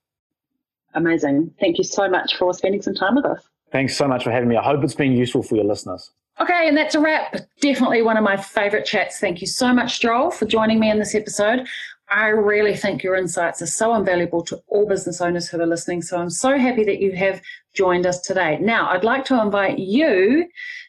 Amazing. 0.98 1.54
Thank 1.60 1.78
you 1.78 1.84
so 1.84 2.10
much 2.10 2.36
for 2.38 2.52
spending 2.56 2.82
some 2.82 2.96
time 2.96 3.16
with 3.16 3.26
us. 3.26 3.48
Thanks 3.72 3.96
so 3.96 4.08
much 4.08 4.24
for 4.24 4.32
having 4.32 4.50
me. 4.50 4.58
I 4.58 4.64
hope 4.64 4.84
it's 4.84 4.96
been 4.96 5.12
useful 5.12 5.44
for 5.44 5.56
your 5.56 5.66
listeners. 5.66 6.10
Okay, 6.42 6.68
and 6.68 6.76
that's 6.76 6.96
a 6.96 7.00
wrap. 7.00 7.36
Definitely 7.62 8.02
one 8.02 8.18
of 8.18 8.24
my 8.24 8.36
favorite 8.36 8.86
chats. 8.86 9.20
Thank 9.20 9.40
you 9.40 9.48
so 9.48 9.72
much, 9.74 10.02
Joel, 10.02 10.32
for 10.32 10.46
joining 10.46 10.80
me 10.80 10.90
in 10.90 10.98
this 10.98 11.14
episode. 11.14 11.68
I 12.10 12.28
really 12.28 12.76
think 12.76 13.04
your 13.04 13.16
insights 13.16 13.62
are 13.62 13.68
so 13.68 13.94
invaluable 13.94 14.42
to 14.46 14.60
all 14.70 14.88
business 14.88 15.22
owners 15.22 15.50
who 15.50 15.60
are 15.62 15.68
listening. 15.68 16.02
So 16.02 16.18
I'm 16.18 16.30
so 16.30 16.58
happy 16.58 16.84
that 16.86 17.00
you 17.00 17.12
have 17.12 17.42
joined 17.78 18.08
us 18.08 18.20
today. 18.22 18.58
Now, 18.60 18.90
I'd 18.90 19.04
like 19.04 19.24
to 19.26 19.40
invite 19.40 19.78
you 19.78 20.48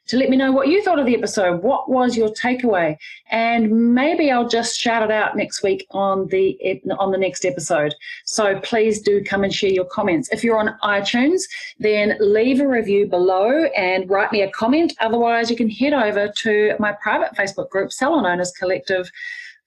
to 0.09 0.17
let 0.17 0.31
me 0.31 0.39
know 0.39 0.51
what 0.51 0.69
you 0.69 0.83
thought 0.83 0.99
of 0.99 1.05
the 1.05 1.15
episode. 1.15 1.63
What 1.63 1.91
was 1.91 2.17
your 2.17 2.31
takeaway? 2.31 2.97
And 3.31 3.95
maybe 3.95 4.31
I'll 4.31 4.49
just 4.49 4.81
shout 4.81 5.03
it 5.03 5.11
out 5.11 5.37
next 5.37 5.63
week 5.63 5.87
on 5.91 6.27
the 6.29 6.59
on 6.99 7.13
the 7.13 7.19
next 7.19 7.45
episode. 7.45 7.95
So 8.25 8.59
please 8.61 9.03
do 9.03 9.23
come 9.23 9.45
and 9.45 9.53
share 9.53 9.71
your 9.71 9.85
comments. 9.85 10.31
If 10.33 10.43
you're 10.43 10.59
on 10.59 10.79
iTunes, 10.83 11.43
then 11.79 12.17
leave 12.21 12.61
a 12.61 12.67
review 12.67 13.07
below 13.07 13.65
and 13.77 14.09
write 14.09 14.33
me 14.33 14.41
a 14.41 14.51
comment. 14.51 14.95
Otherwise, 15.01 15.51
you 15.51 15.57
can 15.57 15.69
head 15.69 15.93
over 15.93 16.33
to 16.39 16.75
my 16.79 16.93
private 17.03 17.35
Facebook 17.37 17.69
group, 17.69 17.93
Salon 17.93 18.25
Owners 18.25 18.53
Collective 18.53 19.11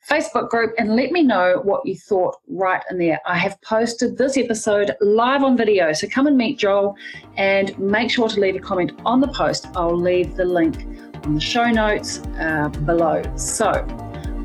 Facebook 0.10 0.50
group 0.50 0.74
and 0.78 0.96
let 0.96 1.12
me 1.12 1.24
know 1.24 1.62
what 1.64 1.86
you 1.86 1.96
thought 1.96 2.38
right 2.48 2.82
in 2.90 2.98
there. 2.98 3.20
I 3.26 3.38
have 3.38 3.62
posted 3.62 4.18
this 4.18 4.38
episode 4.38 4.96
live 5.02 5.44
on 5.44 5.56
video, 5.56 5.94
so 5.94 6.08
come 6.08 6.28
and 6.28 6.38
meet 6.38 6.58
Joel 6.58 6.96
and 7.38 7.78
make 7.78 8.10
sure 8.10 8.28
to 8.28 8.40
leave 8.40 8.56
a 8.56 8.60
comment 8.60 8.94
on 9.06 9.22
the 9.22 9.28
post. 9.28 9.68
I'll 9.76 9.96
leave 9.98 10.36
the 10.36 10.46
link 10.46 10.86
on 11.24 11.36
the 11.36 11.42
show 11.42 11.70
notes 11.70 12.20
uh, 12.40 12.70
below. 12.86 13.22
So 13.36 13.86